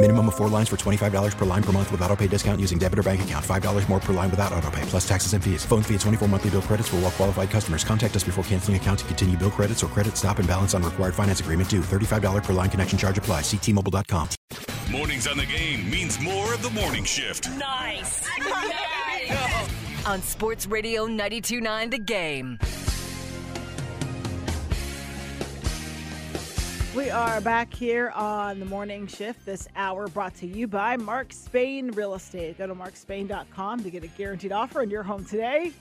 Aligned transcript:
Minimum 0.00 0.28
of 0.28 0.36
four 0.36 0.48
lines 0.48 0.68
for 0.68 0.76
$25 0.76 1.36
per 1.36 1.44
line 1.44 1.62
per 1.62 1.72
month 1.72 1.90
with 1.90 2.00
auto 2.02 2.14
pay 2.14 2.28
discount 2.28 2.60
using 2.60 2.78
debit 2.78 3.00
or 3.00 3.02
bank 3.02 3.22
account. 3.22 3.44
$5 3.44 3.88
more 3.88 3.98
per 3.98 4.12
line 4.12 4.30
without 4.30 4.52
auto 4.52 4.70
pay, 4.70 4.82
plus 4.82 5.06
taxes 5.06 5.32
and 5.32 5.42
fees. 5.42 5.64
Phone 5.64 5.82
fee 5.82 5.94
at 5.96 6.00
24 6.02 6.28
monthly 6.28 6.50
bill 6.50 6.62
credits 6.62 6.88
for 6.88 6.96
all 6.96 7.02
well 7.02 7.10
qualified 7.10 7.50
customers. 7.50 7.82
Contact 7.82 8.14
us 8.14 8.22
before 8.22 8.44
canceling 8.44 8.76
account 8.76 9.00
to 9.00 9.04
continue 9.06 9.36
bill 9.36 9.50
credits 9.50 9.82
or 9.82 9.88
credit 9.88 10.16
stop 10.16 10.38
and 10.38 10.46
balance 10.46 10.72
on 10.72 10.84
required 10.84 11.16
finance 11.16 11.40
agreement 11.40 11.68
due. 11.68 11.80
$35 11.80 12.44
per 12.44 12.52
line 12.52 12.70
connection 12.70 12.96
charge 12.96 13.18
apply. 13.18 13.40
Ctmobile.com. 13.40 14.28
Mornings 14.92 15.26
on 15.26 15.36
the 15.36 15.46
game 15.46 15.90
means 15.90 16.20
more 16.20 16.54
of 16.54 16.62
the 16.62 16.70
morning 16.70 17.04
shift. 17.04 17.48
Nice. 17.58 18.24
On 20.06 20.22
Sports 20.22 20.68
Radio 20.68 21.08
92.9 21.08 21.90
The 21.90 21.98
Game. 21.98 22.58
We 26.98 27.10
are 27.10 27.40
back 27.40 27.72
here 27.72 28.10
on 28.10 28.58
the 28.58 28.66
morning 28.66 29.06
shift 29.06 29.46
this 29.46 29.68
hour 29.76 30.08
brought 30.08 30.34
to 30.38 30.48
you 30.48 30.66
by 30.66 30.96
Mark 30.96 31.32
Spain 31.32 31.92
Real 31.92 32.14
Estate. 32.14 32.58
Go 32.58 32.66
to 32.66 32.74
markspain.com 32.74 33.84
to 33.84 33.88
get 33.90 34.02
a 34.02 34.08
guaranteed 34.08 34.50
offer 34.50 34.82
in 34.82 34.90
your 34.90 35.04
home 35.04 35.24
today 35.24 35.72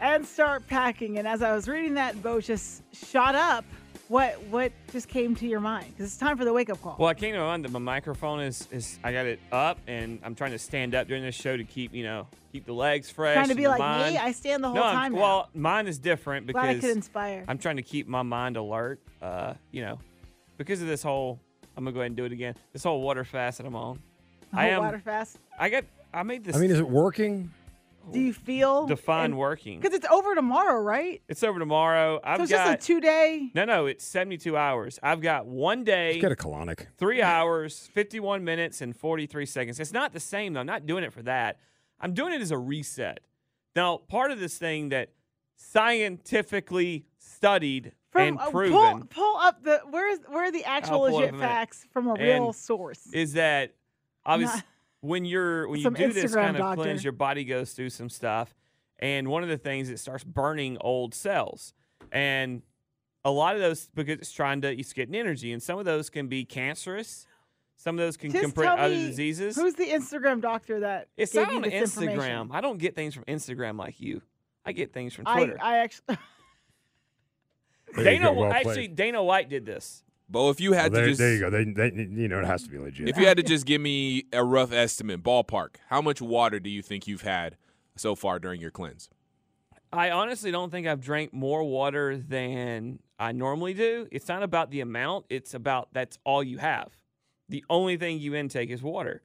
and 0.00 0.24
start 0.24 0.66
packing. 0.66 1.18
And 1.18 1.28
as 1.28 1.42
I 1.42 1.54
was 1.54 1.68
reading 1.68 1.92
that, 1.94 2.22
Beau 2.22 2.40
just 2.40 2.82
shot 2.94 3.34
up. 3.34 3.66
What 4.08 4.42
what 4.44 4.72
just 4.90 5.08
came 5.08 5.34
to 5.36 5.46
your 5.46 5.60
mind? 5.60 5.88
Because 5.90 6.06
it's 6.06 6.16
time 6.16 6.38
for 6.38 6.46
the 6.46 6.52
wake 6.54 6.70
up 6.70 6.80
call. 6.80 6.96
Well, 6.98 7.10
I 7.10 7.14
came 7.14 7.34
to 7.34 7.40
mind 7.40 7.66
that 7.66 7.70
my 7.70 7.78
microphone 7.78 8.40
is, 8.40 8.66
is 8.72 8.98
I 9.04 9.12
got 9.12 9.26
it 9.26 9.40
up 9.52 9.78
and 9.86 10.18
I'm 10.22 10.34
trying 10.34 10.52
to 10.52 10.58
stand 10.58 10.94
up 10.94 11.08
during 11.08 11.24
this 11.24 11.34
show 11.34 11.58
to 11.58 11.64
keep 11.64 11.92
you 11.92 12.04
know 12.04 12.26
keep 12.52 12.64
the 12.64 12.72
legs 12.72 13.10
fresh. 13.10 13.34
Trying 13.34 13.50
to 13.50 13.54
be 13.54 13.68
like 13.68 13.80
mind. 13.80 14.14
me? 14.14 14.18
I 14.18 14.32
stand 14.32 14.64
the 14.64 14.68
whole 14.68 14.76
no, 14.76 14.82
I'm- 14.82 14.96
time 14.96 15.12
now. 15.12 15.20
Well, 15.20 15.50
mine 15.52 15.86
is 15.88 15.98
different 15.98 16.50
Glad 16.50 16.70
I 16.70 16.74
could 16.76 16.96
inspire. 16.96 17.44
I'm 17.46 17.58
trying 17.58 17.76
to 17.76 17.82
keep 17.82 18.08
my 18.08 18.22
mind 18.22 18.56
alert. 18.56 19.00
Uh, 19.20 19.54
you 19.70 19.82
know, 19.82 19.98
because 20.56 20.80
of 20.82 20.88
this 20.88 21.02
whole. 21.02 21.40
I'm 21.76 21.84
gonna 21.84 21.92
go 21.94 22.00
ahead 22.00 22.10
and 22.10 22.16
do 22.16 22.24
it 22.24 22.32
again. 22.32 22.54
This 22.72 22.84
whole 22.84 23.00
water 23.00 23.24
fast 23.24 23.58
that 23.58 23.66
I'm 23.66 23.74
on. 23.74 24.00
The 24.52 24.58
I 24.58 24.64
whole 24.66 24.74
am. 24.74 24.80
water 24.84 24.98
fast. 24.98 25.38
I 25.58 25.68
got. 25.68 25.84
I 26.12 26.22
made 26.22 26.44
this. 26.44 26.56
I 26.56 26.60
mean, 26.60 26.70
is 26.70 26.78
it 26.78 26.88
working? 26.88 27.50
Do 28.12 28.20
you 28.20 28.32
feel 28.34 28.86
define 28.86 29.36
working? 29.36 29.80
Because 29.80 29.94
it's 29.94 30.06
over 30.10 30.34
tomorrow, 30.34 30.80
right? 30.80 31.22
It's 31.28 31.42
over 31.42 31.58
tomorrow. 31.58 32.20
I've 32.22 32.36
so 32.36 32.42
it's 32.42 32.52
got 32.52 32.76
just 32.78 32.84
a 32.84 32.86
two 32.86 33.00
day. 33.00 33.50
no, 33.54 33.64
no. 33.64 33.86
It's 33.86 34.04
72 34.04 34.56
hours. 34.56 34.98
I've 35.02 35.22
got 35.22 35.46
one 35.46 35.84
day. 35.84 36.12
Just 36.12 36.20
get 36.20 36.32
a 36.32 36.36
colonic. 36.36 36.86
Three 36.98 37.22
hours, 37.22 37.88
51 37.94 38.44
minutes, 38.44 38.82
and 38.82 38.94
43 38.94 39.46
seconds. 39.46 39.80
It's 39.80 39.92
not 39.92 40.12
the 40.12 40.20
same, 40.20 40.52
though. 40.52 40.60
I'm 40.60 40.66
not 40.66 40.84
doing 40.84 41.02
it 41.02 41.12
for 41.14 41.22
that. 41.22 41.58
I'm 41.98 42.12
doing 42.12 42.34
it 42.34 42.42
as 42.42 42.50
a 42.50 42.58
reset. 42.58 43.20
Now, 43.74 43.96
part 43.96 44.30
of 44.30 44.38
this 44.38 44.58
thing 44.58 44.90
that 44.90 45.08
scientifically 45.56 47.06
studied 47.44 47.92
and 48.14 48.38
uh, 48.38 48.50
proven 48.50 48.72
pull, 48.72 49.00
pull 49.10 49.36
up 49.36 49.62
the 49.64 49.80
where's 49.90 50.18
where 50.28 50.44
are 50.44 50.50
the 50.52 50.64
actual 50.64 50.98
pull 51.00 51.06
it 51.06 51.10
up 51.10 51.14
legit 51.14 51.28
in 51.30 51.34
a 51.34 51.38
minute. 51.38 51.48
facts 51.52 51.86
from 51.92 52.06
a 52.08 52.12
And 52.14 52.20
real 52.22 52.52
source. 52.52 53.06
is 53.12 53.34
that 53.34 53.74
obviously 54.24 54.56
Not- 54.58 54.64
when 55.00 55.24
you're 55.24 55.68
when 55.68 55.80
you 55.80 55.90
do 55.90 56.12
this 56.12 56.24
Instagram 56.32 56.34
kind 56.44 56.56
of 56.56 56.62
doctor. 56.62 56.82
cleanse, 56.82 57.04
your 57.04 57.12
body 57.12 57.44
goes 57.44 57.72
through 57.72 57.90
some 57.90 58.08
stuff, 58.08 58.54
and 58.98 59.28
one 59.28 59.42
of 59.42 59.48
the 59.50 59.58
things 59.58 59.90
it 59.90 59.98
starts 59.98 60.24
burning 60.24 60.78
old 60.80 61.14
cells, 61.14 61.74
and 62.10 62.62
a 63.26 63.30
lot 63.30 63.54
of 63.54 63.60
those 63.60 63.88
because 63.94 64.18
it's 64.18 64.32
trying 64.32 64.62
to 64.62 64.72
it's 64.72 64.92
getting 64.94 65.14
energy, 65.14 65.52
and 65.52 65.62
some 65.62 65.78
of 65.78 65.84
those 65.84 66.08
can 66.08 66.28
be 66.28 66.44
cancerous. 66.46 67.26
Some 67.76 67.98
of 67.98 68.04
those 68.06 68.16
can 68.16 68.30
Just 68.30 68.44
compress 68.44 68.78
other 68.78 68.94
diseases. 68.94 69.56
Who's 69.56 69.74
the 69.74 69.86
Instagram 69.88 70.40
doctor 70.40 70.80
that 70.80 71.08
It's 71.16 71.34
not 71.34 71.52
on 71.52 71.62
this? 71.62 71.96
Instagram. 71.96 72.48
I 72.52 72.60
don't 72.60 72.78
get 72.78 72.94
things 72.94 73.14
from 73.14 73.24
Instagram 73.24 73.76
like 73.78 74.00
you. 74.00 74.22
I 74.64 74.70
get 74.72 74.92
things 74.94 75.12
from 75.12 75.24
Twitter. 75.24 75.58
I 75.60 75.78
actually 75.78 76.04
There 76.06 76.16
you 76.18 76.43
Dana, 77.96 78.26
go, 78.26 78.32
well 78.32 78.52
actually, 78.52 78.74
played. 78.74 78.96
Dana 78.96 79.22
White 79.22 79.48
did 79.48 79.66
this. 79.66 80.02
Beau, 80.28 80.50
if 80.50 80.60
you 80.60 80.72
had 80.72 80.92
Well, 80.92 81.02
there, 81.02 81.04
to 81.04 81.10
just 81.10 81.18
there 81.20 81.34
you 81.34 81.40
go. 81.40 81.50
They, 81.50 81.64
they, 81.64 82.02
you 82.10 82.28
know, 82.28 82.40
it 82.40 82.46
has 82.46 82.62
to 82.64 82.70
be 82.70 82.78
legit. 82.78 83.08
if 83.08 83.18
you 83.18 83.26
had 83.26 83.36
to 83.36 83.42
just 83.42 83.66
give 83.66 83.80
me 83.80 84.24
a 84.32 84.42
rough 84.42 84.72
estimate, 84.72 85.22
ballpark, 85.22 85.76
how 85.88 86.00
much 86.00 86.20
water 86.22 86.58
do 86.58 86.70
you 86.70 86.82
think 86.82 87.06
you've 87.06 87.22
had 87.22 87.56
so 87.96 88.14
far 88.14 88.38
during 88.38 88.60
your 88.60 88.70
cleanse? 88.70 89.08
I 89.92 90.10
honestly 90.10 90.50
don't 90.50 90.70
think 90.70 90.86
I've 90.86 91.00
drank 91.00 91.32
more 91.32 91.62
water 91.62 92.16
than 92.16 92.98
I 93.18 93.32
normally 93.32 93.74
do. 93.74 94.08
It's 94.10 94.26
not 94.26 94.42
about 94.42 94.70
the 94.70 94.80
amount, 94.80 95.26
it's 95.28 95.54
about 95.54 95.88
that's 95.92 96.18
all 96.24 96.42
you 96.42 96.58
have. 96.58 96.96
The 97.48 97.64
only 97.70 97.96
thing 97.96 98.18
you 98.18 98.34
intake 98.34 98.70
is 98.70 98.82
water. 98.82 99.22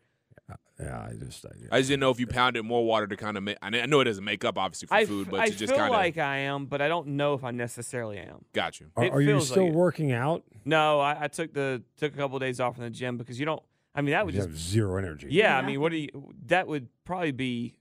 Yeah, 0.80 1.00
I 1.02 1.14
just, 1.24 1.46
I, 1.46 1.50
I 1.72 1.80
just 1.80 1.90
didn't 1.90 2.00
know 2.02 2.10
if 2.10 2.20
you 2.20 2.28
pounded 2.28 2.64
more 2.66 2.86
water 2.86 3.06
to 3.08 3.16
kind 3.18 3.36
of 3.38 3.44
make. 3.44 3.58
I 3.62 3.70
know 3.70 4.00
it 4.00 4.06
doesn't 4.06 4.24
make 4.24 4.46
up 4.46 4.58
obviously 4.58 4.88
for 4.88 4.94
I, 4.96 5.06
food, 5.06 5.28
f- 5.28 5.32
but 5.32 5.40
I 5.42 5.46
to 5.50 5.56
just 5.56 5.72
feel 5.74 5.78
kind 5.80 5.94
of 5.94 6.00
like 6.00 6.18
I 6.18 6.38
am, 6.38 6.66
but 6.66 6.82
I 6.82 6.88
don't 6.88 7.08
know 7.10 7.34
if 7.34 7.44
I 7.44 7.52
necessarily 7.52 8.18
am. 8.18 8.46
got 8.54 8.80
you. 8.80 8.88
are, 8.96 9.06
are 9.10 9.22
you 9.22 9.28
feels 9.30 9.50
like 9.52 9.56
still 9.56 9.72
working 9.72 10.12
out? 10.12 10.44
No, 10.66 11.00
I, 11.00 11.26
I 11.26 11.28
took 11.28 11.54
the 11.54 11.84
took 11.98 12.14
a 12.14 12.18
couple 12.18 12.38
of 12.38 12.42
days 12.42 12.60
off 12.60 12.76
from 12.76 12.86
the 12.86 12.90
gym 12.90 13.18
because 13.18 13.40
you 13.40 13.46
don't. 13.46 13.62
I 13.96 14.02
mean, 14.02 14.12
that 14.12 14.26
would 14.26 14.34
You 14.36 14.40
just 14.42 14.50
have 14.50 14.58
zero 14.60 14.98
energy. 14.98 15.28
yeah. 15.32 15.58
I 15.58 15.62
mean, 15.62 15.82
what 15.82 15.92
do 15.92 15.98
you? 15.98 16.10
That 16.46 16.68
would 16.68 16.88
probably 17.06 17.32
be 17.32 17.76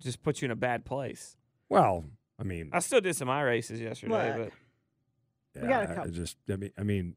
just 0.00 0.22
put 0.22 0.40
you 0.42 0.46
in 0.46 0.50
a 0.52 0.56
bad 0.56 0.84
place. 0.84 1.36
Well, 1.68 2.04
I 2.38 2.44
mean, 2.44 2.70
I 2.72 2.78
still 2.80 3.00
did 3.00 3.16
some 3.16 3.28
eye 3.30 3.42
races 3.42 3.80
yesterday, 3.80 4.36
Look. 4.38 4.52
but 5.54 5.62
We 5.62 5.68
got 5.68 5.90
a 5.90 5.92
yeah, 5.94 6.00
I- 6.02 6.04
I 6.04 6.08
just, 6.08 6.36
I 6.50 6.56
mean, 6.56 6.70
I 6.78 6.82
mean, 6.82 7.14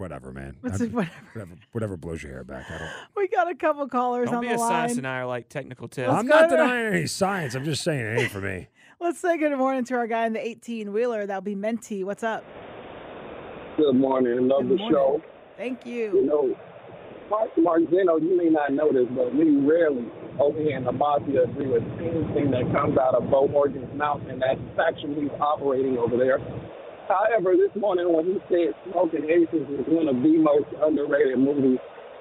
whatever, 0.00 0.32
man. 0.32 0.56
Let's 0.62 0.76
I- 0.80 0.86
see, 0.86 0.90
whatever. 0.90 1.14
whatever, 1.34 1.54
whatever 1.72 1.96
blows 1.96 2.22
your 2.22 2.32
hair 2.32 2.44
back. 2.44 2.64
I 2.70 2.78
don't. 2.78 2.88
we 3.16 3.28
got 3.28 3.48
a 3.50 3.54
couple 3.54 3.86
callers 3.88 4.26
don't 4.26 4.36
on 4.36 4.40
be 4.42 4.48
the 4.48 4.54
a 4.54 4.58
science 4.58 4.90
line. 4.92 4.96
denier 4.96 5.26
like 5.26 5.48
technical 5.48 5.86
tips. 5.86 6.08
Let's 6.08 6.20
I'm 6.20 6.26
not 6.26 6.48
to- 6.48 6.56
denying 6.56 6.94
any 6.94 7.06
science. 7.06 7.54
I'm 7.54 7.64
just 7.64 7.84
saying 7.84 8.00
it 8.04 8.20
ain't 8.22 8.30
for 8.32 8.40
me. 8.40 8.68
Let's 9.00 9.18
say 9.20 9.38
good 9.38 9.56
morning 9.56 9.84
to 9.84 9.94
our 9.94 10.06
guy 10.06 10.26
in 10.26 10.32
the 10.32 10.44
18 10.46 10.92
wheeler. 10.92 11.26
That'll 11.26 11.40
be 11.42 11.54
Menti. 11.54 12.02
What's 12.04 12.22
up? 12.22 12.44
Good 13.76 13.94
morning. 13.94 14.48
Love 14.48 14.62
Good 14.62 14.72
the 14.72 14.76
morning. 14.76 14.90
show. 14.94 15.22
Thank 15.56 15.86
You 15.86 15.94
you. 16.20 16.26
know, 16.26 16.56
Mark 17.30 17.50
Marzino, 17.56 18.20
you 18.20 18.36
may 18.36 18.50
not 18.50 18.72
know 18.72 18.92
this, 18.92 19.06
but 19.14 19.34
we 19.34 19.56
rarely 19.56 20.04
over 20.38 20.58
here 20.58 20.76
in 20.76 20.84
the 20.84 20.92
Mafia 20.92 21.44
agree 21.44 21.66
with 21.68 21.82
anything 22.00 22.50
that 22.50 22.70
comes 22.74 22.98
out 22.98 23.14
of 23.14 23.30
Beau 23.30 23.46
Morgan's 23.48 23.92
mouth 23.96 24.20
and 24.28 24.40
that 24.42 24.56
faction 24.76 25.14
he's 25.14 25.30
operating 25.40 25.96
over 25.96 26.16
there. 26.16 26.38
However, 27.10 27.56
this 27.58 27.74
morning 27.74 28.06
when 28.12 28.24
he 28.26 28.38
said 28.48 28.70
Smokin' 28.86 29.24
Aces 29.26 29.66
is 29.66 29.86
one 29.90 30.06
of 30.06 30.22
the 30.22 30.38
most 30.38 30.70
underrated 30.80 31.38
movies, 31.42 31.78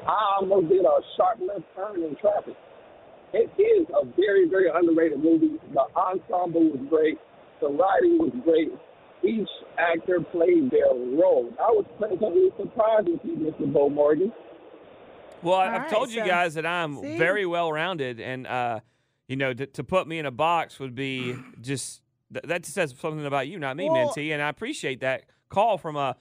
I 0.07 0.41
almost 0.41 0.69
did 0.69 0.81
a 0.81 0.97
sharp 1.16 1.38
left 1.45 1.61
turn 1.75 2.01
in 2.01 2.16
traffic. 2.17 2.55
It 3.33 3.51
is 3.61 3.85
a 3.94 4.05
very, 4.17 4.50
very 4.50 4.66
underrated 4.73 5.19
movie. 5.22 5.61
The 5.73 5.85
ensemble 5.95 6.73
was 6.73 6.81
great. 6.89 7.19
The 7.61 7.67
writing 7.67 8.17
was 8.17 8.33
great. 8.44 8.69
Each 9.22 9.50
actor 9.77 10.21
played 10.31 10.71
their 10.71 10.89
role. 10.89 11.53
I 11.59 11.69
was 11.69 11.85
pleasantly 12.00 12.50
surprised 12.57 13.09
with 13.09 13.19
you, 13.24 13.35
Mr. 13.35 13.71
Beau 13.71 13.89
Morgan. 13.89 14.33
Well, 15.44 15.53
I- 15.53 15.68
All 15.68 15.75
I've 15.75 15.81
right, 15.81 15.89
told 15.92 16.09
you 16.09 16.25
guys 16.25 16.56
that 16.56 16.65
I'm 16.65 16.97
See? 17.00 17.18
very 17.18 17.45
well 17.45 17.71
rounded, 17.71 18.19
and 18.19 18.47
uh, 18.47 18.80
you 19.27 19.35
know, 19.35 19.53
to, 19.53 19.68
to 19.68 19.83
put 19.83 20.07
me 20.07 20.18
in 20.18 20.25
a 20.25 20.31
box 20.31 20.80
would 20.80 20.95
be 20.95 21.35
just 21.62 22.01
th- 22.34 22.46
that 22.46 22.66
says 22.66 22.94
something 23.00 23.26
about 23.26 23.48
you, 23.48 23.60
not 23.60 23.78
me, 23.78 23.90
Well- 23.90 24.06
Minty. 24.08 24.31
And 24.31 24.42
I 24.42 24.50
appreciate 24.50 25.02
that 25.02 25.24
call 25.50 25.78
from 25.78 25.96
a 25.96 26.16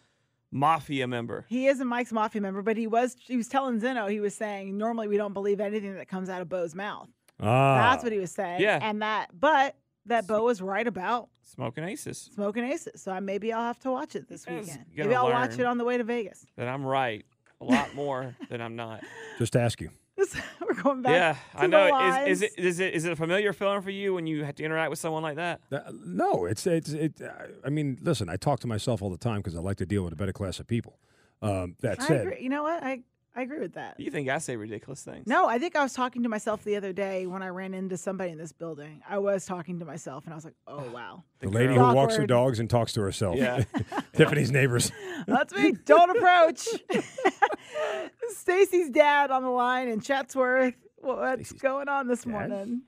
mafia 0.50 1.06
member. 1.06 1.44
He 1.48 1.66
is 1.66 1.80
a 1.80 1.84
Mike's 1.84 2.12
Mafia 2.12 2.40
member, 2.40 2.62
but 2.62 2.76
he 2.76 2.86
was 2.86 3.16
he 3.20 3.36
was 3.36 3.48
telling 3.48 3.80
Zeno, 3.80 4.06
he 4.06 4.20
was 4.20 4.34
saying 4.34 4.76
normally 4.78 5.08
we 5.08 5.16
don't 5.16 5.34
believe 5.34 5.60
anything 5.60 5.94
that 5.96 6.08
comes 6.08 6.28
out 6.28 6.40
of 6.40 6.48
Beau's 6.48 6.74
mouth. 6.74 7.08
Ah, 7.40 7.90
That's 7.92 8.02
what 8.02 8.12
he 8.12 8.18
was 8.18 8.32
saying. 8.32 8.60
Yeah. 8.60 8.78
And 8.82 9.02
that 9.02 9.28
but 9.38 9.76
that 10.06 10.26
Beau 10.26 10.44
was 10.44 10.62
right 10.62 10.86
about 10.86 11.28
Smoking 11.42 11.84
aces. 11.84 12.30
smoking 12.34 12.64
aces. 12.64 13.02
So 13.02 13.12
I, 13.12 13.20
maybe 13.20 13.52
I'll 13.52 13.62
have 13.66 13.78
to 13.80 13.90
watch 13.90 14.16
it 14.16 14.26
this 14.28 14.46
You 14.48 14.56
weekend. 14.56 14.84
Maybe 14.96 15.14
I'll 15.14 15.30
watch 15.30 15.58
it 15.58 15.66
on 15.66 15.76
the 15.78 15.84
way 15.84 15.98
to 15.98 16.04
Vegas. 16.04 16.46
That 16.56 16.66
I'm 16.68 16.84
right 16.84 17.24
a 17.60 17.64
lot 17.64 17.94
more 17.94 18.34
than 18.48 18.60
I'm 18.62 18.74
not. 18.76 19.02
just 19.38 19.54
ask 19.56 19.80
you. 19.80 19.90
Rose. 20.18 20.36
We're 20.60 20.82
going 20.82 21.02
back. 21.02 21.12
yeah, 21.12 21.32
to 21.58 21.64
I 21.64 21.66
know. 21.66 21.78
The 21.86 21.86
Is, 21.86 21.90
lines. 21.92 22.28
is 22.28 22.42
it 22.42 22.52
is 22.58 22.80
it 22.80 22.94
is 22.94 23.04
it 23.04 23.12
a 23.12 23.16
familiar 23.16 23.52
feeling 23.52 23.82
for 23.82 23.90
you 23.90 24.14
when 24.14 24.26
you 24.26 24.44
have 24.44 24.54
to 24.56 24.64
interact 24.64 24.90
with 24.90 24.98
someone 24.98 25.22
like 25.22 25.36
that? 25.36 25.60
Uh, 25.72 25.80
no, 26.04 26.44
it's 26.46 26.66
it's 26.66 26.90
it. 26.90 27.20
I 27.64 27.68
mean, 27.70 27.98
listen, 28.02 28.28
I 28.28 28.36
talk 28.36 28.60
to 28.60 28.66
myself 28.66 29.02
all 29.02 29.10
the 29.10 29.16
time 29.18 29.38
because 29.38 29.54
I 29.54 29.60
like 29.60 29.76
to 29.78 29.86
deal 29.86 30.02
with 30.04 30.12
a 30.12 30.16
better 30.16 30.32
class 30.32 30.58
of 30.60 30.66
people. 30.66 30.98
Um, 31.40 31.76
that 31.82 32.00
I 32.02 32.06
said, 32.06 32.26
agree. 32.26 32.42
You 32.42 32.48
know 32.48 32.64
what? 32.64 32.82
I 32.82 33.00
I 33.38 33.42
agree 33.42 33.60
with 33.60 33.74
that. 33.74 34.00
You 34.00 34.10
think 34.10 34.28
I 34.28 34.38
say 34.38 34.56
ridiculous 34.56 35.04
things? 35.04 35.28
No, 35.28 35.46
I 35.46 35.60
think 35.60 35.76
I 35.76 35.82
was 35.84 35.92
talking 35.92 36.24
to 36.24 36.28
myself 36.28 36.64
the 36.64 36.74
other 36.74 36.92
day 36.92 37.24
when 37.28 37.40
I 37.40 37.50
ran 37.50 37.72
into 37.72 37.96
somebody 37.96 38.32
in 38.32 38.38
this 38.38 38.50
building. 38.50 39.00
I 39.08 39.18
was 39.18 39.46
talking 39.46 39.78
to 39.78 39.84
myself, 39.84 40.24
and 40.24 40.32
I 40.32 40.36
was 40.36 40.44
like, 40.44 40.56
"Oh 40.66 40.90
wow, 40.92 41.22
the 41.38 41.48
lady 41.48 41.74
who 41.74 41.78
walks 41.78 42.16
her 42.16 42.26
dogs 42.26 42.58
and 42.58 42.68
talks 42.68 42.94
to 42.94 43.00
herself. 43.00 43.36
Yeah. 43.36 43.62
Tiffany's 44.12 44.50
neighbors. 44.50 44.90
That's 45.28 45.54
me. 45.54 45.70
Don't 45.84 46.16
approach. 46.16 46.66
Stacy's 48.30 48.90
dad 48.90 49.30
on 49.30 49.44
the 49.44 49.50
line 49.50 49.86
in 49.86 50.00
Chatsworth. 50.00 50.74
What's 50.96 51.52
going 51.52 51.88
on 51.88 52.08
this 52.08 52.26
morning? 52.26 52.82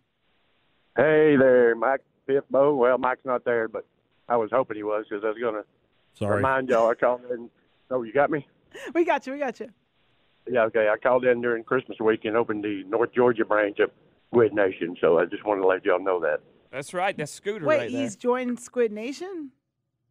Hey 0.97 1.37
there, 1.37 1.76
Mike 1.76 2.00
Pitbo. 2.29 2.43
Oh, 2.55 2.75
well, 2.75 2.99
Mike's 2.99 3.25
not 3.25 3.44
there, 3.44 3.69
but 3.69 3.87
I 4.29 4.37
was 4.37 4.50
hoping 4.52 4.76
he 4.76 4.82
was 4.82 5.06
because 5.08 5.23
I 5.23 5.29
was 5.29 5.38
going 5.38 5.55
to 5.55 5.64
Sorry. 6.14 6.38
remind 6.38 6.70
y'all. 6.70 6.91
I 6.91 6.94
called 6.97 7.20
in. 7.31 7.49
Oh, 7.88 8.02
you 8.02 8.12
got 8.12 8.32
me? 8.32 8.49
We 8.94 9.05
got 9.05 9.29
you. 9.29 9.35
We 9.35 9.38
got 9.38 9.61
you. 9.61 9.70
Yeah, 10.49 10.65
okay. 10.65 10.89
I 10.93 10.97
called 10.97 11.25
in 11.25 11.41
during 11.41 11.65
Christmas 11.65 11.99
week 12.01 12.25
and 12.25 12.37
opened 12.37 12.65
the 12.65 12.85
North 12.89 13.13
Georgia 13.15 13.45
branch 13.45 13.79
of 13.79 13.91
Squid 14.33 14.53
Nation, 14.53 14.97
so 15.01 15.19
I 15.19 15.25
just 15.27 15.45
wanted 15.45 15.63
to 15.63 15.67
let 15.67 15.85
y'all 15.85 16.03
know 16.03 16.21
that. 16.21 16.41
That's 16.73 16.95
right. 16.95 17.17
That's 17.17 17.33
Scooter 17.33 17.67
Wait, 17.67 17.77
right 17.79 17.91
there. 17.91 18.01
he's 18.03 18.17
joined 18.17 18.59
Squid 18.61 18.93
Nation. 18.93 19.51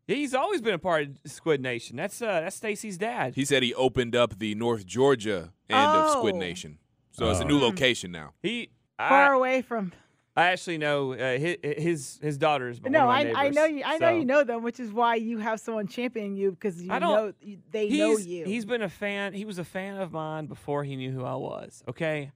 He's 0.07 0.33
always 0.33 0.61
been 0.61 0.73
a 0.73 0.79
part 0.79 1.03
of 1.03 1.17
Squid 1.31 1.61
Nation. 1.61 1.95
That's 1.95 2.21
uh, 2.21 2.41
that's 2.41 2.55
Stacy's 2.55 2.97
dad. 2.97 3.35
He 3.35 3.45
said 3.45 3.61
he 3.63 3.73
opened 3.75 4.15
up 4.15 4.39
the 4.39 4.55
North 4.55 4.85
Georgia 4.85 5.53
end 5.69 5.87
of 5.87 6.11
Squid 6.11 6.35
Oh. 6.35 6.39
Nation. 6.39 6.79
So 7.11 7.29
it's 7.29 7.39
a 7.41 7.45
new 7.45 7.57
Oh. 7.59 7.67
location 7.67 8.11
now. 8.11 8.33
He 8.41 8.69
Far 8.97 9.33
I, 9.33 9.37
away 9.37 9.61
from. 9.61 9.93
I 10.35 10.45
actually 10.51 10.77
know 10.77 11.13
uh, 11.13 11.37
his, 11.37 11.57
his 11.63 12.19
his 12.21 12.37
daughter's 12.37 12.79
one 12.79 12.91
No, 12.93 13.01
of 13.01 13.07
my 13.07 13.31
I. 13.31 13.45
I 13.45 13.49
know 13.49 13.65
you. 13.65 13.81
I 13.85 13.97
know 13.97 14.09
you 14.09 14.23
know 14.25 14.43
them, 14.43 14.63
which 14.63 14.79
is 14.79 14.91
why 14.91 15.15
you 15.15 15.39
have 15.39 15.59
someone 15.59 15.87
championing 15.87 16.35
you 16.35 16.51
because 16.51 16.81
you 16.81 16.91
I 16.93 16.99
don't- 16.99 17.11
know 17.43 17.55
they 17.71 17.89
know 17.89 18.17
you. 18.17 18.45
he's 18.45 18.65
been 18.65 18.81
a 18.81 18.89
fan. 18.89 19.33
He 19.33 19.43
was 19.45 19.59
a 19.59 19.63
fan 19.65 19.97
of 19.97 20.11
mine 20.13 20.45
before 20.45 20.83
he 20.83 20.95
knew 20.95 21.11
who 21.11 21.25
I 21.25 21.35
was. 21.35 21.83
Okay, 21.89 22.31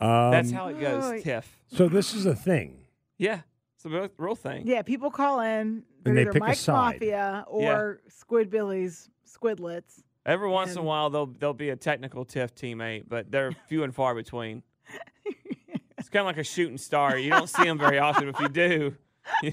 Um, 0.00 0.32
that's 0.32 0.50
how 0.50 0.68
it 0.68 0.80
goes. 0.80 1.04
Oh, 1.04 1.20
Tiff. 1.20 1.62
So 1.68 1.88
this 1.88 2.12
is 2.14 2.26
a 2.26 2.34
thing. 2.34 2.78
Yeah, 3.18 3.40
it's 3.76 3.84
a 3.84 3.88
real, 3.88 4.08
real 4.18 4.34
thing. 4.34 4.66
yeah, 4.66 4.82
people 4.82 5.10
call 5.10 5.40
in. 5.40 5.84
They're 6.02 6.10
And 6.10 6.16
they 6.16 6.22
either 6.22 6.32
pick 6.32 6.42
a 6.42 6.46
Mike 6.46 6.56
side. 6.56 6.94
Mafia 6.94 7.44
or 7.46 8.00
Squid 8.08 8.50
Billy's 8.50 9.08
Squidlets. 9.28 10.02
Every 10.26 10.48
once 10.48 10.72
in 10.72 10.78
a 10.78 10.82
while, 10.82 11.10
there'll 11.10 11.26
there'll 11.38 11.54
be 11.54 11.68
a 11.68 11.76
technical 11.76 12.24
Tiff 12.24 12.54
teammate, 12.54 13.04
but 13.08 13.30
they're 13.30 13.52
few 13.68 13.84
and 13.84 13.94
far 13.94 14.14
between. 14.14 14.62
it's 16.14 16.20
kind 16.20 16.22
of 16.22 16.26
like 16.26 16.38
a 16.38 16.44
shooting 16.44 16.78
star. 16.78 17.18
You 17.18 17.30
don't 17.30 17.48
see 17.48 17.64
them 17.64 17.78
very 17.78 17.98
often. 17.98 18.28
If 18.28 18.38
you 18.38 18.48
do, 18.48 18.94
you, 19.42 19.52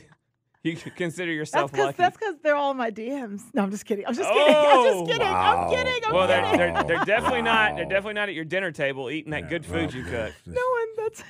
you 0.63 0.75
consider 0.95 1.31
yourself 1.31 1.71
because 1.71 1.87
lucky. 1.87 1.97
that's 1.97 2.17
because 2.17 2.35
they're 2.43 2.55
all 2.55 2.73
my 2.75 2.91
DMs. 2.91 3.41
No, 3.55 3.63
I'm 3.63 3.71
just 3.71 3.85
kidding. 3.85 4.05
I'm 4.05 4.13
just 4.13 4.29
kidding. 4.29 4.55
I'm 4.55 4.65
Oh, 4.67 4.85
just 5.05 5.11
kidding. 5.11 5.27
wow. 5.27 5.63
I'm 5.63 5.69
kidding. 5.75 6.01
I'm 6.05 6.13
well, 6.13 6.27
kidding. 6.27 6.57
they're, 6.59 6.73
they're, 6.73 6.83
they're 6.83 7.05
definitely 7.05 7.41
not. 7.41 7.75
They're 7.77 7.85
definitely 7.85 8.13
not 8.13 8.29
at 8.29 8.35
your 8.35 8.45
dinner 8.45 8.71
table 8.71 9.09
eating 9.09 9.31
that 9.31 9.49
good 9.49 9.65
food 9.65 9.91
you 9.93 10.03
cook. 10.03 10.33
no 10.45 10.61
one. 10.61 10.87
That's 10.97 11.23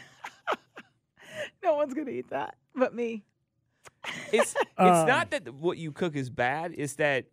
no 1.63 1.75
one's 1.75 1.94
gonna 1.94 2.12
eat 2.12 2.30
that 2.31 2.56
but 2.75 2.94
me. 2.94 3.24
It's 4.33 4.54
it's 4.56 4.57
Um, 4.78 5.07
not 5.07 5.31
that 5.31 5.54
what 5.54 5.78
you 5.78 5.92
cook 5.94 6.16
is 6.16 6.30
bad. 6.30 6.74
It's 6.78 6.95
that 6.95 7.25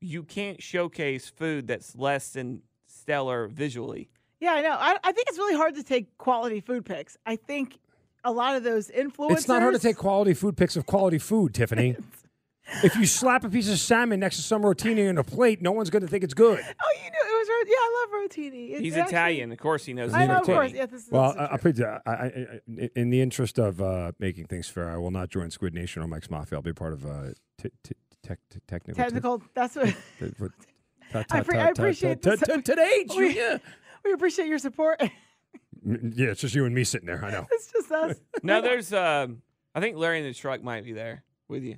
you 0.00 0.24
can't 0.24 0.62
showcase 0.62 1.28
food 1.28 1.68
that's 1.68 1.96
less 1.96 2.30
than 2.30 2.62
stellar 2.86 3.48
visually. 3.48 4.10
Yeah, 4.40 4.52
I 4.52 4.60
know. 4.62 4.72
I, 4.72 4.96
I 5.02 5.12
think 5.12 5.28
it's 5.28 5.38
really 5.38 5.56
hard 5.56 5.74
to 5.76 5.82
take 5.82 6.16
quality 6.18 6.60
food 6.60 6.84
pics. 6.84 7.16
I 7.24 7.36
think 7.36 7.78
a 8.24 8.30
lot 8.32 8.56
of 8.56 8.64
those 8.64 8.88
influencers. 8.90 9.32
It's 9.32 9.48
not 9.48 9.62
hard 9.62 9.74
to 9.74 9.80
take 9.80 9.96
quality 9.96 10.34
food 10.34 10.56
pics 10.56 10.76
of 10.76 10.86
quality 10.86 11.18
food, 11.18 11.54
Tiffany. 11.54 11.96
if 12.82 12.96
you 12.96 13.06
slap 13.06 13.44
a 13.44 13.48
piece 13.48 13.70
of 13.70 13.78
salmon 13.78 14.20
next 14.20 14.36
to 14.36 14.42
some 14.42 14.62
rotini 14.62 15.08
on 15.08 15.16
a 15.16 15.24
plate, 15.24 15.62
no 15.62 15.72
one's 15.72 15.88
going 15.88 16.02
to 16.02 16.08
think 16.08 16.22
it's 16.24 16.34
good. 16.34 16.58
Oh, 16.58 16.92
you 17.04 17.10
knew 17.10 17.18
it 17.18 17.38
was. 17.38 17.48
ro- 17.48 17.54
Yeah, 17.66 17.76
I 17.78 18.04
love 18.12 18.30
rotini. 18.30 18.70
It's 18.72 18.80
He's 18.80 18.96
actually- 18.96 19.12
Italian, 19.14 19.52
of 19.52 19.58
course 19.58 19.84
he 19.86 19.94
knows. 19.94 20.12
I 20.12 20.26
know, 20.26 20.36
of 20.38 20.42
rotini. 20.42 20.54
course. 20.54 20.72
Yeah, 20.72 20.86
this 20.86 21.06
is 21.06 21.10
Well, 21.10 21.22
also 21.22 21.38
I, 21.38 21.44
I'll 21.46 21.58
put 21.58 21.78
you, 21.78 21.86
I, 21.86 22.00
I, 22.06 22.12
I, 22.24 22.90
in 22.94 23.10
the 23.10 23.22
interest 23.22 23.58
of 23.58 23.80
uh, 23.80 24.12
making 24.18 24.46
things 24.46 24.68
fair, 24.68 24.90
I 24.90 24.96
will 24.98 25.10
not 25.12 25.30
join 25.30 25.50
Squid 25.50 25.72
Nation 25.74 26.02
or 26.02 26.08
Mike's 26.08 26.28
Mafia. 26.30 26.58
I'll 26.58 26.62
be 26.62 26.72
part 26.74 26.92
of 26.92 27.06
uh, 27.06 27.28
t- 27.56 27.70
t- 27.84 27.94
tech 28.22 28.38
t- 28.50 28.58
technical. 28.66 29.02
technical. 29.02 29.42
That's 29.54 29.76
what. 29.76 29.86
t- 30.18 30.32
what- 30.38 30.50
ta- 31.12 31.20
I, 31.20 31.22
ta- 31.22 31.42
pre- 31.44 31.56
ta- 31.56 31.60
I 31.62 31.64
ta- 31.66 31.70
appreciate 31.82 32.20
ta- 32.22 32.34
today, 32.36 33.06
we, 33.08 33.14
Junior. 33.34 33.60
We 34.06 34.12
appreciate 34.12 34.48
your 34.48 34.58
support. 34.58 35.02
Yeah, 35.84 36.30
it's 36.30 36.40
just 36.40 36.52
you 36.52 36.64
and 36.64 36.74
me 36.74 36.82
sitting 36.82 37.06
there. 37.06 37.24
I 37.24 37.30
know. 37.30 37.46
it's 37.52 37.70
just 37.70 37.92
us. 37.92 38.16
No, 38.42 38.60
there's. 38.60 38.92
Um, 38.92 39.42
I 39.72 39.78
think 39.80 39.96
Larry 39.96 40.18
in 40.18 40.24
the 40.24 40.34
truck 40.34 40.60
might 40.60 40.84
be 40.84 40.92
there 40.92 41.22
with 41.46 41.62
you. 41.62 41.76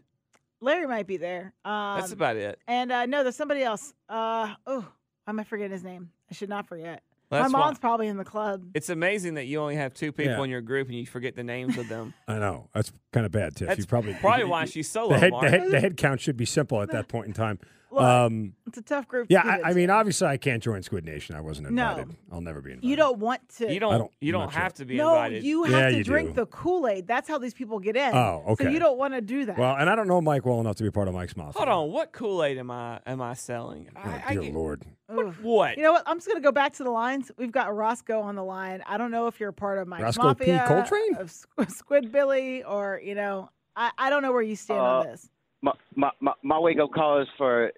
Larry 0.62 0.86
might 0.86 1.06
be 1.06 1.18
there. 1.18 1.52
Um, 1.62 2.00
That's 2.00 2.12
about 2.12 2.36
it. 2.36 2.58
And 2.66 2.90
uh, 2.90 3.04
no, 3.04 3.22
there's 3.22 3.36
somebody 3.36 3.62
else. 3.62 3.92
Uh, 4.08 4.54
oh, 4.66 4.86
I 5.26 5.32
might 5.32 5.46
forget 5.46 5.70
his 5.70 5.84
name. 5.84 6.08
I 6.30 6.34
should 6.34 6.48
not 6.48 6.66
forget. 6.68 7.02
That's 7.30 7.52
My 7.52 7.58
why- 7.58 7.66
mom's 7.66 7.78
probably 7.80 8.06
in 8.06 8.16
the 8.16 8.24
club. 8.24 8.64
It's 8.72 8.88
amazing 8.88 9.34
that 9.34 9.44
you 9.44 9.60
only 9.60 9.76
have 9.76 9.92
two 9.92 10.10
people 10.10 10.32
Yeah. 10.38 10.44
in 10.44 10.48
your 10.48 10.62
group 10.62 10.88
and 10.88 10.96
you 10.96 11.04
forget 11.04 11.36
the 11.36 11.44
names 11.44 11.76
of 11.76 11.88
them. 11.90 12.14
I 12.28 12.38
know. 12.38 12.70
That's 12.72 12.90
kind 13.12 13.26
of 13.26 13.32
bad, 13.32 13.56
Tiff. 13.56 13.68
That's 13.68 13.80
you 13.80 13.86
probably 13.86 14.14
probably 14.14 14.44
why 14.46 14.64
she's 14.64 14.88
solo. 14.88 15.10
the 15.10 15.18
head, 15.18 15.32
Mark. 15.32 15.44
the 15.44 15.50
head 15.50 15.70
the 15.70 15.80
head 15.80 15.96
count 15.98 16.22
should 16.22 16.38
be 16.38 16.46
simple 16.46 16.80
at 16.80 16.90
that 16.92 17.08
point 17.08 17.26
in 17.26 17.34
time. 17.34 17.58
Look, 17.90 18.02
Um, 18.02 18.52
it's 18.66 18.76
a 18.76 18.82
tough 18.82 19.08
group. 19.08 19.28
to 19.28 19.32
yeah, 19.34 19.42
get 19.44 19.64
I, 19.64 19.70
I 19.70 19.72
mean, 19.72 19.88
obviously, 19.88 20.26
I 20.26 20.36
can't 20.36 20.62
join 20.62 20.82
Squid 20.82 21.04
Nation. 21.06 21.34
I 21.34 21.40
wasn't 21.40 21.70
No. 21.70 21.90
invited. 21.90 22.16
I'll 22.30 22.40
never 22.42 22.60
be 22.60 22.72
invited. 22.72 22.88
you 22.88 22.96
don't 22.96 23.18
want 23.18 23.48
to. 23.56 23.72
You 23.72 23.80
don't. 23.80 23.98
don't- 23.98 24.12
you 24.20 24.30
don't 24.32 24.42
not 24.42 24.52
sure. 24.52 24.60
have 24.62 24.74
to 24.74 24.84
be 24.84 24.96
no, 24.96 25.10
invited. 25.14 25.42
you 25.44 25.62
have 25.64 25.72
Yeah, 25.72 25.88
to 25.90 25.96
you 25.96 26.04
drink 26.04 26.28
do. 26.30 26.34
the 26.34 26.46
Kool 26.46 26.86
Aid. 26.86 27.06
That's 27.06 27.26
how 27.28 27.38
these 27.38 27.54
people 27.54 27.78
get 27.78 27.96
in. 27.96 28.14
Oh, 28.14 28.42
okay. 28.48 28.64
So 28.64 28.64
okay. 28.66 28.72
you 28.74 28.78
don't 28.78 28.98
want 28.98 29.14
to 29.14 29.20
do 29.22 29.46
that. 29.46 29.56
Well, 29.56 29.74
and 29.76 29.88
I 29.88 29.94
don't 29.96 30.06
know 30.08 30.20
Mike 30.20 30.44
well 30.44 30.60
enough 30.60 30.76
to 30.76 30.82
be 30.82 30.90
part 30.90 31.08
of 31.08 31.14
Mike's 31.14 31.36
Mafia. 31.36 31.52
Hold 31.64 31.68
on. 31.68 31.92
What 31.92 32.12
Kool 32.12 32.44
Aid 32.44 32.58
am 32.58 32.70
I 32.70 33.00
am 33.06 33.22
I 33.22 33.32
selling? 33.34 33.88
Oh, 33.96 34.00
I, 34.04 34.22
I 34.26 34.32
dear 34.34 34.42
get- 34.42 34.54
Lord. 34.54 34.84
Ugh. 35.08 35.34
What? 35.40 35.78
You 35.78 35.84
know 35.84 35.92
what? 35.92 36.02
I'm 36.06 36.18
just 36.18 36.28
gonna 36.28 36.40
go 36.40 36.52
back 36.52 36.74
to 36.74 36.84
the 36.84 36.90
lines. 36.90 37.30
We've 37.38 37.50
got 37.52 37.74
Roscoe 37.74 38.20
on 38.20 38.34
the 38.34 38.44
line. 38.44 38.82
I 38.86 38.98
don't 38.98 39.10
know 39.10 39.26
if 39.28 39.40
you're 39.40 39.48
a 39.48 39.52
part 39.54 39.78
of 39.78 39.88
Mike's 39.88 40.02
Roscoe 40.02 40.34
P. 40.34 40.52
Mafia, 40.52 40.64
Coltrane? 40.68 41.16
of 41.16 41.70
Squid 41.70 42.12
Billy, 42.12 42.62
or 42.64 43.00
you 43.02 43.14
know, 43.14 43.48
I, 43.74 43.90
I 43.96 44.10
don't 44.10 44.20
know 44.22 44.32
where 44.32 44.42
you 44.42 44.54
stand 44.56 44.80
on 44.80 45.06
Uh, 45.06 45.10
this. 45.12 45.30
My 45.62 45.72
my 45.94 46.10
my, 46.20 46.32
my 46.42 46.58
wake 46.58 46.78
up 46.78 46.90
call 46.92 47.20
is 47.22 47.28
for 47.36 47.72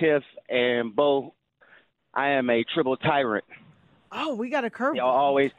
Tiff 0.00 0.22
and 0.48 0.94
Beau. 0.94 1.34
I 2.14 2.30
am 2.30 2.50
a 2.50 2.64
triple 2.74 2.96
tyrant. 2.96 3.44
Oh, 4.10 4.34
we 4.34 4.50
got 4.50 4.64
a 4.64 4.70
curve. 4.70 4.96
Y'all 4.96 5.08
always 5.08 5.50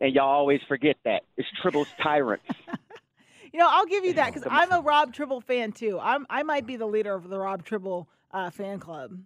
and 0.00 0.14
y'all 0.14 0.28
always 0.28 0.60
forget 0.68 0.96
that 1.04 1.22
it's 1.36 1.48
triple 1.60 1.86
tyrants. 2.02 2.44
You 3.52 3.58
know, 3.58 3.68
I'll 3.68 3.86
give 3.86 4.04
you 4.04 4.14
that 4.14 4.32
because 4.32 4.48
I'm 4.50 4.72
a 4.72 4.80
Rob 4.80 5.12
Tribble 5.12 5.42
fan 5.42 5.72
too. 5.72 5.98
I'm 6.00 6.26
I 6.30 6.42
might 6.42 6.66
be 6.66 6.76
the 6.76 6.86
leader 6.86 7.14
of 7.14 7.28
the 7.28 7.38
Rob 7.38 7.64
Tribble 7.64 8.08
uh, 8.30 8.50
fan 8.50 8.78
club. 8.78 9.18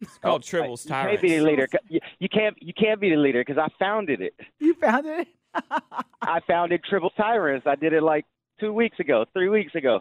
It's 0.00 0.16
called 0.18 0.42
Tribbles 0.42 0.84
You 0.84 0.90
can't 0.90 1.20
be 1.20 1.38
the 1.38 1.40
leader. 1.42 1.66
You, 1.88 2.00
you 2.20 2.28
can't 2.28 2.56
you 2.62 2.72
can't 2.72 3.00
be 3.00 3.10
the 3.10 3.16
leader 3.16 3.40
because 3.44 3.58
I 3.58 3.68
founded 3.78 4.20
it. 4.20 4.34
You 4.60 4.74
founded 4.74 5.26
it. 5.26 5.28
I 6.22 6.40
founded 6.46 6.84
Triple 6.84 7.10
Tyrants. 7.10 7.66
I 7.66 7.74
did 7.74 7.92
it 7.92 8.02
like 8.02 8.26
two 8.60 8.72
weeks 8.72 9.00
ago, 9.00 9.24
three 9.32 9.48
weeks 9.48 9.74
ago. 9.74 10.00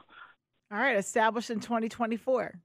All 0.72 0.78
right, 0.78 0.98
established 0.98 1.50
in 1.50 1.60
2024. 1.60 2.60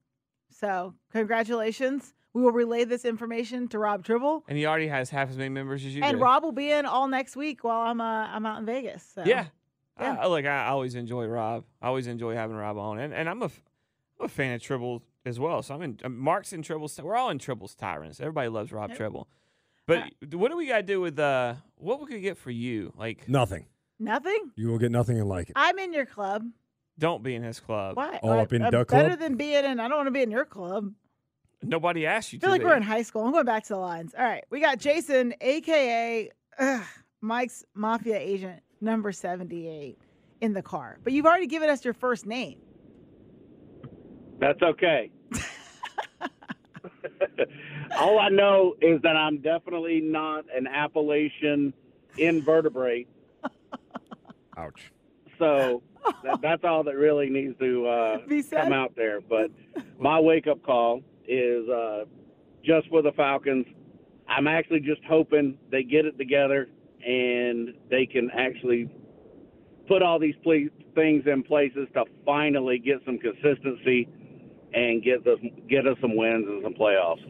So 0.50 0.94
congratulations. 1.12 2.14
We 2.34 2.42
will 2.42 2.52
relay 2.52 2.84
this 2.84 3.04
information 3.04 3.68
to 3.68 3.78
Rob 3.78 4.04
Tribble, 4.04 4.44
And 4.48 4.56
he 4.56 4.64
already 4.66 4.88
has 4.88 5.10
half 5.10 5.28
as 5.28 5.36
many 5.36 5.50
members 5.50 5.84
as 5.84 5.94
you 5.94 6.02
and 6.02 6.16
do. 6.16 6.22
Rob 6.22 6.42
will 6.42 6.52
be 6.52 6.70
in 6.70 6.86
all 6.86 7.06
next 7.06 7.36
week 7.36 7.62
while 7.62 7.82
I'm 7.88 8.00
uh, 8.00 8.04
I'm 8.28 8.46
out 8.46 8.58
in 8.58 8.64
Vegas. 8.66 9.06
So. 9.14 9.22
Yeah. 9.26 9.46
Yeah. 10.00 10.16
I, 10.18 10.26
look, 10.26 10.46
I 10.46 10.68
always 10.68 10.94
enjoy 10.94 11.26
Rob. 11.26 11.64
I 11.82 11.88
always 11.88 12.06
enjoy 12.06 12.34
having 12.34 12.56
Rob 12.56 12.78
on, 12.78 12.98
and, 12.98 13.12
and 13.12 13.28
I'm 13.28 13.42
a, 13.42 13.46
f- 13.46 13.62
I'm 14.18 14.24
a 14.24 14.28
fan 14.28 14.54
of 14.54 14.62
Tribble 14.62 15.02
as 15.26 15.38
well. 15.38 15.62
So 15.62 15.74
I'm 15.74 15.82
in. 15.82 15.98
um, 16.04 16.18
Mark's 16.18 16.54
in 16.54 16.62
Tribbles. 16.62 16.98
We're 17.00 17.14
all 17.14 17.28
in 17.28 17.38
Tribbles 17.38 17.76
Tyrants. 17.76 18.18
Everybody 18.18 18.48
loves 18.48 18.72
Rob 18.72 18.88
Yep. 18.90 18.96
Tribble. 18.98 19.28
But 19.86 20.04
what 20.32 20.50
do 20.50 20.56
we 20.56 20.66
got 20.66 20.78
to 20.78 20.82
do 20.82 21.00
with 21.02 21.18
uh? 21.18 21.54
What 21.76 22.00
we 22.00 22.06
could 22.06 22.22
get 22.22 22.38
for 22.38 22.50
you? 22.50 22.94
Like, 22.96 23.28
Nothing. 23.28 23.66
Nothing. 23.98 24.52
You 24.56 24.68
will 24.68 24.78
get 24.78 24.90
nothing 24.90 25.18
and 25.20 25.28
like 25.28 25.50
it. 25.50 25.52
I'm 25.56 25.78
in 25.78 25.92
your 25.92 26.06
club. 26.06 26.44
Don't 26.98 27.22
be 27.22 27.34
in 27.34 27.42
his 27.42 27.60
club. 27.60 27.96
Why? 27.96 28.18
All 28.22 28.38
up 28.38 28.52
in 28.52 28.62
I'm 28.62 28.70
the 28.70 28.84
Better 28.84 29.16
than 29.16 29.36
being 29.36 29.64
in. 29.64 29.80
I 29.80 29.88
don't 29.88 29.96
want 29.96 30.06
to 30.06 30.12
be 30.12 30.22
in 30.22 30.30
your 30.30 30.44
club. 30.44 30.92
Nobody 31.62 32.06
asked 32.06 32.32
you 32.32 32.38
I 32.38 32.40
feel 32.40 32.48
to. 32.48 32.52
like 32.52 32.60
be. 32.60 32.66
we're 32.66 32.76
in 32.76 32.82
high 32.82 33.02
school. 33.02 33.24
I'm 33.24 33.32
going 33.32 33.44
back 33.46 33.64
to 33.64 33.74
the 33.74 33.78
lines. 33.78 34.14
All 34.18 34.24
right, 34.24 34.44
we 34.50 34.60
got 34.60 34.78
Jason, 34.78 35.34
aka 35.40 36.30
ugh, 36.58 36.82
Mike's 37.20 37.64
mafia 37.74 38.18
agent 38.18 38.62
number 38.80 39.12
78, 39.12 39.96
in 40.40 40.52
the 40.54 40.62
car. 40.62 40.98
But 41.04 41.12
you've 41.12 41.26
already 41.26 41.46
given 41.46 41.70
us 41.70 41.84
your 41.84 41.94
first 41.94 42.26
name. 42.26 42.58
That's 44.40 44.60
okay. 44.60 45.12
All 47.98 48.18
I 48.18 48.28
know 48.28 48.74
is 48.80 49.00
that 49.02 49.16
I'm 49.16 49.38
definitely 49.38 50.00
not 50.00 50.44
an 50.54 50.66
Appalachian 50.66 51.72
invertebrate. 52.18 53.06
Ouch. 54.56 54.90
So 55.38 55.82
that, 56.24 56.40
that's 56.42 56.64
all 56.64 56.82
that 56.84 56.96
really 56.96 57.28
needs 57.28 57.58
to 57.58 57.86
uh, 57.86 58.18
come 58.50 58.72
out 58.72 58.94
there. 58.96 59.20
But 59.20 59.50
my 59.98 60.18
wake 60.20 60.46
up 60.46 60.62
call 60.62 61.00
is 61.26 61.68
uh, 61.68 62.04
just 62.64 62.88
for 62.88 63.02
the 63.02 63.12
Falcons. 63.12 63.66
I'm 64.28 64.46
actually 64.46 64.80
just 64.80 65.02
hoping 65.08 65.58
they 65.70 65.82
get 65.82 66.06
it 66.06 66.16
together 66.16 66.68
and 67.04 67.74
they 67.90 68.06
can 68.06 68.30
actually 68.30 68.88
put 69.88 70.02
all 70.02 70.18
these 70.18 70.34
ple- 70.42 70.68
things 70.94 71.24
in 71.26 71.42
places 71.42 71.88
to 71.94 72.04
finally 72.24 72.78
get 72.78 72.98
some 73.04 73.18
consistency 73.18 74.08
and 74.74 75.02
get 75.02 75.26
us 75.26 75.38
get 75.68 75.86
us 75.86 75.96
some 76.00 76.16
wins 76.16 76.46
and 76.48 76.62
some 76.62 76.74
playoffs. 76.74 77.22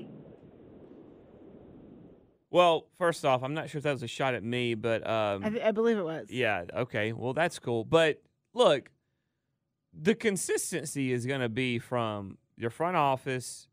Well, 2.52 2.86
first 2.98 3.24
off, 3.24 3.42
I'm 3.42 3.54
not 3.54 3.70
sure 3.70 3.78
if 3.78 3.84
that 3.84 3.92
was 3.92 4.02
a 4.02 4.06
shot 4.06 4.34
at 4.34 4.44
me, 4.44 4.74
but 4.74 5.06
um, 5.08 5.42
I, 5.42 5.48
th- 5.48 5.62
I 5.64 5.70
believe 5.70 5.96
it 5.96 6.04
was. 6.04 6.26
yeah, 6.30 6.64
okay, 6.76 7.12
well 7.14 7.32
that's 7.32 7.58
cool. 7.58 7.82
But 7.82 8.20
look, 8.52 8.90
the 9.98 10.14
consistency 10.14 11.12
is 11.12 11.24
going 11.24 11.40
to 11.40 11.48
be 11.48 11.78
from 11.78 12.36
your 12.58 12.68
front 12.68 12.96
office, 12.96 13.68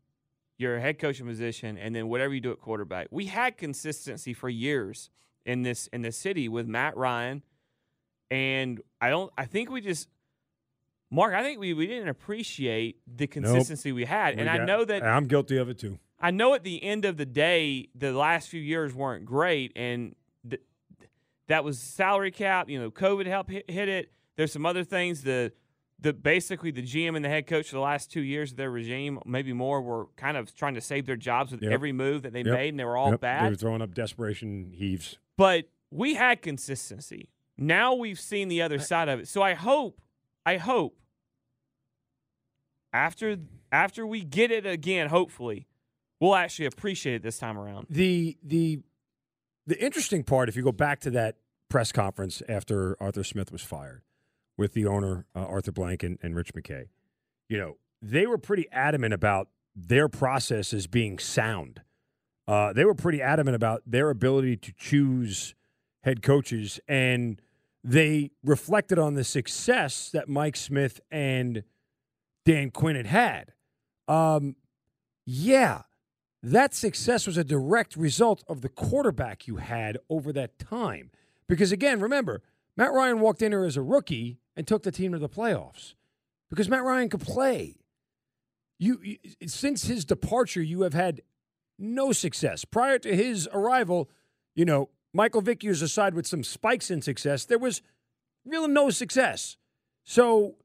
your 0.56 0.80
head 0.80 0.98
coaching 0.98 1.26
position, 1.26 1.76
and 1.76 1.94
then 1.94 2.08
whatever 2.08 2.32
you 2.32 2.40
do 2.40 2.52
at 2.52 2.58
quarterback. 2.58 3.08
We 3.10 3.26
had 3.26 3.58
consistency 3.58 4.32
for 4.32 4.48
years 4.48 5.10
in 5.44 5.62
this 5.62 5.86
in 5.88 6.00
the 6.00 6.10
city 6.10 6.48
with 6.48 6.66
Matt 6.66 6.96
Ryan, 6.96 7.42
and 8.30 8.80
I 8.98 9.10
don't. 9.10 9.30
I 9.36 9.44
think 9.44 9.70
we 9.70 9.82
just. 9.82 10.08
Mark, 11.12 11.34
I 11.34 11.42
think 11.42 11.58
we, 11.58 11.74
we 11.74 11.86
didn't 11.86 12.08
appreciate 12.08 13.00
the 13.06 13.26
consistency 13.26 13.90
we 13.92 14.04
had. 14.06 14.36
We 14.36 14.42
and 14.42 14.48
I 14.48 14.64
know 14.64 14.84
that 14.84 15.02
I'm 15.04 15.26
guilty 15.26 15.56
of 15.58 15.68
it 15.68 15.78
too. 15.78 15.98
I 16.20 16.30
know 16.30 16.54
at 16.54 16.64
the 16.64 16.82
end 16.82 17.04
of 17.04 17.16
the 17.16 17.26
day, 17.26 17.88
the 17.94 18.12
last 18.12 18.48
few 18.48 18.60
years 18.60 18.94
weren't 18.94 19.24
great, 19.24 19.72
and 19.74 20.14
th- 20.48 20.62
that 21.48 21.64
was 21.64 21.78
salary 21.80 22.30
cap. 22.30 22.68
You 22.68 22.78
know, 22.80 22.90
COVID 22.90 23.26
helped 23.26 23.50
hit, 23.50 23.70
hit 23.70 23.88
it. 23.88 24.12
There's 24.36 24.52
some 24.52 24.66
other 24.66 24.84
things. 24.84 25.22
The 25.22 25.52
the 26.02 26.12
basically 26.14 26.70
the 26.70 26.82
GM 26.82 27.14
and 27.14 27.22
the 27.24 27.28
head 27.28 27.46
coach 27.46 27.68
for 27.68 27.74
the 27.74 27.80
last 27.80 28.10
two 28.10 28.22
years 28.22 28.52
of 28.52 28.56
their 28.56 28.70
regime, 28.70 29.18
maybe 29.26 29.52
more, 29.52 29.82
were 29.82 30.06
kind 30.16 30.36
of 30.36 30.54
trying 30.54 30.72
to 30.74 30.80
save 30.80 31.04
their 31.04 31.16
jobs 31.16 31.52
with 31.52 31.62
Yep. 31.62 31.72
every 31.72 31.92
move 31.92 32.22
that 32.22 32.32
they 32.32 32.42
Yep. 32.42 32.54
made, 32.54 32.68
and 32.70 32.80
they 32.80 32.84
were 32.84 32.96
all 32.96 33.10
Yep. 33.10 33.20
bad. 33.20 33.44
They 33.44 33.50
were 33.50 33.56
throwing 33.56 33.82
up 33.82 33.92
desperation 33.94 34.72
heaves. 34.72 35.18
But 35.36 35.68
we 35.90 36.14
had 36.14 36.40
consistency. 36.40 37.28
Now 37.58 37.94
we've 37.94 38.18
seen 38.18 38.48
the 38.48 38.62
other 38.62 38.78
side 38.78 39.10
of 39.10 39.20
it. 39.20 39.28
So 39.28 39.42
I 39.42 39.52
hope, 39.52 40.00
I 40.46 40.56
hope 40.56 40.96
after 42.92 43.36
after 43.72 44.06
we 44.06 44.24
get 44.24 44.50
it 44.50 44.66
again, 44.66 45.08
hopefully, 45.08 45.66
we'll 46.20 46.34
actually 46.34 46.66
appreciate 46.66 47.16
it 47.16 47.22
this 47.22 47.38
time 47.38 47.58
around. 47.58 47.86
The 47.90 48.36
the 48.42 48.80
the 49.66 49.82
interesting 49.82 50.22
part, 50.22 50.48
if 50.48 50.56
you 50.56 50.62
go 50.62 50.72
back 50.72 51.00
to 51.00 51.10
that 51.10 51.36
press 51.68 51.92
conference 51.92 52.42
after 52.48 52.96
Arthur 53.00 53.24
Smith 53.24 53.52
was 53.52 53.62
fired 53.62 54.02
with 54.56 54.72
the 54.72 54.86
owner 54.86 55.26
uh, 55.34 55.40
Arthur 55.40 55.72
Blank 55.72 56.02
and, 56.02 56.18
and 56.22 56.36
Rich 56.36 56.54
McKay, 56.54 56.88
you 57.48 57.58
know 57.58 57.76
they 58.02 58.26
were 58.26 58.38
pretty 58.38 58.66
adamant 58.70 59.14
about 59.14 59.48
their 59.74 60.08
process 60.08 60.72
as 60.72 60.86
being 60.86 61.18
sound. 61.18 61.82
Uh, 62.46 62.72
they 62.72 62.84
were 62.84 62.94
pretty 62.94 63.22
adamant 63.22 63.54
about 63.54 63.82
their 63.86 64.10
ability 64.10 64.56
to 64.56 64.72
choose 64.76 65.54
head 66.02 66.22
coaches, 66.22 66.80
and 66.88 67.40
they 67.84 68.30
reflected 68.42 68.98
on 68.98 69.14
the 69.14 69.24
success 69.24 70.10
that 70.10 70.28
Mike 70.28 70.56
Smith 70.56 71.00
and 71.10 71.62
Dan 72.44 72.70
Quinn 72.70 72.96
had 72.96 73.06
had. 73.06 73.52
Um, 74.08 74.56
yeah, 75.24 75.82
that 76.42 76.74
success 76.74 77.26
was 77.26 77.36
a 77.36 77.44
direct 77.44 77.96
result 77.96 78.42
of 78.48 78.62
the 78.62 78.68
quarterback 78.68 79.46
you 79.46 79.56
had 79.56 79.98
over 80.08 80.32
that 80.32 80.58
time. 80.58 81.10
Because 81.48 81.72
again, 81.72 82.00
remember, 82.00 82.42
Matt 82.76 82.92
Ryan 82.92 83.20
walked 83.20 83.42
in 83.42 83.52
here 83.52 83.64
as 83.64 83.76
a 83.76 83.82
rookie 83.82 84.38
and 84.56 84.66
took 84.66 84.82
the 84.82 84.92
team 84.92 85.12
to 85.12 85.18
the 85.18 85.28
playoffs 85.28 85.94
because 86.48 86.68
Matt 86.68 86.84
Ryan 86.84 87.08
could 87.08 87.20
play. 87.20 87.76
You, 88.78 89.00
you 89.02 89.18
since 89.46 89.84
his 89.84 90.04
departure, 90.04 90.62
you 90.62 90.82
have 90.82 90.94
had 90.94 91.20
no 91.78 92.12
success. 92.12 92.64
Prior 92.64 92.98
to 92.98 93.14
his 93.14 93.48
arrival, 93.52 94.08
you 94.54 94.64
know, 94.64 94.88
Michael 95.12 95.42
Vick 95.42 95.62
used 95.62 95.82
aside 95.82 96.14
with 96.14 96.26
some 96.26 96.44
spikes 96.44 96.90
in 96.90 97.02
success, 97.02 97.44
there 97.44 97.58
was 97.58 97.82
really 98.44 98.68
no 98.68 98.90
success. 98.90 99.56
So 100.04 100.56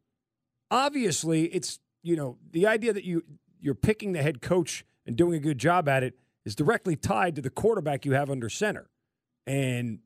obviously, 0.72 1.46
it's 1.46 1.80
you 2.04 2.16
know 2.16 2.38
the 2.52 2.68
idea 2.68 2.94
that 2.94 3.04
you 3.04 3.24
you're 3.60 3.76
picking 3.76 4.14
the 4.14 4.22
head 4.22 4.42
coach 4.42 4.86
and 5.06 5.16
doing 5.16 5.36
a 5.36 5.40
good 5.40 5.58
job 5.58 5.88
at 5.88 6.04
it 6.04 6.16
is 6.46 6.56
directly 6.56 6.96
tied 6.96 7.36
to 7.36 7.42
the 7.42 7.50
quarterback 7.50 8.06
you 8.06 8.14
have 8.14 8.30
under 8.30 8.50
center, 8.50 8.90
and 9.48 10.00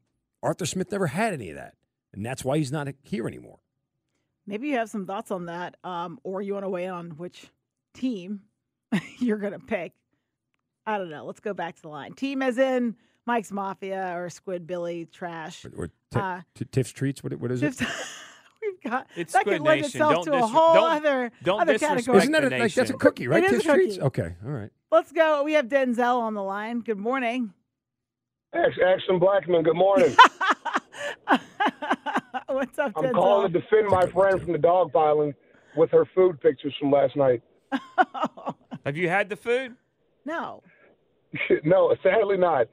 Arthur 0.44 0.65
Smith 0.65 0.91
never 0.91 1.08
had 1.08 1.34
any 1.34 1.50
of 1.50 1.56
that, 1.56 1.75
and 2.13 2.25
that's 2.25 2.44
why 2.46 2.58
he's 2.58 2.72
not 2.72 2.88
here 3.03 3.27
anymore. 3.27 3.60
Maybe 4.48 4.70
you 4.70 4.75
have 4.77 4.89
some 4.89 5.06
thoughts 5.06 5.32
on 5.32 5.46
that, 5.46 5.75
um, 5.84 6.20
or 6.24 6.41
you 6.41 6.53
want 6.53 6.65
to 6.65 6.70
weigh 6.70 6.86
in 6.86 6.91
on 6.91 7.10
which 7.12 7.48
team 7.94 8.41
you're 9.20 9.38
going 9.38 9.53
to 9.53 9.60
pick. 9.60 9.94
I 10.86 10.98
don't 10.98 11.10
know. 11.10 11.25
Let's 11.25 11.39
go 11.39 11.53
back 11.53 11.75
to 11.75 11.82
the 11.84 11.89
line. 11.89 12.13
Team 12.13 12.41
as 12.41 12.58
in 12.58 12.96
Mike's 13.27 13.51
Mafia 13.51 14.13
or 14.18 14.29
Squid 14.32 14.65
Billy 14.65 15.06
Trash. 15.06 15.65
Or 15.77 15.88
t- 15.88 15.94
Uh, 16.15 16.41
t- 16.56 16.65
Tiff's 16.72 16.91
treats. 16.91 17.24
What, 17.24 17.34
what 17.36 17.51
is 17.51 17.62
it? 17.62 17.79
We've 18.89 19.00
got 19.00 19.08
It's 19.15 19.34
that 19.34 19.43
could 19.46 19.62
lend 19.62 19.86
itself 19.86 20.13
Don't 20.13 20.25
to 20.25 20.34
a 20.43 20.48
whole 20.48 20.74
don't- 20.75 20.91
other 20.91 21.31
don't 21.43 21.62
other 21.62 21.77
category. 21.77 22.17
Isn't 22.19 22.31
that 22.31 22.43
a, 22.43 22.50
like 22.58 22.74
that's 22.74 22.89
a 22.89 22.93
cookie, 22.93 23.27
right? 23.27 23.43
It 23.43 23.51
is 23.53 23.65
a 23.65 23.74
cookie. 23.75 24.01
Okay, 24.01 24.36
all 24.46 24.51
right. 24.51 24.69
Let's 24.91 25.12
go. 25.12 25.43
We 25.43 25.53
have 25.53 25.67
Denzel 25.67 26.19
on 26.19 26.34
the 26.34 26.41
line. 26.43 26.79
Good 26.79 26.98
morning. 26.98 27.53
Action 28.53 29.19
Blackmon, 29.19 29.63
good 29.63 29.75
morning. 29.75 30.15
What's 32.48 32.79
up, 32.79 32.93
I'm 32.96 33.03
Denzel? 33.05 33.13
calling 33.13 33.53
to 33.53 33.60
defend 33.60 33.88
my 33.89 34.08
friend 34.08 34.41
from 34.41 34.51
the 34.53 34.58
dog 34.58 34.91
piling 34.91 35.34
with 35.77 35.91
her 35.91 36.05
food 36.15 36.41
pictures 36.41 36.74
from 36.79 36.89
last 36.91 37.15
night. 37.15 37.43
Have 38.86 38.98
you 38.98 39.08
had 39.08 39.29
the 39.29 39.36
food? 39.36 39.75
No. 40.25 40.63
no, 41.63 41.96
sadly 42.01 42.38
not. 42.38 42.67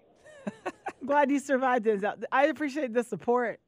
I'm 0.64 1.06
glad 1.06 1.30
you 1.30 1.38
survived, 1.38 1.85
Denzel. 1.87 2.23
I 2.32 2.46
appreciate 2.46 2.94
the 2.94 3.02
support. 3.04 3.61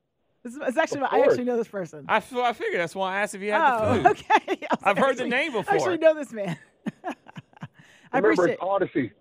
This 0.45 0.54
is, 0.54 0.61
it's 0.66 0.76
actually 0.78 1.00
Of 1.02 1.09
I 1.12 1.21
actually 1.21 1.45
know 1.45 1.57
this 1.57 1.68
person. 1.68 2.04
I, 2.09 2.18
f- 2.18 2.33
I 2.35 2.52
figured 2.52 2.80
that's 2.80 2.95
why 2.95 3.16
I 3.16 3.21
asked 3.23 3.35
if 3.35 3.42
you 3.42 3.52
had 3.52 3.80
oh, 3.80 3.88
the 3.88 3.95
food. 3.97 4.07
okay. 4.30 4.30
I 4.71 4.75
was 4.75 4.78
I've 4.85 4.99
heard 4.99 5.16
the 5.16 5.25
actually- 5.25 5.28
name 5.30 5.50
I 5.52 5.59
before. 5.59 5.75
actually 5.75 5.99
know 5.99 6.14
this 6.14 6.33
man. 6.33 6.57
I 7.04 8.18
Remember, 8.18 8.30
appreciate. 8.42 8.54
it's 8.54 8.62
Odyssey, 8.62 9.12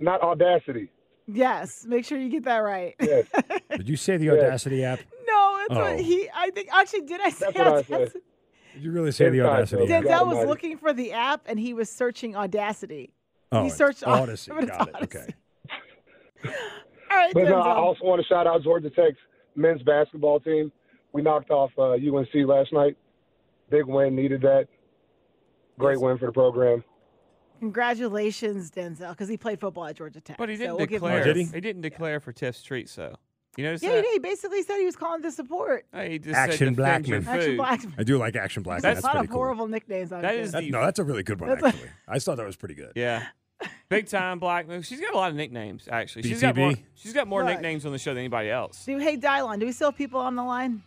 not 0.00 0.20
Audacity. 0.22 0.90
Yes, 1.30 1.84
make 1.86 2.04
sure 2.04 2.18
you 2.18 2.30
get 2.30 2.44
that 2.44 2.58
right. 2.58 2.94
Yes. 3.00 3.26
Did 3.76 3.88
you 3.88 3.96
say 3.96 4.16
the 4.16 4.30
Audacity 4.30 4.82
app? 4.84 5.00
no, 5.26 5.58
it's 5.60 5.76
Oh. 5.76 5.80
what 5.80 6.00
he. 6.00 6.28
I 6.34 6.50
think 6.50 6.68
actually 6.72 7.02
did 7.02 7.20
I 7.20 7.28
say 7.28 7.46
That's 7.46 7.58
what 7.58 7.66
I 7.66 7.70
Audacity? 7.70 8.10
said. 8.12 8.22
Did 8.74 8.82
you 8.84 8.92
really 8.92 9.12
say 9.12 9.28
the 9.28 9.42
Audacity 9.42 9.86
joke. 9.86 9.90
app? 9.90 10.04
Denzel 10.04 10.08
was 10.08 10.20
Almighty. 10.38 10.46
looking 10.48 10.78
for 10.78 10.92
the 10.94 11.12
app 11.12 11.42
and 11.46 11.60
he 11.60 11.74
was 11.74 11.90
searching 11.90 12.34
Audacity. 12.34 13.12
Oh, 13.52 13.62
he 13.62 13.70
searched 13.70 14.02
Au- 14.06 14.10
Odyssey. 14.12 14.50
Got 14.50 14.64
it. 14.64 14.70
Odyssey. 14.72 14.96
Okay. 15.04 15.26
All 17.10 17.16
right, 17.16 17.34
But 17.34 17.44
no, 17.44 17.56
I 17.60 17.74
also 17.74 18.04
want 18.04 18.20
to 18.22 18.26
shout 18.28 18.46
out 18.46 18.62
Georgia 18.62 18.90
Tech's 18.90 19.16
men's 19.58 19.82
basketball 19.82 20.40
team. 20.40 20.72
We 21.12 21.22
knocked 21.22 21.50
off 21.50 21.70
uh, 21.78 21.92
UNC 21.92 22.28
last 22.46 22.72
night. 22.72 22.96
Big 23.70 23.84
win, 23.86 24.14
needed 24.14 24.40
that. 24.42 24.66
Great 25.78 26.00
win 26.00 26.18
for 26.18 26.26
the 26.26 26.32
program. 26.32 26.82
Congratulations, 27.60 28.70
Denzel, 28.70 29.10
because 29.10 29.28
he 29.28 29.36
played 29.36 29.60
football 29.60 29.86
at 29.86 29.96
Georgia 29.96 30.20
Tech. 30.20 30.38
But 30.38 30.48
he 30.48 30.56
So 30.56 30.60
didn't 30.62 30.76
we'll 30.76 30.86
give 30.86 31.02
him 31.02 31.08
declare. 31.08 31.20
Oh, 31.22 31.32
did 31.34 31.36
he? 31.36 31.60
didn't 31.60 31.82
declare 31.82 32.20
for 32.20 32.32
Tiff's 32.32 32.62
treats, 32.62 32.92
so. 32.92 33.16
You 33.56 33.64
notice 33.64 33.82
Yeah, 33.82 33.96
that? 33.96 34.04
he, 34.04 34.12
he 34.12 34.18
basically 34.20 34.62
said 34.62 34.78
he 34.78 34.84
was 34.84 34.94
calling 34.94 35.22
to 35.22 35.32
support. 35.32 35.84
Hey, 35.92 36.12
he 36.12 36.18
just 36.20 36.36
Action 36.36 36.76
said 36.76 36.84
Blackmon. 37.04 37.26
Action. 37.26 37.56
Blackmon. 37.58 37.92
I 37.98 38.04
do 38.04 38.16
like 38.16 38.36
Action 38.36 38.62
Black. 38.62 38.82
There's 38.82 38.96
That's 39.02 39.04
a 39.04 39.08
lot 39.08 39.24
of 39.24 39.28
cool. 39.30 39.38
horrible 39.38 39.66
nicknames 39.66 40.12
on 40.12 40.22
That 40.22 40.34
here. 40.34 40.42
is 40.42 40.52
That- 40.52 40.64
no, 40.64 40.80
that's 40.82 41.00
a 41.00 41.04
really 41.04 41.24
good 41.24 41.40
one 41.40 41.50
That's 41.50 41.64
actually. 41.64 41.88
I 42.06 42.14
just 42.14 42.26
thought 42.26 42.36
that 42.36 42.46
was 42.46 42.56
pretty 42.56 42.74
good. 42.74 42.92
Yeah. 42.94 43.26
Big 43.88 44.06
time 44.06 44.38
Blackmon. 44.38 44.84
She's 44.84 45.00
got 45.00 45.14
a 45.14 45.16
lot 45.16 45.30
of 45.30 45.36
nicknames, 45.36 45.88
actually. 45.90 46.22
She's 46.22 46.40
got 46.40 46.56
more, 46.56 46.74
she's 46.94 47.12
got 47.14 47.26
more 47.26 47.42
Look. 47.42 47.52
nicknames 47.52 47.86
on 47.86 47.92
the 47.92 47.98
show 47.98 48.10
than 48.10 48.18
anybody 48.18 48.50
else. 48.50 48.84
Do 48.84 48.98
hey 48.98 49.16
Dylon, 49.16 49.60
do 49.60 49.66
we 49.66 49.72
still 49.72 49.90
have 49.90 49.96
people 49.96 50.20
on 50.20 50.36
the 50.36 50.44
line? 50.44 50.82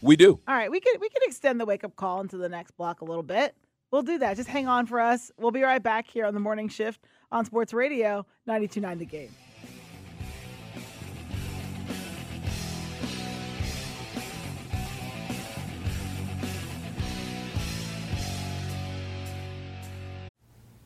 We 0.00 0.16
do. 0.16 0.40
All 0.48 0.54
right, 0.54 0.70
we 0.70 0.80
could 0.80 1.00
we 1.00 1.08
could 1.08 1.22
extend 1.24 1.60
the 1.60 1.66
wake 1.66 1.84
up 1.84 1.94
call 1.96 2.20
into 2.20 2.36
the 2.36 2.48
next 2.48 2.72
block 2.72 3.00
a 3.00 3.04
little 3.04 3.22
bit. 3.22 3.54
We'll 3.90 4.02
do 4.02 4.18
that. 4.18 4.36
Just 4.36 4.48
hang 4.48 4.66
on 4.66 4.86
for 4.86 4.98
us. 4.98 5.30
We'll 5.38 5.50
be 5.50 5.62
right 5.62 5.82
back 5.82 6.08
here 6.08 6.24
on 6.24 6.34
the 6.34 6.40
morning 6.40 6.68
shift 6.68 7.00
on 7.30 7.44
Sports 7.44 7.72
Radio 7.72 8.26
92.9 8.48 8.98
The 8.98 9.04
Game. 9.04 9.30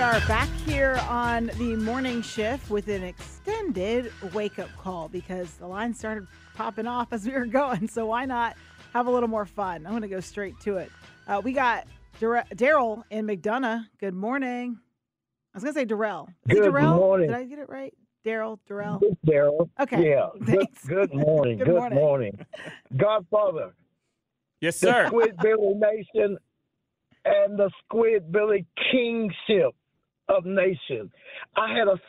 Are 0.00 0.20
back 0.26 0.48
here 0.66 0.98
on 1.08 1.50
the 1.58 1.76
morning 1.76 2.22
shift 2.22 2.70
with 2.70 2.88
an 2.88 3.02
extended 3.04 4.10
wake 4.32 4.58
up 4.58 4.68
call 4.78 5.08
because 5.08 5.52
the 5.56 5.66
line 5.66 5.92
started 5.92 6.26
popping 6.54 6.86
off 6.86 7.12
as 7.12 7.26
we 7.26 7.32
were 7.32 7.44
going. 7.46 7.86
So 7.86 8.06
why 8.06 8.24
not 8.24 8.56
have 8.94 9.06
a 9.06 9.10
little 9.10 9.28
more 9.28 9.44
fun? 9.44 9.84
I'm 9.84 9.92
going 9.92 10.00
to 10.02 10.08
go 10.08 10.20
straight 10.20 10.58
to 10.60 10.78
it. 10.78 10.90
Uh, 11.28 11.42
we 11.44 11.52
got 11.52 11.86
Daryl 12.20 13.02
in 13.10 13.26
McDonough. 13.26 13.84
Good 13.98 14.14
morning. 14.14 14.78
I 15.54 15.58
was 15.58 15.64
going 15.64 15.74
to 15.74 15.80
say 15.80 15.84
Darrell. 15.84 16.28
Is 16.48 16.58
Good 16.58 16.72
Darrell? 16.72 16.94
morning. 16.96 17.28
Did 17.28 17.36
I 17.36 17.44
get 17.44 17.58
it 17.58 17.68
right? 17.68 17.92
Daryl, 18.24 18.58
Darrell. 18.66 19.00
Daryl. 19.26 19.68
Okay. 19.80 20.10
Yeah. 20.10 20.28
Good, 20.38 20.46
Thanks. 20.60 20.86
good 20.86 21.14
morning. 21.14 21.58
Good 21.58 21.66
good 21.66 21.76
morning. 21.76 21.98
morning. 21.98 22.46
Godfather. 22.96 23.74
Yes, 24.62 24.80
The 24.80 24.86
sir. 24.86 25.06
Squid 25.08 25.36
Billy 25.42 25.74
Nation 25.74 26.38
and 27.26 27.58
the 27.58 27.70
Squid 27.84 28.32
Billy 28.32 28.66
Kingship 28.90 29.74
of 30.30 30.46
Nation. 30.46 31.10
I 31.56 31.76
had 31.76 31.88
a 31.88 32.00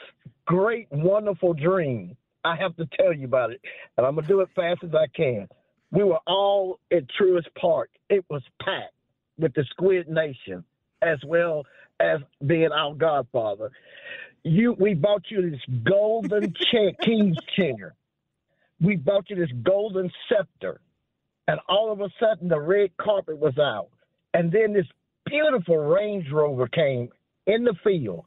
great, 0.46 0.88
wonderful 0.92 1.54
dream. 1.54 2.16
I 2.44 2.56
have 2.56 2.76
to 2.78 2.88
tell 2.98 3.14
you 3.14 3.26
about 3.26 3.52
it, 3.52 3.62
and 3.98 4.06
I'm 4.06 4.16
gonna 4.16 4.28
do 4.28 4.42
it 4.42 4.50
fast 4.56 4.84
as 4.84 4.96
I 4.96 5.08
can. 5.16 5.48
We 5.92 6.04
were 6.04 6.20
all 6.26 6.80
at 6.92 7.04
Truist 7.20 7.54
Park. 7.60 7.90
It 8.10 8.24
was 8.30 8.42
packed 8.62 8.94
with 9.38 9.54
the 9.54 9.66
Squid 9.72 10.08
Nation, 10.08 10.64
as 11.02 11.20
well 11.26 11.66
as 12.00 12.20
being 12.46 12.72
our 12.72 12.94
Godfather. 12.96 13.72
You, 14.44 14.76
we 14.80 14.94
bought 14.94 15.24
you 15.30 15.52
this 15.52 15.60
golden 15.84 16.54
chair, 16.72 16.92
king's 17.04 17.38
chair. 17.56 17.94
We 18.80 18.96
bought 18.96 19.30
you 19.30 19.36
this 19.36 19.52
golden 19.64 20.10
scepter, 20.28 20.82
and 21.48 21.60
all 21.70 21.92
of 21.92 22.02
a 22.02 22.10
sudden 22.20 22.48
the 22.48 22.60
red 22.60 22.96
carpet 22.98 23.38
was 23.38 23.58
out, 23.60 23.90
and 24.34 24.52
then 24.52 24.74
this 24.74 24.88
beautiful 25.26 25.78
Range 25.78 26.26
Rover 26.32 26.68
came 26.68 27.10
in 27.48 27.64
the 27.64 27.74
field, 27.84 28.26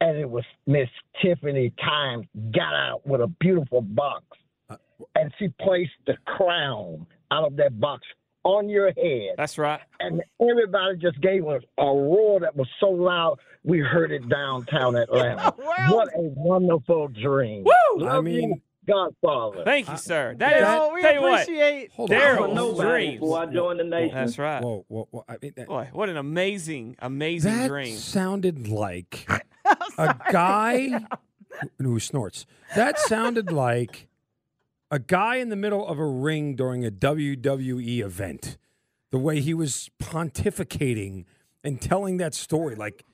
and 0.00 0.16
it 0.18 0.28
was 0.28 0.44
Miss 0.66 0.88
Tiffany 1.22 1.72
Time 1.82 2.28
got 2.54 2.74
out 2.74 3.06
with 3.06 3.20
a 3.20 3.26
beautiful 3.40 3.80
box, 3.80 4.24
uh, 4.70 4.76
and 5.14 5.32
she 5.38 5.48
placed 5.60 5.92
the 6.06 6.14
crown 6.26 7.06
out 7.30 7.44
of 7.44 7.56
that 7.56 7.78
box 7.80 8.02
on 8.44 8.68
your 8.68 8.86
head. 8.92 9.34
That's 9.38 9.56
right. 9.56 9.80
And 10.00 10.22
everybody 10.40 10.96
just 10.98 11.20
gave 11.20 11.46
us 11.46 11.62
a 11.78 11.84
roar 11.84 12.40
that 12.40 12.54
was 12.54 12.68
so 12.78 12.88
loud 12.90 13.38
we 13.62 13.78
heard 13.80 14.12
it 14.12 14.28
downtown 14.28 14.94
Atlanta. 14.96 15.54
what 15.56 16.08
a 16.08 16.20
wonderful 16.20 17.08
dream! 17.08 17.64
Woo! 17.64 18.04
Love 18.04 18.16
I 18.16 18.20
mean- 18.20 18.50
you, 18.50 18.60
Godfather. 18.86 19.64
Thank 19.64 19.88
you, 19.88 19.96
sir. 19.96 20.34
That 20.38 20.56
is. 20.58 20.62
Daryl, 20.64 20.92
we 20.94 21.02
tell 21.02 21.14
you 21.14 21.20
what, 21.22 21.42
appreciate- 21.42 21.92
Hold 21.92 22.10
on. 22.12 22.16
Daryl's 22.20 22.38
I'm 22.44 22.50
a 22.50 22.54
nobody 22.54 22.88
dreams. 22.88 23.20
before 23.20 23.38
I 23.40 23.46
joined 23.46 23.80
the 23.80 23.84
nation. 23.84 24.14
That's 24.14 24.38
right. 24.38 24.62
Whoa, 24.62 24.84
whoa, 24.88 25.08
whoa. 25.10 25.24
I 25.28 25.36
mean, 25.40 25.52
that, 25.56 25.66
Boy, 25.68 25.88
what 25.92 26.08
an 26.08 26.16
amazing, 26.16 26.96
amazing 26.98 27.52
that 27.56 27.68
dream. 27.68 27.96
sounded 27.96 28.68
like 28.68 29.28
a 29.98 30.14
guy 30.30 30.88
who, 31.78 31.84
who 31.84 32.00
snorts. 32.00 32.46
That 32.76 32.98
sounded 32.98 33.50
like 33.52 34.08
a 34.90 34.98
guy 34.98 35.36
in 35.36 35.48
the 35.48 35.56
middle 35.56 35.86
of 35.86 35.98
a 35.98 36.06
ring 36.06 36.54
during 36.56 36.84
a 36.84 36.90
WWE 36.90 38.00
event. 38.04 38.58
The 39.10 39.18
way 39.18 39.40
he 39.40 39.54
was 39.54 39.90
pontificating 40.02 41.24
and 41.62 41.80
telling 41.80 42.16
that 42.18 42.34
story, 42.34 42.74
like, 42.74 43.04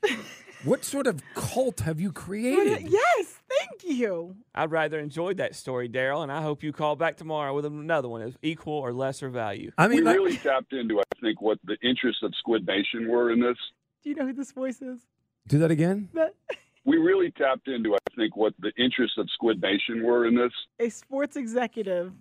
what 0.64 0.84
sort 0.84 1.06
of 1.06 1.22
cult 1.34 1.80
have 1.80 2.00
you 2.00 2.10
created? 2.12 2.88
Yes, 2.90 3.39
thank 3.58 3.84
you. 3.98 4.36
I'd 4.54 4.70
rather 4.70 4.98
enjoyed 4.98 5.36
that 5.38 5.54
story, 5.54 5.88
Daryl, 5.88 6.22
and 6.22 6.30
I 6.32 6.42
hope 6.42 6.62
you 6.62 6.72
call 6.72 6.96
back 6.96 7.16
tomorrow 7.16 7.54
with 7.54 7.64
another 7.66 8.08
one 8.08 8.22
of 8.22 8.36
equal 8.42 8.74
or 8.74 8.92
lesser 8.92 9.28
value. 9.28 9.72
I 9.78 9.88
mean, 9.88 9.98
we 9.98 10.04
like- 10.04 10.16
really 10.16 10.36
tapped 10.36 10.72
into, 10.72 11.00
I 11.00 11.20
think, 11.20 11.40
what 11.42 11.58
the 11.64 11.76
interests 11.82 12.22
of 12.22 12.32
Squid 12.38 12.66
Nation 12.66 13.08
were 13.08 13.30
in 13.30 13.40
this. 13.40 13.56
Do 14.02 14.10
you 14.10 14.16
know 14.16 14.26
who 14.26 14.32
this 14.32 14.52
voice 14.52 14.80
is? 14.80 15.00
Do 15.48 15.58
that 15.58 15.70
again. 15.70 16.08
That 16.14 16.34
We 16.86 16.96
really 16.96 17.30
tapped 17.32 17.68
into, 17.68 17.94
I 17.94 17.98
think, 18.16 18.36
what 18.36 18.54
the 18.58 18.72
interests 18.78 19.18
of 19.18 19.28
Squid 19.34 19.60
Nation 19.60 20.02
were 20.02 20.26
in 20.26 20.34
this. 20.34 20.50
a 20.78 20.88
sports 20.88 21.36
executive 21.36 22.12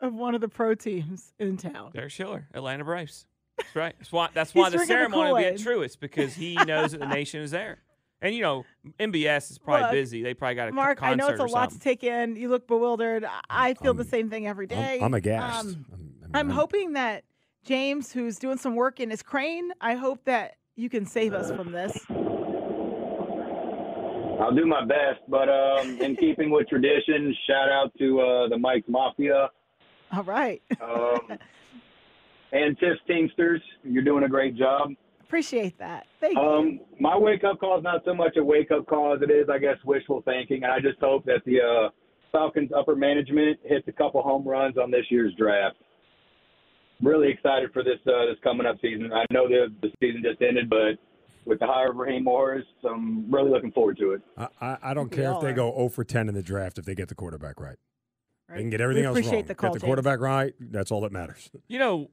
of 0.00 0.12
one 0.14 0.34
of 0.34 0.42
the 0.42 0.48
pro 0.48 0.74
teams 0.74 1.32
in 1.38 1.56
town. 1.56 1.92
Derek 1.94 2.10
Schiller, 2.10 2.46
Atlanta 2.52 2.84
Braves. 2.84 3.26
That's 3.56 3.74
right. 3.74 3.94
That's 3.98 4.12
why. 4.12 4.28
That's 4.34 4.54
why 4.54 4.68
the 4.68 4.80
ceremony 4.80 5.32
will 5.32 5.38
be 5.38 5.44
at 5.46 5.56
Kool-Aid. 5.62 5.90
Truist 5.92 6.00
because 6.00 6.34
he 6.34 6.56
knows 6.56 6.92
that 6.92 6.98
the 7.00 7.06
nation 7.06 7.40
is 7.40 7.52
there. 7.52 7.78
And 8.22 8.34
you 8.34 8.40
know, 8.40 8.64
MBS 9.00 9.50
is 9.50 9.58
probably 9.58 9.82
Look, 9.82 9.90
busy. 9.92 10.22
They 10.22 10.32
probably 10.32 10.54
got 10.54 10.68
a 10.68 10.72
Mark, 10.72 11.02
I 11.02 11.14
know 11.14 11.26
it's 11.28 11.40
a 11.40 11.44
lot 11.44 11.70
to 11.72 11.78
take 11.78 12.04
in. 12.04 12.36
You 12.36 12.48
look 12.48 12.68
bewildered. 12.68 13.24
I- 13.24 13.40
I 13.50 13.74
feel 13.74 13.94
the 13.94 14.04
same 14.04 14.30
thing 14.30 14.46
every 14.46 14.68
day. 14.68 15.00
I'm 15.02 15.12
aghast. 15.12 15.66
Um, 15.66 15.84
I'm 16.32 16.48
hoping 16.48 16.92
that 16.92 17.24
James, 17.64 18.12
who's 18.12 18.38
doing 18.38 18.58
some 18.58 18.76
work 18.76 19.00
in 19.00 19.10
his 19.10 19.22
crane, 19.22 19.70
I 19.80 19.94
hope 19.94 20.24
that 20.24 20.56
you 20.76 20.88
can 20.88 21.04
save 21.04 21.34
us 21.34 21.50
from 21.50 21.72
this. 21.72 21.98
I'll 24.40 24.54
do 24.54 24.66
my 24.66 24.84
best, 24.84 25.20
but 25.28 25.48
um, 25.48 26.00
in 26.00 26.16
keeping 26.16 26.50
with 26.50 26.68
tradition, 26.68 27.34
shout 27.46 27.68
out 27.68 27.92
to 27.98 28.20
uh, 28.20 28.48
the 28.48 28.58
Mike 28.58 28.84
Mafia 28.88 29.50
All 30.12 30.24
right. 30.24 30.60
um, 30.80 31.20
and 32.52 32.76
Tiff 32.78 32.98
Teamsters. 33.06 33.62
You're 33.84 34.02
doing 34.02 34.24
a 34.24 34.28
great 34.28 34.56
job. 34.56 34.90
Appreciate 35.36 35.78
that. 35.78 36.06
Thank 36.20 36.34
you. 36.34 36.40
Um, 36.42 36.80
my 37.00 37.16
wake 37.16 37.42
up 37.42 37.58
call 37.58 37.78
is 37.78 37.82
not 37.82 38.02
so 38.04 38.12
much 38.12 38.36
a 38.36 38.44
wake 38.44 38.70
up 38.70 38.86
call 38.86 39.14
as 39.16 39.22
it 39.22 39.30
is, 39.30 39.48
I 39.50 39.56
guess, 39.56 39.78
wishful 39.82 40.20
thinking. 40.26 40.62
And 40.62 40.70
I 40.70 40.78
just 40.78 41.00
hope 41.00 41.24
that 41.24 41.40
the 41.46 41.56
uh, 41.58 41.88
Falcons 42.30 42.70
upper 42.76 42.94
management 42.94 43.58
hits 43.64 43.88
a 43.88 43.92
couple 43.92 44.20
home 44.20 44.46
runs 44.46 44.76
on 44.76 44.90
this 44.90 45.06
year's 45.08 45.32
draft. 45.38 45.76
Really 47.02 47.30
excited 47.30 47.72
for 47.72 47.82
this 47.82 47.96
uh, 48.06 48.26
this 48.26 48.36
coming 48.44 48.66
up 48.66 48.76
season. 48.82 49.10
I 49.10 49.24
know 49.30 49.48
the 49.48 49.68
the 49.80 49.88
season 50.00 50.22
just 50.22 50.42
ended, 50.42 50.68
but 50.68 50.98
with 51.46 51.60
the 51.60 51.66
hire 51.66 51.92
of 51.92 51.96
Raheem 51.96 52.24
Morris, 52.24 52.66
I'm 52.86 53.32
really 53.32 53.50
looking 53.50 53.72
forward 53.72 53.96
to 54.00 54.10
it. 54.12 54.20
I, 54.36 54.48
I, 54.60 54.76
I 54.82 54.94
don't 54.94 55.10
We 55.10 55.16
care 55.16 55.32
if 55.32 55.40
they 55.40 55.48
are. 55.48 55.52
go 55.54 55.72
0 55.74 55.88
for 55.88 56.04
10 56.04 56.28
in 56.28 56.34
the 56.34 56.42
draft 56.42 56.76
if 56.78 56.84
they 56.84 56.94
get 56.94 57.08
the 57.08 57.14
quarterback 57.14 57.58
right. 57.58 57.76
They 58.50 58.58
can 58.60 58.68
get 58.68 58.82
everything 58.82 59.04
We 59.04 59.06
else 59.06 59.16
appreciate 59.16 59.36
wrong. 59.38 59.44
the 59.46 59.54
call, 59.54 59.70
get 59.70 59.72
the 59.72 59.78
James. 59.80 59.88
quarterback 59.88 60.20
right. 60.20 60.52
That's 60.60 60.90
all 60.92 61.00
that 61.00 61.10
matters. 61.10 61.50
You 61.68 61.78
know, 61.78 62.10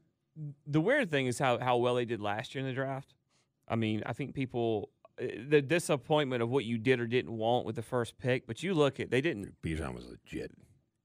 the 0.68 0.82
weird 0.82 1.10
thing 1.12 1.26
is 1.28 1.40
how 1.40 1.60
how 1.60 1.78
well 1.78 1.96
they 1.96 2.06
did 2.06 2.22
last 2.22 2.54
year 2.56 2.62
in 2.62 2.68
the 2.68 2.74
draft. 2.74 3.14
I 3.68 3.76
mean, 3.76 4.02
I 4.06 4.14
think 4.14 4.34
people 4.34 4.90
uh, 5.22 5.26
the 5.48 5.62
disappointment 5.62 6.42
of 6.42 6.50
what 6.50 6.66
you 6.66 6.78
did 6.78 7.00
or 7.00 7.08
didn't 7.08 7.32
want 7.38 7.66
with 7.66 7.76
the 7.76 7.82
first 7.82 8.18
pick, 8.18 8.48
but 8.48 8.64
you 8.64 8.74
look 8.74 9.00
at 9.00 9.12
they 9.12 9.22
didn't. 9.22 9.62
Bijan 9.62 9.94
was 9.94 10.06
legit. 10.06 10.52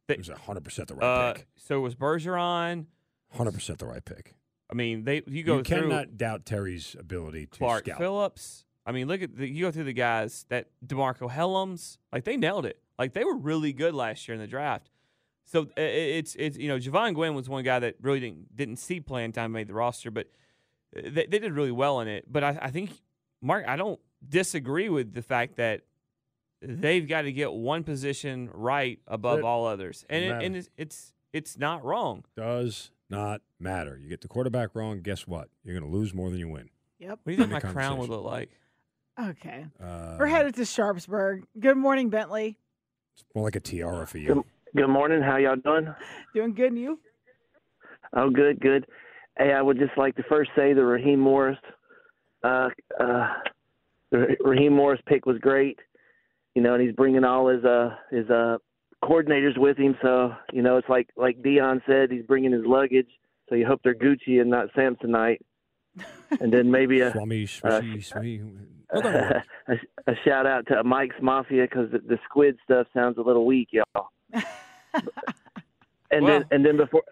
They- 0.07 0.15
It 0.15 0.19
was 0.19 0.29
100% 0.29 0.87
the 0.89 0.95
right 0.95 1.03
Uh, 1.07 1.33
pick. 1.35 1.47
so 1.57 1.81
was 1.81 1.95
Bergeron. 1.95 2.87
100% 3.37 3.79
the 3.79 3.87
right 3.87 4.05
pick. 4.05 4.35
I 4.71 4.75
mean, 4.75 5.05
they 5.05 5.23
you 5.27 5.43
go 5.43 5.59
you 5.59 5.65
through 5.65 5.83
cannot 5.89 6.17
doubt 6.17 6.47
Terry's 6.47 6.95
ability 6.99 7.47
to 7.47 7.59
Clark 7.59 7.85
scout. 7.87 7.99
Phillips. 7.99 8.65
I 8.87 8.93
mean, 8.93 9.09
look 9.09 9.23
at 9.23 9.37
the, 9.37 9.49
you 9.49 9.65
go 9.65 9.71
through 9.71 9.85
the 9.85 9.93
guys 9.95 10.45
that 10.51 10.69
DeMarcco 10.87 11.31
Hellams, 11.31 11.97
like 12.13 12.25
they 12.25 12.37
nailed 12.37 12.67
it. 12.67 12.81
Like 12.99 13.13
they 13.15 13.25
were 13.25 13.37
really 13.37 13.73
good 13.73 13.95
last 13.95 14.29
year 14.29 14.35
in 14.35 14.41
the 14.41 14.47
draft. 14.47 14.91
So 15.45 15.63
uh, 15.63 15.67
it's 15.77 16.35
it's 16.37 16.57
you 16.57 16.69
know 16.69 16.79
Jovaughn 16.79 17.15
Gwyn 17.15 17.35
was 17.35 17.49
one 17.49 17.65
guy 17.65 17.79
that 17.79 17.97
really 18.01 18.21
didn't 18.21 18.57
didn't 18.57 18.77
see 18.77 19.01
playing 19.01 19.33
time 19.33 19.53
made 19.53 19.69
the 19.69 19.75
roster, 19.75 20.11
but 20.11 20.29
uh, 20.97 21.03
they, 21.05 21.27
they 21.27 21.39
did 21.39 21.53
really 21.53 21.73
well 21.73 22.01
in 22.01 22.09
it. 22.09 22.25
But 22.31 22.45
I, 22.45 22.59
I 22.63 22.71
think 22.71 22.91
Mark, 23.43 23.65
I 23.69 23.77
don't 23.77 24.01
disagree 24.27 24.89
with 24.89 25.13
the 25.13 25.23
fact 25.23 25.57
that 25.57 25.83
they've 26.63 27.07
got 27.07 27.23
to 27.23 27.33
get 27.33 27.53
one 27.53 27.85
position 27.85 28.49
right 28.55 28.99
above 29.07 29.41
It 29.41 29.45
all 29.45 29.67
others, 29.67 30.05
and 30.09 30.25
it, 30.25 30.43
and 30.43 30.57
it's, 30.57 30.71
it's 30.77 31.13
it's 31.33 31.59
not 31.59 31.85
wrong. 31.85 32.25
Does 32.37 32.91
not 33.11 33.43
matter. 33.61 33.99
You 33.99 34.09
get 34.09 34.23
the 34.23 34.29
quarterback 34.29 34.75
wrong, 34.75 35.01
guess 35.03 35.27
what? 35.27 35.49
You're 35.63 35.79
going 35.79 35.91
to 35.91 35.97
lose 35.97 36.15
more 36.15 36.31
than 36.31 36.39
you 36.39 36.49
win. 36.49 36.71
Yep. 36.99 37.11
What 37.11 37.25
do 37.27 37.33
you 37.33 37.39
think 37.39 37.51
my 37.51 37.61
crown 37.61 37.99
would 37.99 38.09
look 38.09 38.25
like? 38.25 38.51
Okay. 39.21 39.67
Uh, 39.83 40.17
We're 40.19 40.27
headed 40.27 40.55
to 40.57 40.65
Sharpsburg. 40.65 41.45
Good 41.59 41.77
morning, 41.77 42.09
Bentley. 42.09 42.59
It's 43.15 43.25
more 43.35 43.45
like 43.45 43.57
a 43.57 43.61
tiara 43.61 44.07
for 44.07 44.19
you. 44.19 44.45
Good 44.77 44.89
morning. 44.89 45.23
How 45.23 45.37
y'all 45.37 45.55
doing? 45.55 45.95
Doing 46.35 46.53
good, 46.53 46.73
and 46.73 46.79
you? 46.79 46.99
Oh, 48.17 48.29
good, 48.29 48.59
good. 48.59 48.85
Hey, 49.39 49.53
I 49.53 49.63
would 49.63 49.79
just 49.79 49.97
like 49.97 50.17
to 50.17 50.25
first 50.25 50.51
say 50.57 50.73
the 50.73 50.85
Raheem 50.85 51.21
Morris, 51.21 51.59
uh, 52.43 52.71
uh, 52.99 53.29
the 54.11 54.37
Raheem 54.41 54.73
Morris 54.73 55.01
pick 55.07 55.27
was 55.27 55.39
great. 55.39 55.79
You 56.57 56.63
know, 56.63 56.75
and 56.75 56.83
he's 56.83 56.95
bringing 56.95 57.23
all 57.23 57.49
his 57.49 57.65
uh 57.65 57.91
his 58.11 58.29
uh 58.31 58.59
coordinators 59.05 59.57
with 59.57 59.77
him. 59.77 59.97
So 60.03 60.35
you 60.53 60.63
know, 60.63 60.77
it's 60.77 60.89
like 60.89 61.09
like 61.17 61.41
Deion 61.41 61.81
said, 61.87 62.11
he's 62.11 62.27
bringing 62.27 62.51
his 62.51 62.65
luggage. 62.67 63.11
So 63.49 63.55
you 63.55 63.67
hope 63.67 63.81
they're 63.85 63.95
Gucci 63.95 64.41
and 64.41 64.51
not 64.51 64.73
Samsonite. 64.77 65.39
And 66.41 66.53
then 66.53 66.73
maybe 66.73 67.01
a 67.01 67.13
Swami, 67.13 67.45
uh, 67.63 67.81
swishy, 67.81 68.13
swishy. 68.13 68.57
a, 68.93 69.43
a 70.09 70.15
shout 70.25 70.47
out 70.47 70.67
to 70.67 70.83
Mike's 70.83 71.15
Mafia 71.23 71.63
because 71.63 71.93
the, 71.93 71.99
the 71.99 72.19
squid 72.25 72.57
stuff 72.65 72.89
sounds 72.93 73.19
a 73.19 73.23
little 73.23 73.47
weak, 73.47 73.69
y'all. 73.71 74.09
and 76.11 76.27
then 76.27 76.45
and 76.51 76.65
then 76.65 76.77
before 76.77 77.03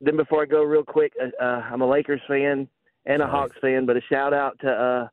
then 0.00 0.16
before 0.16 0.42
I 0.42 0.46
go 0.46 0.62
real 0.62 0.84
quick, 0.84 1.12
uh, 1.22 1.42
uh, 1.42 1.62
I'm 1.70 1.82
a 1.82 1.88
Lakers 1.88 2.20
fan 2.28 2.68
and 3.06 3.22
a 3.22 3.26
Hawks 3.26 3.56
fan, 3.60 3.86
but 3.86 3.96
a 3.96 4.00
shout 4.10 4.32
out 4.34 4.58
to 4.60 4.68
uh, 4.70 5.08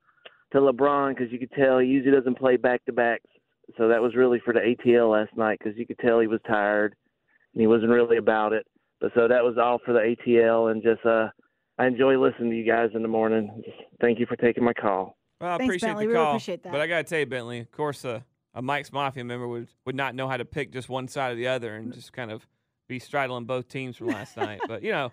to 0.54 0.58
LeBron 0.60 1.16
because 1.16 1.32
you 1.32 1.40
could 1.40 1.52
tell 1.52 1.80
he 1.80 1.88
usually 1.88 2.16
doesn't 2.16 2.38
play 2.38 2.58
back 2.58 2.84
to 2.86 2.94
backs, 2.94 3.26
so 3.78 3.88
that 3.88 4.02
was 4.02 4.16
really 4.16 4.40
for 4.44 4.54
the 4.54 4.60
ATL 4.60 5.12
last 5.12 5.36
night 5.38 5.60
because 5.62 5.78
you 5.78 5.86
could 5.86 6.00
tell 6.00 6.20
he 6.20 6.28
was 6.28 6.40
tired 6.48 6.96
and 7.54 7.62
he 7.62 7.68
wasn't 7.68 7.90
really 7.90 8.18
about 8.18 8.54
it. 8.54 8.66
But 9.00 9.12
so 9.14 9.28
that 9.28 9.44
was 9.44 9.58
all 9.58 9.80
for 9.86 9.94
the 9.94 10.16
ATL 10.16 10.72
and 10.72 10.82
just 10.82 11.06
uh, 11.06 11.30
I 11.78 11.86
enjoy 11.86 12.18
listening 12.20 12.50
to 12.52 12.56
you 12.58 12.66
guys 12.66 12.90
in 12.96 13.02
the 13.04 13.08
morning. 13.08 13.62
Thank 14.02 14.20
you 14.20 14.26
for 14.26 14.36
taking 14.36 14.64
my 14.64 14.74
call. 14.74 15.18
Well, 15.40 15.52
I 15.52 15.58
Thanks, 15.58 15.70
appreciate 15.70 15.90
Bentley. 15.90 16.06
the 16.06 16.08
We 16.08 16.14
really 16.14 16.26
call. 16.26 16.32
appreciate 16.34 16.64
that. 16.64 16.72
But 16.72 16.82
I 16.82 16.88
got 16.88 16.98
to 16.98 17.04
tell 17.04 17.20
you, 17.20 17.26
Bentley, 17.28 17.60
of 17.60 17.72
course, 17.72 18.04
uh, 18.04 18.22
a 18.58 18.62
Mike's 18.62 18.92
Mafia 18.92 19.24
member 19.24 19.48
would, 19.48 19.68
would 19.86 19.96
not 19.96 20.16
know 20.16 20.28
how 20.28 20.36
to 20.38 20.46
pick 20.46 20.72
just 20.72 20.90
one 20.90 21.08
side 21.08 21.34
or 21.34 21.36
the 21.36 21.48
other 21.48 21.76
and 21.76 21.94
just 21.94 22.12
kind 22.12 22.32
of 22.32 22.48
be 22.90 22.98
straddling 23.00 23.46
both 23.46 23.68
teams 23.68 23.98
from 23.98 24.08
last 24.08 24.36
night. 24.46 24.60
But, 24.68 24.82
you 24.82 24.92
know, 24.92 25.12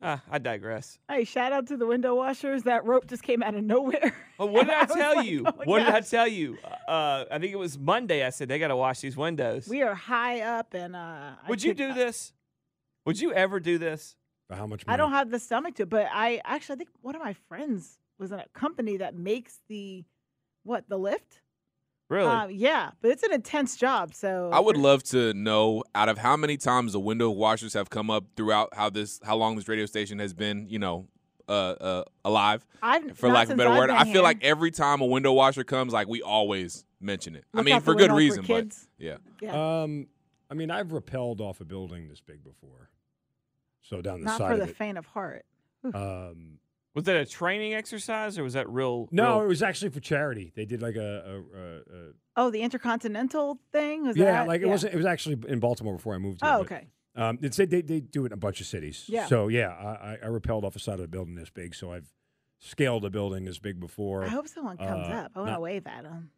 uh, 0.00 0.18
I 0.30 0.38
digress. 0.38 0.98
Hey, 1.10 1.24
shout 1.24 1.52
out 1.52 1.66
to 1.68 1.76
the 1.76 1.86
window 1.86 2.14
washers. 2.14 2.62
That 2.62 2.84
rope 2.84 3.08
just 3.08 3.24
came 3.24 3.42
out 3.42 3.56
of 3.56 3.64
nowhere. 3.64 4.14
Well, 4.38 4.48
what 4.50 4.66
did 4.66 4.74
I 4.74 4.84
was 4.84 4.92
tell 4.94 5.16
like, 5.16 5.26
you? 5.28 5.42
oh 5.44 5.52
my 5.58 5.64
what 5.64 5.78
did 5.80 5.88
I 5.88 6.00
tell 6.02 6.28
you? 6.28 6.56
Uh, 6.86 7.24
I 7.30 7.38
think 7.40 7.52
it 7.52 7.58
was 7.58 7.76
Monday. 7.76 8.24
I 8.24 8.30
said 8.30 8.46
they 8.48 8.60
got 8.60 8.68
to 8.68 8.76
wash 8.76 9.00
these 9.00 9.16
windows. 9.16 9.66
We 9.66 9.82
are 9.82 9.94
high 9.94 10.42
up, 10.42 10.72
and 10.74 10.94
uh, 10.94 10.98
I 10.98 11.48
Would 11.48 11.64
you 11.64 11.70
could- 11.72 11.78
do 11.78 11.94
this? 11.94 12.32
Would 13.06 13.20
you 13.20 13.32
ever 13.32 13.58
do 13.58 13.78
this? 13.78 14.14
For 14.48 14.54
how 14.54 14.66
much 14.66 14.84
I 14.86 14.96
don't 14.96 15.10
have 15.10 15.30
the 15.30 15.38
stomach 15.38 15.74
to, 15.76 15.84
but 15.86 16.06
I 16.12 16.40
actually 16.44 16.74
I 16.74 16.78
think 16.78 16.90
one 17.02 17.14
of 17.16 17.20
my 17.22 17.34
friends 17.48 17.98
was 18.18 18.32
in 18.32 18.38
a 18.38 18.46
company 18.54 18.96
that 18.98 19.14
makes 19.14 19.58
the 19.68 20.04
what 20.62 20.88
the 20.88 20.96
lift. 20.98 21.40
Really? 22.08 22.26
Uh, 22.30 22.46
yeah, 22.48 22.90
but 23.02 23.10
it's 23.10 23.22
an 23.22 23.32
intense 23.32 23.76
job. 23.76 24.14
So 24.14 24.50
I 24.52 24.60
would 24.60 24.76
love 24.78 25.02
to 25.04 25.34
know 25.34 25.84
out 25.94 26.08
of 26.08 26.16
how 26.18 26.36
many 26.36 26.56
times 26.56 26.92
the 26.94 27.00
window 27.00 27.30
washers 27.30 27.74
have 27.74 27.90
come 27.90 28.08
up 28.10 28.24
throughout 28.36 28.70
how 28.74 28.88
this 28.90 29.20
how 29.24 29.36
long 29.36 29.56
this 29.56 29.68
radio 29.68 29.84
station 29.86 30.18
has 30.18 30.32
been, 30.32 30.66
you 30.70 30.78
know, 30.78 31.06
uh, 31.48 31.52
uh, 31.52 32.04
alive. 32.24 32.64
I've- 32.82 33.10
for 33.12 33.28
lack 33.28 33.48
of 33.48 33.54
a 33.54 33.56
better 33.56 33.70
I've 33.70 33.78
word, 33.78 33.90
I 33.90 34.04
feel 34.04 34.12
here. 34.14 34.22
like 34.22 34.42
every 34.42 34.70
time 34.70 35.00
a 35.02 35.06
window 35.06 35.32
washer 35.32 35.64
comes, 35.64 35.92
like 35.92 36.08
we 36.08 36.22
always 36.22 36.84
mention 37.00 37.36
it. 37.36 37.44
I 37.54 37.62
mean, 37.62 37.80
for 37.80 37.94
good 37.94 38.10
reason, 38.12 38.42
for 38.44 38.52
reason, 38.52 38.54
but 38.54 38.62
kids. 38.64 38.88
yeah. 38.98 39.16
Yeah. 39.40 39.82
Um, 39.82 40.06
I 40.50 40.54
mean, 40.54 40.70
I've 40.70 40.88
rappelled 40.88 41.40
off 41.40 41.60
a 41.60 41.64
building 41.66 42.08
this 42.08 42.20
big 42.22 42.42
before. 42.42 42.88
So 43.82 44.00
down 44.00 44.20
the 44.20 44.26
not 44.26 44.38
side 44.38 44.46
for 44.48 44.52
of 44.54 44.58
the 44.60 44.68
it. 44.72 44.76
faint 44.76 44.96
of 44.98 45.04
heart. 45.06 45.44
Um, 45.94 46.58
Was 46.98 47.04
that 47.06 47.16
a 47.16 47.26
training 47.26 47.74
exercise 47.74 48.38
or 48.38 48.42
was 48.42 48.54
that 48.54 48.68
real? 48.68 49.08
no, 49.10 49.36
real- 49.36 49.44
it 49.44 49.48
was 49.48 49.62
actually 49.62 49.90
for 49.90 50.00
charity. 50.00 50.52
They 50.54 50.64
did 50.64 50.82
like 50.82 50.96
a, 50.96 51.00
a, 51.00 51.58
a, 51.58 51.76
a 51.78 52.12
Oh, 52.36 52.50
the 52.50 52.60
intercontinental 52.62 53.58
thing 53.72 54.06
was 54.06 54.16
yeah, 54.16 54.32
that? 54.32 54.48
like 54.48 54.60
it 54.60 54.66
wasn't. 54.66 54.94
It 54.94 54.96
was 54.96 55.06
actually 55.06 55.38
in 55.48 55.60
Baltimore 55.60 55.94
before 55.96 56.14
I 56.14 56.18
moved 56.18 56.40
here. 56.42 56.50
Oh, 56.52 56.58
but, 56.58 56.72
okay. 56.72 56.86
Um, 57.16 57.38
it's 57.42 57.56
they, 57.56 57.66
they 57.66 57.82
they 57.82 58.00
do 58.00 58.24
it 58.24 58.26
in 58.26 58.32
a 58.32 58.36
bunch 58.36 58.60
of 58.60 58.66
cities. 58.66 59.04
Yeah. 59.08 59.26
So 59.26 59.48
yeah, 59.48 59.68
I, 59.70 60.12
I- 60.12 60.18
I 60.24 60.28
rappelled 60.28 60.64
off 60.64 60.74
the 60.74 60.78
side 60.80 60.98
of 60.98 61.04
a 61.04 61.08
building 61.08 61.34
this 61.34 61.50
big. 61.50 61.74
So 61.74 61.92
I've 61.92 62.06
scaled 62.60 63.04
a 63.04 63.10
building 63.10 63.44
this 63.44 63.58
big 63.58 63.80
before. 63.80 64.24
I 64.24 64.28
hope 64.28 64.46
someone 64.48 64.76
comes 64.76 65.08
Uh, 65.08 65.12
up. 65.12 65.32
I 65.34 65.38
want 65.38 65.48
to 65.48 65.52
not- 65.52 65.62
wave 65.62 65.86
at 65.86 66.02
them. 66.04 66.30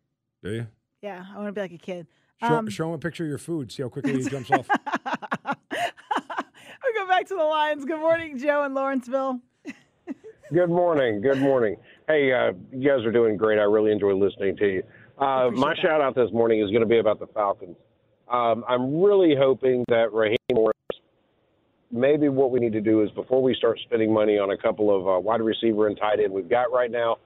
Do 0.43 0.51
you? 0.53 0.67
Yeah, 1.03 1.25
I 1.33 1.37
want 1.37 1.49
to 1.49 1.53
be 1.53 1.61
like 1.63 1.73
a 1.73 1.79
kid. 1.79 2.07
Show, 2.43 2.47
Um, 2.55 2.69
show 2.71 2.89
him 2.89 2.95
a 2.95 2.99
picture 2.99 3.25
of 3.25 3.29
your 3.29 3.39
food. 3.39 3.71
See 3.73 3.83
how 3.83 3.89
quickly 3.91 4.23
he 4.23 4.29
jumps 4.29 4.51
off. 4.51 4.67
we 4.69 5.55
go 6.95 7.07
back 7.09 7.27
to 7.29 7.35
the 7.35 7.45
lines. 7.45 7.85
Good 7.85 8.01
morning, 8.01 8.39
Joe 8.39 8.65
in 8.65 8.73
Lawrenceville. 8.75 9.41
Good 10.53 10.69
morning. 10.69 11.21
Good 11.21 11.39
morning. 11.39 11.77
Hey, 12.09 12.33
uh, 12.33 12.51
you 12.73 12.89
guys 12.89 13.07
are 13.07 13.13
doing 13.13 13.37
great. 13.37 13.61
I 13.61 13.63
really 13.63 13.93
enjoy 13.93 14.15
listening 14.15 14.57
to 14.57 14.67
you. 14.67 14.83
Uh, 15.17 15.49
my 15.53 15.77
shout 15.81 16.01
out 16.01 16.17
this 16.17 16.33
morning 16.33 16.61
is 16.61 16.71
going 16.71 16.81
to 16.81 16.89
be 16.89 16.99
about 16.99 17.21
the 17.21 17.29
Falcons. 17.29 17.77
Um, 18.29 18.65
I'm 18.69 19.01
really 19.01 19.37
hoping 19.39 19.85
that 19.91 20.13
Raheem 20.13 20.37
Morris, 20.53 20.75
maybe 21.93 22.29
what 22.29 22.51
we 22.51 22.59
need 22.59 22.73
to 22.73 22.81
do 22.81 23.01
is 23.03 23.13
before 23.13 23.41
we 23.41 23.55
start 23.55 23.79
spending 23.85 24.13
money 24.13 24.39
on 24.39 24.51
a 24.51 24.57
couple 24.57 24.91
of 24.91 25.07
uh, 25.07 25.21
wide 25.21 25.41
receiver 25.41 25.87
and 25.87 25.97
tight 25.97 26.19
end 26.19 26.33
we've 26.33 26.51
got 26.51 26.73
right 26.73 26.91
now, 26.91 27.19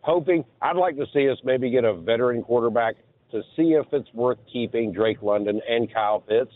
hoping 0.00 0.42
I'd 0.62 0.76
like 0.76 0.96
to 0.96 1.04
see 1.12 1.28
us 1.28 1.36
maybe 1.44 1.68
get 1.68 1.84
a 1.84 1.92
veteran 1.92 2.42
quarterback 2.42 2.94
to 3.32 3.42
see 3.56 3.72
if 3.72 3.92
it's 3.92 4.08
worth 4.14 4.38
keeping 4.50 4.90
Drake 4.90 5.20
London 5.20 5.60
and 5.68 5.92
Kyle 5.92 6.20
Pitts. 6.20 6.52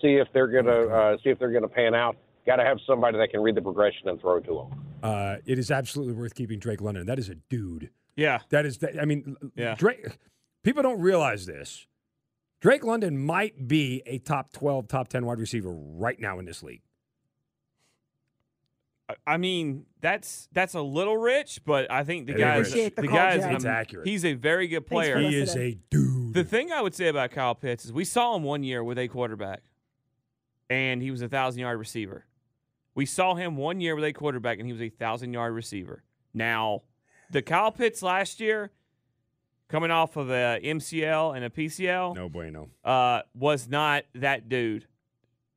See 0.00 0.20
if 0.22 0.28
they're 0.32 0.46
gonna 0.46 0.86
uh, 0.86 1.16
see 1.24 1.30
if 1.30 1.40
they're 1.40 1.52
gonna 1.52 1.66
pan 1.66 1.96
out. 1.96 2.16
Got 2.46 2.56
to 2.56 2.64
have 2.64 2.78
somebody 2.86 3.18
that 3.18 3.30
can 3.30 3.40
read 3.40 3.56
the 3.56 3.62
progression 3.62 4.08
and 4.08 4.20
throw 4.20 4.38
to 4.38 4.68
them. 4.70 4.84
Uh, 5.04 5.36
it 5.44 5.58
is 5.58 5.70
absolutely 5.70 6.14
worth 6.14 6.34
keeping 6.34 6.58
Drake 6.58 6.80
London. 6.80 7.06
That 7.06 7.18
is 7.18 7.28
a 7.28 7.34
dude. 7.34 7.90
Yeah. 8.16 8.38
That 8.48 8.64
is. 8.64 8.78
That, 8.78 8.98
I 9.00 9.04
mean, 9.04 9.36
Yeah. 9.54 9.74
Drake. 9.74 10.18
People 10.62 10.82
don't 10.82 10.98
realize 11.00 11.44
this. 11.46 11.86
Drake 12.60 12.82
London 12.84 13.18
might 13.18 13.68
be 13.68 14.02
a 14.06 14.18
top 14.18 14.52
twelve, 14.52 14.88
top 14.88 15.08
ten 15.08 15.26
wide 15.26 15.38
receiver 15.38 15.70
right 15.72 16.18
now 16.18 16.38
in 16.38 16.46
this 16.46 16.62
league. 16.62 16.80
I- 19.08 19.16
I 19.26 19.36
mean, 19.36 19.84
that's 20.00 20.48
that's 20.52 20.72
a 20.72 20.80
little 20.80 21.18
rich, 21.18 21.60
but 21.66 21.90
I 21.90 22.04
think 22.04 22.26
the 22.26 22.32
It 22.32 22.36
is 22.36 22.40
guy's 22.42 22.72
the 22.72 22.88
the 23.02 23.08
guy's 23.08 23.42
Jack. 23.42 23.54
It's 23.56 23.64
accurate. 23.66 24.08
He's 24.08 24.24
a 24.24 24.32
very 24.32 24.66
good 24.68 24.86
player. 24.86 25.18
He 25.18 25.36
is 25.38 25.54
a 25.56 25.76
dude. 25.90 26.32
The 26.32 26.44
thing 26.44 26.72
I 26.72 26.80
would 26.80 26.94
say 26.94 27.08
about 27.08 27.30
Kyle 27.30 27.54
Pitts 27.54 27.84
is 27.84 27.92
we 27.92 28.04
saw 28.06 28.34
him 28.34 28.42
one 28.42 28.62
year 28.62 28.82
with 28.82 28.98
a 28.98 29.06
quarterback, 29.08 29.62
and 30.70 31.02
he 31.02 31.10
was 31.10 31.20
a 31.20 31.28
thousand 31.28 31.60
yard 31.60 31.78
receiver. 31.78 32.24
We 32.94 33.06
saw 33.06 33.34
him 33.34 33.56
one 33.56 33.80
year 33.80 33.94
with 33.94 34.04
a 34.04 34.12
quarterback, 34.12 34.58
and 34.58 34.66
he 34.66 34.72
was 34.72 34.82
a 34.82 34.88
thousand 34.88 35.32
yard 35.32 35.52
receiver. 35.54 36.02
Now, 36.32 36.82
the 37.30 37.42
Kyle 37.42 37.72
Pitts 37.72 38.02
last 38.02 38.40
year, 38.40 38.70
coming 39.68 39.90
off 39.90 40.16
of 40.16 40.30
a 40.30 40.60
MCL 40.62 41.36
and 41.36 41.44
a 41.44 41.50
PCL, 41.50 42.14
No 42.14 42.28
bueno. 42.28 42.68
uh, 42.84 43.22
was 43.34 43.68
not 43.68 44.04
that 44.14 44.48
dude. 44.48 44.86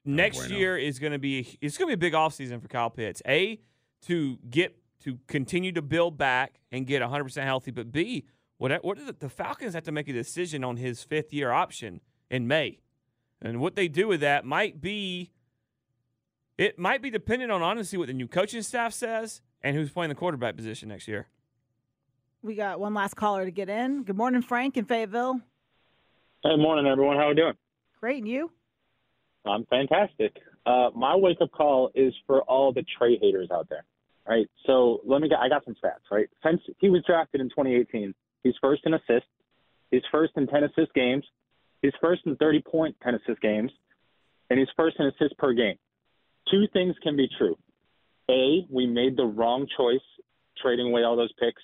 Next 0.05 0.37
bueno. 0.37 0.55
year 0.55 0.77
is 0.77 0.99
going 0.99 1.13
to 1.13 1.19
be 1.19 1.57
it's 1.61 1.77
going 1.77 1.91
to 1.91 1.97
be 1.97 2.05
a 2.07 2.09
big 2.09 2.13
offseason 2.13 2.61
for 2.61 2.67
Kyle 2.67 2.89
Pitts. 2.89 3.21
A 3.27 3.59
to 4.03 4.37
get 4.49 4.77
to 5.03 5.19
continue 5.27 5.71
to 5.73 5.81
build 5.81 6.17
back 6.17 6.59
and 6.71 6.87
get 6.87 7.01
100% 7.01 7.43
healthy, 7.43 7.71
but 7.71 7.91
B 7.91 8.25
what 8.57 8.83
what 8.83 8.97
is 8.97 9.07
it? 9.07 9.19
The 9.19 9.29
Falcons 9.29 9.73
have 9.73 9.83
to 9.83 9.91
make 9.91 10.07
a 10.07 10.13
decision 10.13 10.63
on 10.63 10.77
his 10.77 11.03
fifth 11.03 11.31
year 11.33 11.51
option 11.51 12.01
in 12.29 12.47
May, 12.47 12.79
and 13.41 13.59
what 13.59 13.75
they 13.75 13.87
do 13.87 14.07
with 14.07 14.21
that 14.21 14.45
might 14.45 14.81
be 14.81 15.31
it 16.57 16.79
might 16.79 17.01
be 17.01 17.09
dependent 17.09 17.51
on 17.51 17.61
honestly 17.61 17.97
what 17.97 18.07
the 18.07 18.13
new 18.13 18.27
coaching 18.27 18.61
staff 18.61 18.93
says 18.93 19.41
and 19.61 19.75
who's 19.75 19.91
playing 19.91 20.09
the 20.09 20.15
quarterback 20.15 20.55
position 20.55 20.89
next 20.89 21.07
year. 21.07 21.27
We 22.41 22.55
got 22.55 22.79
one 22.79 22.93
last 22.93 23.15
caller 23.15 23.45
to 23.45 23.51
get 23.51 23.69
in. 23.69 24.03
Good 24.03 24.17
morning, 24.17 24.41
Frank 24.41 24.77
in 24.77 24.85
Fayetteville. 24.85 25.41
Hey, 26.43 26.55
morning, 26.55 26.85
everyone. 26.85 27.17
How 27.17 27.23
are 27.23 27.29
we 27.29 27.35
doing? 27.35 27.53
Great, 27.99 28.19
and 28.19 28.27
you? 28.27 28.51
I'm 29.45 29.65
fantastic. 29.65 30.37
Uh, 30.65 30.89
my 30.95 31.15
wake 31.15 31.37
up 31.41 31.51
call 31.51 31.91
is 31.95 32.13
for 32.25 32.41
all 32.43 32.73
the 32.73 32.81
Trae 32.81 33.19
haters 33.19 33.49
out 33.51 33.67
there. 33.69 33.85
Right. 34.27 34.47
So 34.65 34.99
let 35.05 35.21
me 35.21 35.29
get. 35.29 35.39
I 35.39 35.47
got 35.47 35.63
some 35.63 35.75
stats. 35.75 36.11
Right. 36.11 36.27
Since 36.45 36.61
he 36.79 36.89
was 36.89 37.01
drafted 37.07 37.39
in 37.39 37.47
2018, 37.49 38.13
he's 38.43 38.53
first 38.61 38.81
in 38.85 38.93
assists. 38.93 39.29
He's 39.89 40.01
first 40.11 40.33
in 40.35 40.47
10 40.47 40.65
assist 40.65 40.93
games. 40.93 41.23
He's 41.81 41.93
first 42.01 42.23
in 42.25 42.35
30 42.35 42.61
point 42.61 42.95
10 43.03 43.15
assist 43.15 43.41
games, 43.41 43.71
and 44.49 44.59
he's 44.59 44.67
first 44.75 44.97
in 44.99 45.05
assists 45.05 45.35
per 45.39 45.53
game. 45.53 45.77
Two 46.51 46.67
things 46.73 46.95
can 47.03 47.15
be 47.15 47.29
true. 47.37 47.57
A, 48.29 48.65
we 48.69 48.87
made 48.87 49.17
the 49.17 49.25
wrong 49.25 49.67
choice 49.77 49.99
trading 50.61 50.87
away 50.87 51.03
all 51.03 51.15
those 51.15 51.31
picks 51.39 51.61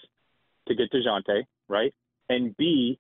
to 0.67 0.76
get 0.76 0.91
DeJounte, 0.91 1.43
right? 1.67 1.93
And 2.30 2.56
B, 2.58 3.00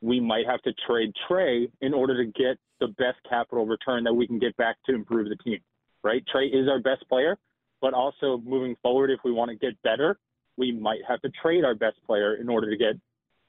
we 0.00 0.20
might 0.20 0.46
have 0.46 0.60
to 0.62 0.72
trade 0.86 1.12
Trae 1.28 1.70
in 1.80 1.94
order 1.94 2.24
to 2.24 2.30
get 2.30 2.58
the 2.80 2.88
best 2.88 3.18
capital 3.28 3.66
return 3.66 4.04
that 4.04 4.14
we 4.14 4.26
can 4.26 4.38
get 4.38 4.56
back 4.56 4.76
to 4.86 4.94
improve 4.94 5.28
the 5.28 5.36
team, 5.36 5.60
right? 6.02 6.22
Trae 6.34 6.46
is 6.46 6.68
our 6.68 6.80
best 6.80 7.08
player, 7.08 7.38
but 7.80 7.94
also 7.94 8.40
moving 8.44 8.76
forward, 8.82 9.10
if 9.10 9.20
we 9.24 9.32
want 9.32 9.50
to 9.50 9.56
get 9.56 9.80
better, 9.82 10.18
we 10.56 10.72
might 10.72 11.00
have 11.08 11.20
to 11.22 11.30
trade 11.42 11.64
our 11.64 11.74
best 11.74 11.96
player 12.06 12.34
in 12.36 12.48
order 12.48 12.70
to 12.70 12.76
get 12.76 12.94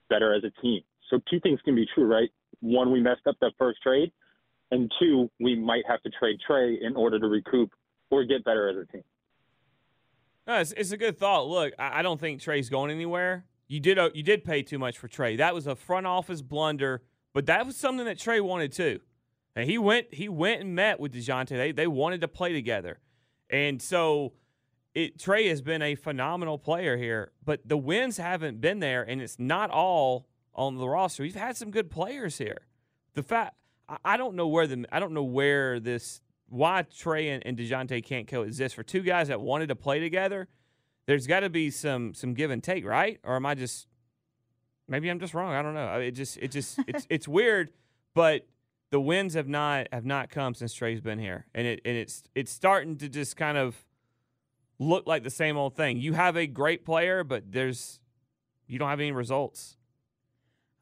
better 0.10 0.34
as 0.34 0.44
a 0.44 0.62
team. 0.62 0.82
So 1.10 1.20
two 1.30 1.40
things 1.40 1.60
can 1.66 1.76
be 1.76 1.86
true, 1.94 2.06
right? 2.06 2.30
One, 2.62 2.92
we 2.92 3.02
messed 3.02 3.28
up 3.28 3.36
that 3.42 3.54
first 3.58 3.82
trade, 3.82 4.12
and 4.76 4.92
two, 5.00 5.32
we 5.40 5.56
might 5.56 5.84
have 5.88 6.02
to 6.04 6.10
trade 6.10 6.38
Trae 6.48 6.76
in 6.82 6.96
order 6.96 7.18
to 7.18 7.28
recoup 7.28 7.72
or 8.12 8.26
get 8.26 8.44
better 8.44 8.70
as 8.70 8.76
a 8.78 8.92
team. 8.92 9.04
No, 10.46 10.60
it's, 10.60 10.74
it's 10.74 10.92
a 10.92 10.98
good 10.98 11.18
thought. 11.18 11.48
Look, 11.48 11.74
I, 11.80 12.00
I 12.00 12.02
don't 12.02 12.20
think 12.20 12.42
Trae's 12.42 12.70
going 12.70 12.92
anywhere. 12.92 13.46
You 13.68 13.80
did 13.80 13.98
uh, 13.98 14.10
you 14.14 14.22
did 14.22 14.44
pay 14.44 14.62
too 14.62 14.78
much 14.78 14.98
for 14.98 15.08
Trae. 15.08 15.38
That 15.38 15.56
was 15.56 15.66
a 15.66 15.76
front 15.76 16.06
office 16.06 16.44
blunder, 16.44 17.02
but 17.34 17.48
that 17.48 17.66
was 17.66 17.76
something 17.76 18.06
that 18.06 18.20
Trae 18.20 18.42
wanted 18.42 18.72
too. 18.72 19.00
And 19.56 19.68
he 19.68 19.80
went 19.80 20.14
he 20.14 20.30
went 20.30 20.62
and 20.62 20.76
met 20.76 21.00
with 21.00 21.14
Dejounte. 21.14 21.50
They 21.50 21.72
they 21.72 21.88
wanted 21.88 22.22
to 22.22 22.28
play 22.28 22.54
together, 22.54 23.00
and 23.50 23.82
so 23.82 24.34
it 24.94 25.18
Trae 25.18 25.50
has 25.50 25.64
been 25.64 25.82
a 25.82 25.96
phenomenal 25.96 26.60
player 26.60 26.96
here. 26.96 27.32
But 27.44 27.68
the 27.68 27.78
wins 27.78 28.18
haven't 28.18 28.62
been 28.62 28.82
there, 28.82 29.02
and 29.02 29.20
it's 29.20 29.40
not 29.40 29.72
all 29.72 30.28
on 30.54 30.76
the 30.76 30.88
roster. 30.88 31.24
We've 31.24 31.34
had 31.34 31.58
some 31.58 31.72
good 31.72 31.90
players 31.90 32.38
here. 32.38 32.68
The 33.16 33.24
fact 33.24 33.56
I, 33.88 33.98
I 34.06 34.18
don't 34.18 34.36
know 34.36 34.48
where 34.48 34.68
the 34.68 34.86
I 34.92 35.00
don't 35.00 35.14
know 35.14 35.24
where 35.24 35.80
this 35.80 36.22
why 36.48 36.84
Trae 36.84 37.34
and, 37.34 37.46
and 37.46 37.58
Dejounte 37.58 38.04
can't 38.04 38.28
coexist 38.28 38.76
for 38.76 38.84
two 38.84 39.02
guys 39.02 39.30
that 39.30 39.42
wanted 39.42 39.70
to 39.70 39.76
play 39.76 40.00
together. 40.00 40.48
There's 41.08 41.28
got 41.28 41.42
to 41.42 41.50
be 41.50 41.70
some 41.70 42.14
some 42.14 42.34
give 42.34 42.52
and 42.52 42.64
take, 42.64 42.86
right? 42.86 43.20
Or 43.24 43.36
am 43.36 43.46
I 43.46 43.56
just 43.56 43.88
maybe 44.88 45.10
I'm 45.10 45.20
just 45.20 45.34
wrong? 45.34 45.54
I 45.54 45.62
don't 45.62 45.74
know. 45.74 46.00
It 46.00 46.12
just 46.12 46.38
it 46.38 46.52
just 46.52 46.80
it's 46.88 47.06
it's 47.10 47.28
weird, 47.28 47.72
but 48.14 48.48
the 48.92 49.00
wins 49.00 49.34
have 49.34 49.48
not 49.48 49.88
have 49.92 50.06
not 50.06 50.30
come 50.30 50.54
since 50.54 50.74
Trae's 50.74 51.02
been 51.02 51.20
here, 51.20 51.46
and 51.54 51.68
it 51.68 51.82
and 51.86 51.96
it's 51.98 52.24
it's 52.34 52.52
starting 52.52 52.98
to 52.98 53.10
just 53.10 53.36
kind 53.36 53.58
of 53.58 53.86
look 54.80 55.08
like 55.08 55.24
the 55.24 55.30
same 55.30 55.58
old 55.58 55.76
thing. 55.76 55.98
You 55.98 56.14
have 56.14 56.36
a 56.36 56.48
great 56.48 56.86
player, 56.86 57.24
but 57.24 57.52
there's 57.52 58.00
you 58.68 58.80
don't 58.80 58.90
have 58.90 59.00
any 59.00 59.12
results. 59.12 59.78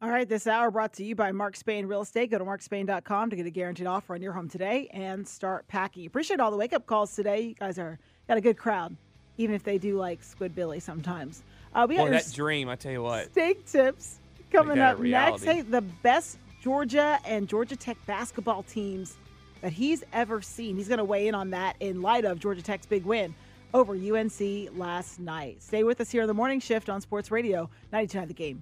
All 0.03 0.09
right, 0.09 0.27
this 0.27 0.47
hour 0.47 0.69
brought 0.69 0.91
to 0.95 1.05
you 1.05 1.15
by 1.15 1.31
Mark 1.31 1.55
Spain 1.55 1.85
Real 1.85 2.01
Estate. 2.01 2.29
Go 2.29 2.37
to 2.37 2.43
markspain.com 2.43 3.29
to 3.29 3.37
get 3.37 3.45
a 3.45 3.49
guaranteed 3.49 3.87
offer 3.87 4.15
on 4.15 4.21
your 4.21 4.33
home 4.33 4.49
today 4.49 4.89
and 4.91 5.25
start 5.25 5.65
packing. 5.69 6.05
Appreciate 6.05 6.41
all 6.41 6.51
the 6.51 6.57
wake 6.57 6.73
up 6.73 6.85
calls 6.85 7.15
today. 7.15 7.39
You 7.39 7.55
guys 7.55 7.79
are 7.79 7.97
got 8.27 8.35
a 8.35 8.41
good 8.41 8.57
crowd, 8.57 8.97
even 9.37 9.55
if 9.55 9.63
they 9.63 9.77
do 9.77 9.95
like 9.95 10.21
Squid 10.21 10.53
Billy 10.53 10.81
sometimes. 10.81 11.41
Uh, 11.73 11.85
we 11.87 11.95
Boy, 11.95 12.09
that 12.09 12.29
dream, 12.33 12.67
I 12.67 12.75
tell 12.75 12.91
you 12.91 13.01
what. 13.01 13.31
steak 13.31 13.65
tips 13.65 14.19
coming 14.51 14.77
up 14.77 14.99
next. 14.99 15.45
Hey, 15.45 15.61
the 15.61 15.79
best 15.79 16.37
Georgia 16.61 17.17
and 17.23 17.47
Georgia 17.47 17.77
Tech 17.77 17.95
basketball 18.05 18.63
teams 18.63 19.15
that 19.61 19.71
he's 19.71 20.03
ever 20.11 20.41
seen. 20.41 20.75
He's 20.75 20.89
going 20.89 20.97
to 20.97 21.05
weigh 21.05 21.29
in 21.29 21.33
on 21.33 21.51
that 21.51 21.77
in 21.79 22.01
light 22.01 22.25
of 22.25 22.39
Georgia 22.39 22.61
Tech's 22.61 22.85
big 22.85 23.05
win 23.05 23.33
over 23.73 23.93
UNC 23.93 24.69
last 24.75 25.21
night. 25.21 25.63
Stay 25.63 25.85
with 25.85 26.01
us 26.01 26.11
here 26.11 26.23
on 26.23 26.27
the 26.27 26.33
morning 26.33 26.59
shift 26.59 26.89
on 26.89 26.99
Sports 26.99 27.31
Radio 27.31 27.69
92.9 27.93 28.27
The 28.27 28.33
Game. 28.33 28.61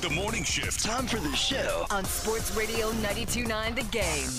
With 0.00 0.10
the 0.10 0.14
morning 0.14 0.44
shift. 0.44 0.82
Time 0.84 1.06
for 1.06 1.18
the 1.18 1.34
show. 1.34 1.86
On 1.90 2.04
Sports 2.04 2.54
Radio 2.56 2.90
92.9 2.92 3.74
The 3.74 3.82
Game. 3.84 4.30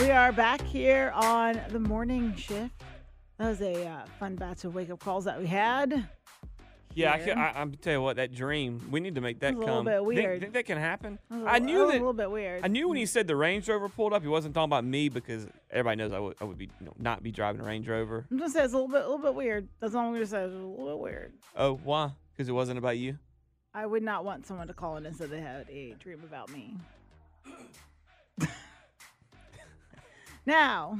We 0.00 0.10
are 0.10 0.32
back 0.32 0.60
here 0.62 1.12
on 1.14 1.60
the 1.70 1.78
morning 1.80 2.34
shift. 2.36 2.82
That 3.38 3.48
was 3.48 3.60
a 3.62 3.86
uh, 3.86 4.04
fun 4.18 4.36
batch 4.36 4.64
of 4.64 4.74
wake 4.74 4.90
up 4.90 5.00
calls 5.00 5.24
that 5.24 5.40
we 5.40 5.46
had. 5.46 6.08
Yeah, 6.94 7.12
I, 7.12 7.18
can, 7.18 7.38
I, 7.38 7.60
I'm 7.60 7.72
tell 7.74 7.92
you 7.92 8.02
what, 8.02 8.16
that 8.16 8.34
dream. 8.34 8.88
We 8.90 9.00
need 9.00 9.16
to 9.16 9.20
make 9.20 9.40
that 9.40 9.54
a 9.54 9.58
little 9.58 9.76
come. 9.76 9.84
bit 9.86 9.94
Think- 9.96 10.06
weird. 10.06 10.40
Think, 10.40 10.52
that 10.54 10.64
can 10.64 10.78
happen? 10.78 11.18
A 11.30 11.44
I 11.46 11.58
knew 11.58 11.80
oh, 11.80 11.82
it 11.82 11.86
was 11.86 11.92
that. 11.92 11.98
a 11.98 12.00
little 12.00 12.12
bit 12.12 12.30
weird. 12.30 12.64
I 12.64 12.68
knew 12.68 12.88
when 12.88 12.96
he 12.96 13.06
said 13.06 13.26
the 13.26 13.36
Range 13.36 13.68
Rover 13.68 13.88
pulled 13.88 14.12
up, 14.12 14.22
he 14.22 14.28
wasn't 14.28 14.54
talking 14.54 14.64
about 14.64 14.84
me 14.84 15.08
because 15.08 15.46
everybody 15.70 15.96
knows 15.96 16.12
I 16.12 16.18
would, 16.18 16.36
I 16.40 16.44
would 16.44 16.58
be 16.58 16.70
you 16.80 16.86
know, 16.86 16.94
not 16.98 17.22
be 17.22 17.30
driving 17.32 17.60
a 17.60 17.64
Range 17.64 17.86
Rover. 17.88 18.26
I'm 18.30 18.38
just 18.38 18.52
saying 18.54 18.64
it's 18.66 18.74
a 18.74 18.76
little 18.76 18.88
bit, 18.88 19.02
a 19.02 19.08
little 19.08 19.18
bit 19.18 19.34
weird. 19.34 19.68
That's 19.80 19.94
all 19.94 20.06
I'm 20.06 20.12
gonna 20.12 20.26
say. 20.26 20.44
It's 20.44 20.52
a 20.52 20.56
little 20.56 20.86
bit 20.86 20.98
weird. 20.98 21.32
Oh, 21.56 21.74
why? 21.82 22.12
Because 22.32 22.48
it 22.48 22.52
wasn't 22.52 22.78
about 22.78 22.98
you. 22.98 23.18
I 23.74 23.86
would 23.86 24.02
not 24.04 24.24
want 24.24 24.46
someone 24.46 24.68
to 24.68 24.74
call 24.74 24.96
in 24.96 25.06
and 25.06 25.16
say 25.16 25.26
they 25.26 25.40
had 25.40 25.68
a 25.68 25.94
dream 25.98 26.20
about 26.24 26.50
me. 26.52 26.76
now, 30.46 30.96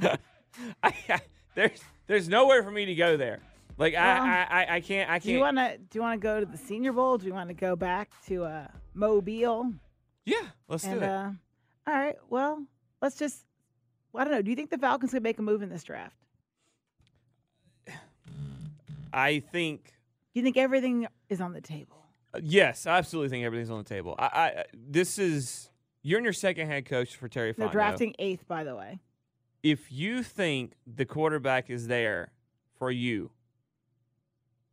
There's 1.55 1.79
there's 2.07 2.27
nowhere 2.29 2.63
for 2.63 2.71
me 2.71 2.85
to 2.85 2.95
go 2.95 3.15
there. 3.17 3.39
Like 3.77 3.93
Well, 3.93 4.03
I, 4.03 4.47
I, 4.49 4.63
I 4.63 4.75
I 4.75 4.81
can't 4.81 5.09
I 5.09 5.19
do 5.19 5.31
you 5.31 5.39
want 5.39 5.57
to 5.57 5.77
do 5.77 5.97
you 5.97 6.01
want 6.01 6.19
to 6.19 6.23
go 6.23 6.39
to 6.39 6.45
the 6.45 6.57
Senior 6.57 6.93
Bowl? 6.93 7.17
Do 7.17 7.27
you 7.27 7.33
want 7.33 7.49
to 7.49 7.53
go 7.53 7.75
back 7.75 8.09
to 8.27 8.45
uh, 8.45 8.67
Mobile? 8.93 9.73
Yeah, 10.25 10.37
let's 10.67 10.83
and, 10.85 10.99
do 10.99 11.05
it. 11.05 11.09
Uh, 11.09 11.31
all 11.87 11.93
right. 11.93 12.15
Well, 12.29 12.65
let's 13.01 13.17
just. 13.17 13.43
I 14.15 14.23
don't 14.23 14.31
know. 14.31 14.41
Do 14.41 14.49
you 14.49 14.55
think 14.55 14.69
the 14.69 14.77
Falcons 14.77 15.11
could 15.11 15.23
make 15.23 15.37
a 15.39 15.41
move 15.41 15.61
in 15.61 15.69
this 15.69 15.83
draft? 15.83 16.15
I 19.11 19.39
think 19.51 19.93
you 20.33 20.41
think 20.41 20.57
everything 20.57 21.07
is 21.29 21.41
on 21.41 21.53
the 21.53 21.61
table? 21.61 21.97
Uh, 22.33 22.39
Yes, 22.43 22.85
I 22.85 22.97
absolutely 22.97 23.29
think 23.29 23.45
everything's 23.45 23.69
on 23.69 23.77
the 23.77 23.89
table. 23.89 24.15
I, 24.17 24.25
I 24.25 24.63
this 24.73 25.17
is 25.17 25.69
you're 26.01 26.19
in 26.19 26.23
your 26.23 26.33
second 26.33 26.67
head 26.67 26.85
coach 26.85 27.15
for 27.15 27.27
Terry 27.27 27.51
They're 27.51 27.67
Fontenot. 27.67 27.71
drafting 27.71 28.15
eighth, 28.19 28.47
by 28.47 28.63
the 28.63 28.75
way. 28.75 28.99
If 29.63 29.91
you 29.91 30.21
think 30.21 30.73
the 30.85 31.05
quarterback 31.05 31.69
is 31.69 31.87
there 31.87 32.31
for 32.77 32.91
you, 32.91 33.31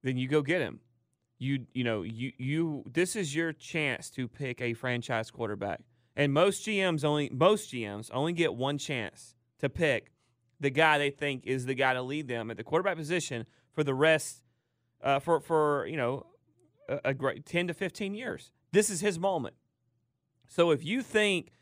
then 0.02 0.16
you 0.16 0.28
go 0.28 0.42
get 0.42 0.60
him. 0.60 0.80
You 1.38 1.66
you 1.74 1.84
know 1.84 2.02
you 2.02 2.32
you 2.38 2.84
this 2.90 3.16
is 3.16 3.34
your 3.34 3.52
chance 3.52 4.10
to 4.10 4.28
pick 4.28 4.60
a 4.60 4.74
franchise 4.74 5.30
quarterback. 5.30 5.80
And 6.14 6.32
most 6.32 6.66
GMs 6.66 7.04
only 7.04 7.30
most 7.32 7.72
GMs 7.72 8.10
only 8.12 8.32
get 8.32 8.54
one 8.54 8.78
chance 8.78 9.34
to 9.58 9.68
pick 9.68 10.12
the 10.60 10.70
guy 10.70 10.98
they 10.98 11.10
think 11.10 11.44
is 11.44 11.66
the 11.66 11.74
guy 11.74 11.94
to 11.94 12.02
lead 12.02 12.28
them 12.28 12.50
at 12.50 12.56
the 12.56 12.62
quarterback 12.62 12.96
position 12.96 13.46
for 13.72 13.82
the 13.82 13.94
rest 13.94 14.42
uh, 15.02 15.18
for 15.18 15.40
for 15.40 15.86
you 15.86 15.96
know 15.96 16.26
a, 16.88 17.00
a 17.06 17.14
great 17.14 17.44
10 17.44 17.68
to 17.68 17.74
15 17.74 18.14
years. 18.14 18.52
This 18.72 18.88
is 18.88 19.00
his 19.00 19.18
moment. 19.18 19.56
So 20.48 20.70
if 20.70 20.84
you 20.84 21.02
think 21.02 21.52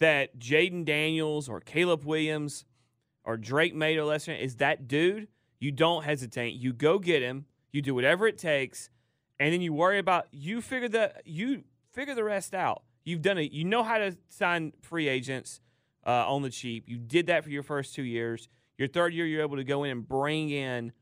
that 0.00 0.38
Jayden 0.38 0.84
Daniels 0.84 1.48
or 1.48 1.60
Caleb 1.60 2.04
Williams 2.04 2.64
or 3.24 3.36
Drake 3.36 3.74
Maye 3.74 3.96
a 3.96 4.04
lesser 4.04 4.32
is 4.32 4.56
that 4.56 4.88
dude, 4.88 5.28
you 5.58 5.70
don't 5.70 6.04
hesitate. 6.04 6.54
You 6.54 6.72
go 6.72 6.98
get 6.98 7.22
him. 7.22 7.46
You 7.72 7.82
do 7.82 7.94
whatever 7.94 8.26
it 8.26 8.38
takes, 8.38 8.90
and 9.38 9.52
then 9.52 9.60
you 9.60 9.72
worry 9.72 9.98
about 9.98 10.26
you 10.30 10.60
figure 10.60 10.88
the 10.88 11.12
you 11.24 11.64
figure 11.92 12.14
the 12.14 12.24
rest 12.24 12.54
out. 12.54 12.82
You've 13.04 13.22
done 13.22 13.38
it. 13.38 13.52
You 13.52 13.64
know 13.64 13.82
how 13.82 13.98
to 13.98 14.16
sign 14.28 14.72
free 14.82 15.08
agents 15.08 15.60
uh, 16.06 16.32
on 16.32 16.42
the 16.42 16.50
cheap. 16.50 16.84
You 16.86 16.98
did 16.98 17.26
that 17.26 17.44
for 17.44 17.50
your 17.50 17.62
first 17.62 17.94
two 17.94 18.02
years. 18.02 18.48
Your 18.76 18.88
third 18.88 19.14
year, 19.14 19.26
you're 19.26 19.42
able 19.42 19.56
to 19.56 19.64
go 19.64 19.84
in 19.84 19.90
and 19.90 20.08
bring 20.08 20.50
in 20.50 20.92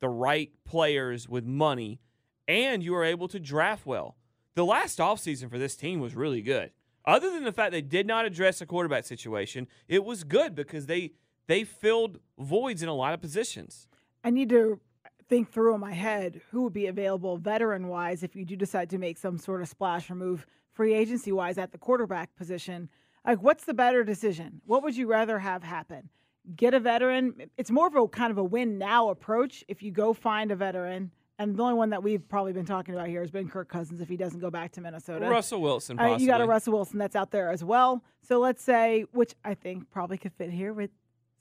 the 0.00 0.08
right 0.08 0.50
players 0.64 1.28
with 1.28 1.44
money, 1.44 2.00
and 2.46 2.82
you 2.82 2.94
are 2.94 3.04
able 3.04 3.28
to 3.28 3.40
draft 3.40 3.86
well. 3.86 4.16
The 4.54 4.64
last 4.64 4.98
offseason 4.98 5.50
for 5.50 5.58
this 5.58 5.76
team 5.76 6.00
was 6.00 6.14
really 6.14 6.42
good. 6.42 6.72
Other 7.04 7.30
than 7.30 7.44
the 7.44 7.52
fact 7.52 7.72
they 7.72 7.80
did 7.80 8.06
not 8.06 8.26
address 8.26 8.58
the 8.58 8.66
quarterback 8.66 9.06
situation, 9.06 9.66
it 9.86 10.04
was 10.04 10.24
good 10.24 10.54
because 10.54 10.86
they 10.86 11.12
they 11.46 11.64
filled 11.64 12.18
voids 12.38 12.82
in 12.82 12.88
a 12.88 12.94
lot 12.94 13.14
of 13.14 13.20
positions. 13.20 13.88
I 14.22 14.30
need 14.30 14.50
to 14.50 14.80
think 15.28 15.50
through 15.52 15.74
in 15.74 15.80
my 15.80 15.92
head 15.92 16.40
who 16.50 16.62
would 16.62 16.72
be 16.72 16.86
available 16.86 17.36
veteran 17.36 17.88
wise 17.88 18.22
if 18.22 18.34
you 18.34 18.44
do 18.44 18.56
decide 18.56 18.90
to 18.90 18.98
make 18.98 19.18
some 19.18 19.38
sort 19.38 19.60
of 19.62 19.68
splash 19.68 20.10
or 20.10 20.14
move 20.14 20.46
free 20.72 20.94
agency 20.94 21.32
wise 21.32 21.58
at 21.58 21.72
the 21.72 21.78
quarterback 21.78 22.34
position. 22.36 22.88
Like, 23.26 23.42
what's 23.42 23.64
the 23.64 23.74
better 23.74 24.04
decision? 24.04 24.60
What 24.64 24.82
would 24.82 24.96
you 24.96 25.06
rather 25.06 25.38
have 25.38 25.62
happen? 25.62 26.08
Get 26.56 26.72
a 26.72 26.80
veteran. 26.80 27.34
It's 27.58 27.70
more 27.70 27.86
of 27.88 27.94
a 27.94 28.08
kind 28.08 28.30
of 28.30 28.38
a 28.38 28.44
win 28.44 28.78
now 28.78 29.10
approach 29.10 29.64
if 29.68 29.82
you 29.82 29.90
go 29.90 30.14
find 30.14 30.50
a 30.50 30.56
veteran. 30.56 31.10
And 31.40 31.56
the 31.56 31.62
only 31.62 31.74
one 31.74 31.90
that 31.90 32.02
we've 32.02 32.26
probably 32.28 32.52
been 32.52 32.64
talking 32.64 32.94
about 32.94 33.06
here 33.08 33.20
has 33.20 33.30
been 33.30 33.48
Kirk 33.48 33.68
Cousins 33.68 34.00
if 34.00 34.08
he 34.08 34.16
doesn't 34.16 34.40
go 34.40 34.50
back 34.50 34.72
to 34.72 34.80
Minnesota. 34.80 35.28
Russell 35.28 35.60
Wilson, 35.60 35.98
Uh, 36.00 36.16
you 36.16 36.26
got 36.26 36.40
a. 36.40 36.46
Russell 36.46 36.72
Wilson 36.72 36.98
that's 36.98 37.14
out 37.14 37.30
there 37.30 37.50
as 37.50 37.62
well. 37.62 38.02
So 38.22 38.40
let's 38.40 38.62
say, 38.62 39.04
which 39.12 39.34
I 39.44 39.54
think 39.54 39.90
probably 39.90 40.16
could 40.18 40.32
fit 40.32 40.50
here 40.50 40.72
with 40.72 40.90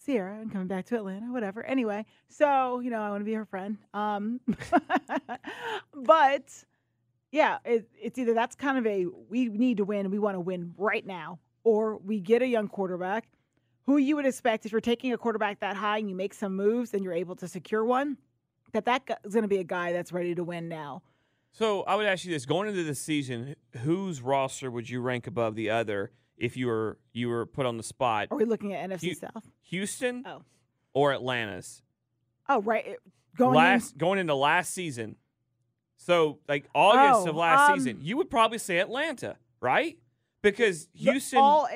Ciara 0.05 0.39
and 0.39 0.51
coming 0.51 0.67
back 0.67 0.85
to 0.87 0.95
Atlanta, 0.95 1.31
whatever. 1.31 1.63
Anyway, 1.63 2.05
so 2.29 2.79
you 2.79 2.89
know, 2.89 3.01
I 3.01 3.09
want 3.09 3.21
to 3.21 3.25
be 3.25 3.33
her 3.33 3.45
friend. 3.45 3.77
Um, 3.93 4.39
but 5.93 6.63
yeah, 7.31 7.57
it, 7.65 7.89
it's 8.01 8.17
either 8.17 8.33
that's 8.33 8.55
kind 8.55 8.77
of 8.77 8.85
a 8.85 9.05
we 9.29 9.49
need 9.49 9.77
to 9.77 9.85
win, 9.85 10.09
we 10.11 10.19
want 10.19 10.35
to 10.35 10.39
win 10.39 10.73
right 10.77 11.05
now, 11.05 11.39
or 11.63 11.97
we 11.97 12.19
get 12.19 12.41
a 12.41 12.47
young 12.47 12.67
quarterback 12.67 13.27
who 13.85 13.97
you 13.97 14.15
would 14.15 14.25
expect 14.25 14.65
if 14.65 14.71
you're 14.71 14.81
taking 14.81 15.13
a 15.13 15.17
quarterback 15.17 15.59
that 15.61 15.75
high 15.75 15.97
and 15.97 16.09
you 16.09 16.15
make 16.15 16.33
some 16.33 16.55
moves 16.55 16.93
and 16.93 17.03
you're 17.03 17.13
able 17.13 17.35
to 17.37 17.47
secure 17.47 17.85
one, 17.85 18.17
that 18.73 18.85
that 18.85 19.05
gu- 19.05 19.29
going 19.29 19.43
to 19.43 19.47
be 19.47 19.59
a 19.59 19.63
guy 19.63 19.93
that's 19.93 20.11
ready 20.11 20.35
to 20.35 20.43
win 20.43 20.67
now. 20.67 21.01
So 21.53 21.83
I 21.83 21.95
would 21.95 22.05
ask 22.05 22.25
you 22.25 22.31
this: 22.31 22.45
going 22.45 22.67
into 22.67 22.83
the 22.83 22.95
season, 22.95 23.55
whose 23.83 24.21
roster 24.21 24.69
would 24.69 24.89
you 24.89 25.01
rank 25.01 25.25
above 25.27 25.55
the 25.55 25.69
other 25.69 26.11
if 26.37 26.55
you 26.57 26.67
were 26.67 26.97
you 27.13 27.29
were 27.29 27.45
put 27.45 27.65
on 27.65 27.77
the 27.77 27.83
spot? 27.83 28.27
Are 28.31 28.37
we 28.37 28.45
looking 28.45 28.73
at 28.73 28.89
NFC 28.89 29.09
Hu- 29.09 29.13
South? 29.15 29.49
Houston 29.63 30.23
Oh. 30.25 30.43
or 30.93 31.13
Atlanta's? 31.13 31.81
Oh, 32.49 32.61
right. 32.61 32.95
Going 33.37 33.55
last 33.55 33.97
going 33.97 34.19
into 34.19 34.33
last 34.35 34.73
season. 34.73 35.15
So 35.97 36.39
like 36.47 36.65
August 36.73 37.27
Oh, 37.27 37.29
of 37.29 37.35
last 37.35 37.71
um, 37.71 37.79
season, 37.79 37.99
you 38.01 38.17
would 38.17 38.29
probably 38.29 38.57
say 38.59 38.77
Atlanta, 38.79 39.35
right? 39.61 39.97
Because 40.41 40.87
Houston, 40.93 41.39
all 41.39 41.67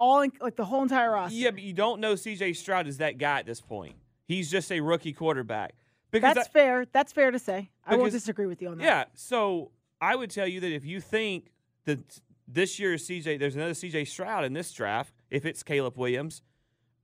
all 0.00 0.20
in, 0.20 0.32
like 0.40 0.56
the 0.56 0.64
whole 0.64 0.82
entire 0.82 1.10
roster. 1.12 1.36
yeah, 1.36 1.50
but 1.50 1.62
you 1.62 1.72
don't 1.72 2.00
know 2.00 2.14
C.J. 2.14 2.52
Stroud 2.52 2.86
is 2.86 2.98
that 2.98 3.18
guy 3.18 3.38
at 3.40 3.46
this 3.46 3.60
point. 3.60 3.94
He's 4.26 4.50
just 4.50 4.70
a 4.70 4.80
rookie 4.80 5.12
quarterback. 5.12 5.74
Because 6.10 6.34
That's 6.34 6.48
I- 6.48 6.52
fair. 6.52 6.86
That's 6.92 7.12
fair 7.12 7.30
to 7.30 7.38
say. 7.38 7.70
I 7.86 7.96
won't 7.96 8.12
disagree 8.12 8.46
with 8.46 8.60
you 8.62 8.68
on 8.68 8.78
that. 8.78 8.84
Yeah. 8.84 9.04
So 9.14 9.70
I 10.00 10.14
would 10.16 10.30
tell 10.30 10.46
you 10.46 10.60
that 10.60 10.72
if 10.72 10.84
you 10.84 11.00
think 11.00 11.50
that 11.84 12.20
this 12.50 12.78
year's 12.78 13.06
CJ, 13.06 13.38
there's 13.38 13.54
another 13.54 13.72
CJ 13.72 14.08
Stroud 14.08 14.44
in 14.44 14.54
this 14.54 14.72
draft, 14.72 15.12
if 15.30 15.44
it's 15.44 15.62
Caleb 15.62 15.98
Williams 15.98 16.42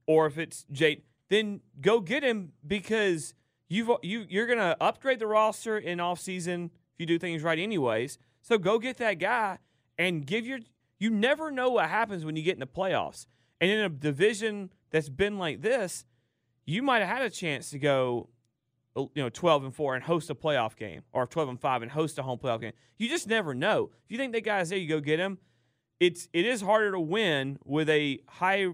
or 0.07 0.25
if 0.25 0.37
it's 0.37 0.65
Jade, 0.71 1.03
then 1.29 1.61
go 1.81 1.99
get 1.99 2.23
him 2.23 2.51
because 2.65 3.33
you've 3.67 3.89
you 4.01 4.25
you're 4.27 4.47
gonna 4.47 4.75
upgrade 4.81 5.19
the 5.19 5.27
roster 5.27 5.77
in 5.77 5.99
offseason 5.99 6.65
if 6.65 6.99
you 6.99 7.05
do 7.05 7.19
things 7.19 7.43
right 7.43 7.59
anyways. 7.59 8.17
So 8.41 8.57
go 8.57 8.79
get 8.79 8.97
that 8.97 9.19
guy 9.19 9.59
and 9.97 10.25
give 10.25 10.45
your 10.45 10.59
you 10.99 11.09
never 11.09 11.51
know 11.51 11.69
what 11.69 11.89
happens 11.89 12.25
when 12.25 12.35
you 12.35 12.43
get 12.43 12.53
in 12.53 12.59
the 12.59 12.67
playoffs. 12.67 13.25
And 13.61 13.71
in 13.71 13.79
a 13.79 13.89
division 13.89 14.71
that's 14.91 15.09
been 15.09 15.37
like 15.37 15.61
this, 15.61 16.05
you 16.65 16.81
might 16.81 16.99
have 16.99 17.17
had 17.17 17.21
a 17.21 17.29
chance 17.29 17.69
to 17.71 17.79
go 17.79 18.29
you 18.95 19.09
know 19.15 19.29
12 19.29 19.65
and 19.65 19.75
4 19.75 19.95
and 19.95 20.03
host 20.03 20.29
a 20.29 20.35
playoff 20.35 20.75
game 20.75 21.01
or 21.11 21.27
12 21.27 21.49
and 21.49 21.59
5 21.59 21.81
and 21.81 21.91
host 21.91 22.17
a 22.17 22.23
home 22.23 22.39
playoff 22.39 22.61
game 22.61 22.71
you 22.97 23.09
just 23.09 23.27
never 23.27 23.53
know 23.53 23.89
if 24.05 24.11
you 24.11 24.17
think 24.17 24.33
that 24.33 24.43
guy's 24.45 24.69
there 24.69 24.77
you 24.79 24.87
go 24.87 24.99
get 24.99 25.19
him 25.19 25.37
it's 25.99 26.29
it 26.33 26.45
is 26.45 26.61
harder 26.61 26.91
to 26.91 26.99
win 26.99 27.57
with 27.65 27.89
a 27.89 28.19
high 28.27 28.67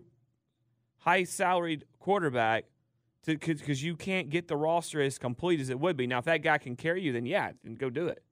high 0.99 1.23
salaried 1.23 1.85
quarterback 1.99 2.65
because 3.25 3.83
you 3.83 3.95
can't 3.95 4.29
get 4.29 4.47
the 4.47 4.55
roster 4.57 5.01
as 5.01 5.17
complete 5.17 5.59
as 5.59 5.69
it 5.69 5.79
would 5.79 5.97
be 5.97 6.05
now 6.07 6.19
if 6.19 6.25
that 6.25 6.43
guy 6.43 6.57
can 6.57 6.75
carry 6.75 7.01
you 7.01 7.11
then 7.11 7.25
yeah 7.25 7.51
then 7.63 7.75
go 7.75 7.89
do 7.89 8.07
it 8.07 8.23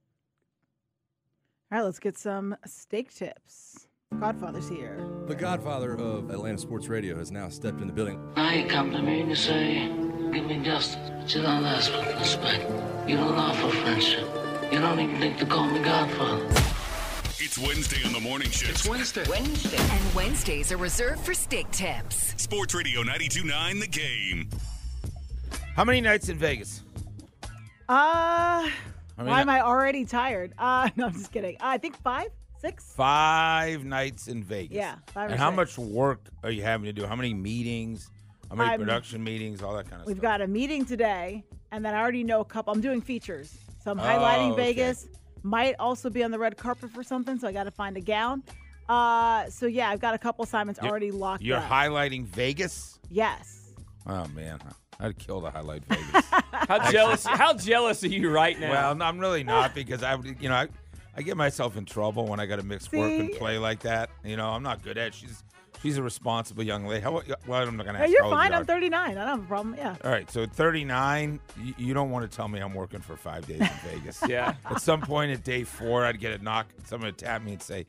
All 1.72 1.80
right, 1.80 1.86
let's 1.86 2.00
get 2.00 2.18
some 2.18 2.56
steak 2.66 3.14
tips. 3.14 3.88
Godfather's 4.20 4.68
here. 4.68 5.08
The 5.28 5.36
godfather 5.36 5.96
of 5.96 6.32
Atlanta 6.32 6.58
Sports 6.58 6.88
Radio 6.88 7.16
has 7.16 7.32
now 7.32 7.48
stepped 7.50 7.80
in 7.80 7.86
the 7.86 7.94
building. 7.94 8.20
Now 8.36 8.52
you 8.52 8.68
come 8.68 8.92
to 8.92 9.02
me 9.04 9.20
and 9.22 9.30
you 9.30 9.36
say, 9.36 9.88
give 10.32 10.46
me 10.46 10.60
justice. 10.64 10.98
But 11.20 11.34
you 11.36 11.42
don't 11.42 11.66
ask 11.66 11.92
for 11.92 12.00
respect. 12.20 12.64
You 13.08 13.18
don't 13.18 13.34
offer 13.36 13.70
friendship. 13.78 14.28
You 14.72 14.80
don't 14.80 15.00
even 15.00 15.18
think 15.20 15.38
to 15.40 15.46
call 15.46 15.68
me 15.68 15.80
Godfather. 15.80 16.46
It's 17.42 17.58
Wednesday 17.58 18.06
on 18.06 18.14
the 18.14 18.20
morning 18.20 18.50
shift. 18.50 18.72
It's 18.72 18.88
Wednesday. 18.88 19.24
Wednesday. 19.30 19.78
And 19.78 20.16
Wednesdays 20.16 20.72
are 20.72 20.78
reserved 20.78 21.22
for 21.22 21.34
steak 21.34 21.70
tips. 21.72 22.36
Sports 22.42 22.74
Radio 22.76 23.02
92.9 23.04 23.80
The 23.80 23.88
Game. 23.88 24.50
How 25.76 25.84
many 25.86 26.02
nights 26.02 26.30
in 26.30 26.38
Vegas? 26.38 26.84
Uh, 27.88 27.90
I 27.90 28.72
mean, 29.18 29.28
why 29.28 29.42
am 29.42 29.50
I- 29.50 29.60
I 29.60 29.62
already 29.62 30.06
tired? 30.06 30.54
Uh, 30.58 30.90
no, 30.96 31.08
I'm 31.08 31.14
just 31.14 31.32
kidding. 31.32 31.56
Uh, 31.56 31.60
I 31.68 31.78
think 31.78 31.98
five, 32.04 32.28
six. 32.60 32.94
Five 32.96 33.84
nights 33.86 34.28
in 34.28 34.44
Vegas. 34.44 34.76
Yeah, 34.76 34.96
five 35.08 35.30
or 35.30 35.32
And 35.32 35.40
how 35.40 35.50
six. 35.50 35.78
much 35.78 35.88
work 35.88 36.28
are 36.44 36.52
you 36.52 36.62
having 36.62 36.86
to 36.86 36.94
do? 36.94 37.08
How 37.08 37.16
many 37.16 37.34
meetings? 37.34 38.12
How 38.50 38.56
many 38.56 38.70
I'm- 38.72 38.80
production 38.80 39.24
meetings? 39.24 39.62
All 39.62 39.74
that 39.76 39.84
kind 39.90 39.96
of 39.96 40.00
stuff. 40.02 40.08
We've 40.08 40.18
stuff. 40.18 40.24
got 40.24 40.42
a 40.42 40.48
meeting 40.48 40.86
today, 40.86 41.44
and 41.72 41.84
then 41.86 41.94
I 41.94 42.00
already 42.00 42.24
know 42.24 42.42
a 42.42 42.46
couple. 42.46 42.74
I'm 42.74 42.82
doing 42.82 43.02
features, 43.02 43.58
so 43.84 43.92
I'm 43.92 44.00
Oh, 44.00 44.04
highlighting 44.04 44.52
okay. 44.54 44.74
Vegas. 44.74 45.08
Might 45.44 45.76
also 45.80 46.10
be 46.10 46.24
on 46.24 46.32
the 46.32 46.40
red 46.40 46.58
carpet 46.58 46.90
for 46.92 47.02
something, 47.04 47.40
so 47.40 47.48
I 47.48 47.52
got 47.54 47.64
to 47.64 47.72
find 47.72 47.96
a 47.96 48.02
gown. 48.02 48.44
Uh, 48.90 49.48
so 49.50 49.68
yeah, 49.68 49.90
I've 49.90 50.02
got 50.02 50.16
a 50.16 50.18
couple 50.18 50.44
assignments 50.44 50.80
You're- 50.82 50.90
already 50.90 51.12
locked 51.12 51.44
You're 51.44 51.58
up. 51.58 51.70
highlighting 51.70 52.26
Vegas? 52.26 53.00
yes. 53.10 53.56
Oh 54.08 54.26
man, 54.30 54.60
I'd 55.00 55.18
kill 55.20 55.42
to 55.42 55.52
highlight 55.52 55.84
Vegas. 55.86 56.26
how 56.52 56.90
jealous 56.92 57.24
how 57.26 57.54
jealous 57.54 58.04
are 58.04 58.08
you 58.08 58.30
right 58.32 58.60
now 58.60 58.72
Well, 58.72 58.96
no, 58.96 59.06
I'm 59.06 59.20
really 59.20 59.44
not 59.44 59.76
because 59.76 60.02
I, 60.02 60.16
would, 60.16 60.38
you 60.42 60.50
know, 60.50 60.56
I, 60.56 60.68
I 61.16 61.22
get 61.22 61.38
myself 61.38 61.78
in 61.78 61.86
trouble 61.86 62.26
when 62.26 62.40
I 62.40 62.48
got 62.48 62.56
to 62.56 62.64
mix 62.66 62.92
work 62.92 63.12
and 63.12 63.30
See? 63.32 63.38
play 63.38 63.60
like 63.60 63.82
that. 63.82 64.10
You 64.24 64.36
know, 64.38 64.50
I'm 64.50 64.64
not 64.64 64.82
good 64.82 64.98
at. 64.98 65.10
it. 65.10 65.14
She's 65.14 65.44
she's 65.82 65.98
a 65.98 66.04
responsible 66.04 66.64
young 66.64 66.86
lady. 66.86 67.02
How, 67.02 67.22
well, 67.48 67.68
I'm 67.68 67.78
not 67.78 67.86
gonna 67.86 68.00
Yeah, 68.00 68.04
ask. 68.06 68.14
you're 68.14 68.24
how 68.24 68.30
fine. 68.32 68.52
you 68.52 68.58
I'm 68.58 68.66
39. 68.66 69.02
I 69.10 69.14
don't 69.14 69.28
have 69.28 69.40
a 69.44 69.48
problem. 69.48 69.76
Yeah. 69.78 69.96
All 70.04 70.12
right, 70.12 70.30
so 70.30 70.44
at 70.44 70.52
39, 70.52 71.40
you, 71.64 71.74
you 71.78 71.94
don't 71.94 72.12
want 72.12 72.30
to 72.30 72.36
tell 72.36 72.48
me 72.48 72.60
I'm 72.60 72.74
working 72.74 73.00
for 73.02 73.16
five 73.16 73.46
days 73.48 73.62
in 73.62 73.70
Vegas. 73.92 74.22
Yeah. 74.28 74.54
At 74.70 74.82
some 74.82 75.02
point 75.02 75.32
at 75.32 75.44
day 75.44 75.64
four, 75.64 76.06
I'd 76.06 76.20
get 76.20 76.40
a 76.40 76.44
knock. 76.44 76.68
Someone 76.86 77.08
would 77.08 77.18
tap 77.18 77.42
me 77.42 77.54
and 77.54 77.62
say, 77.62 77.86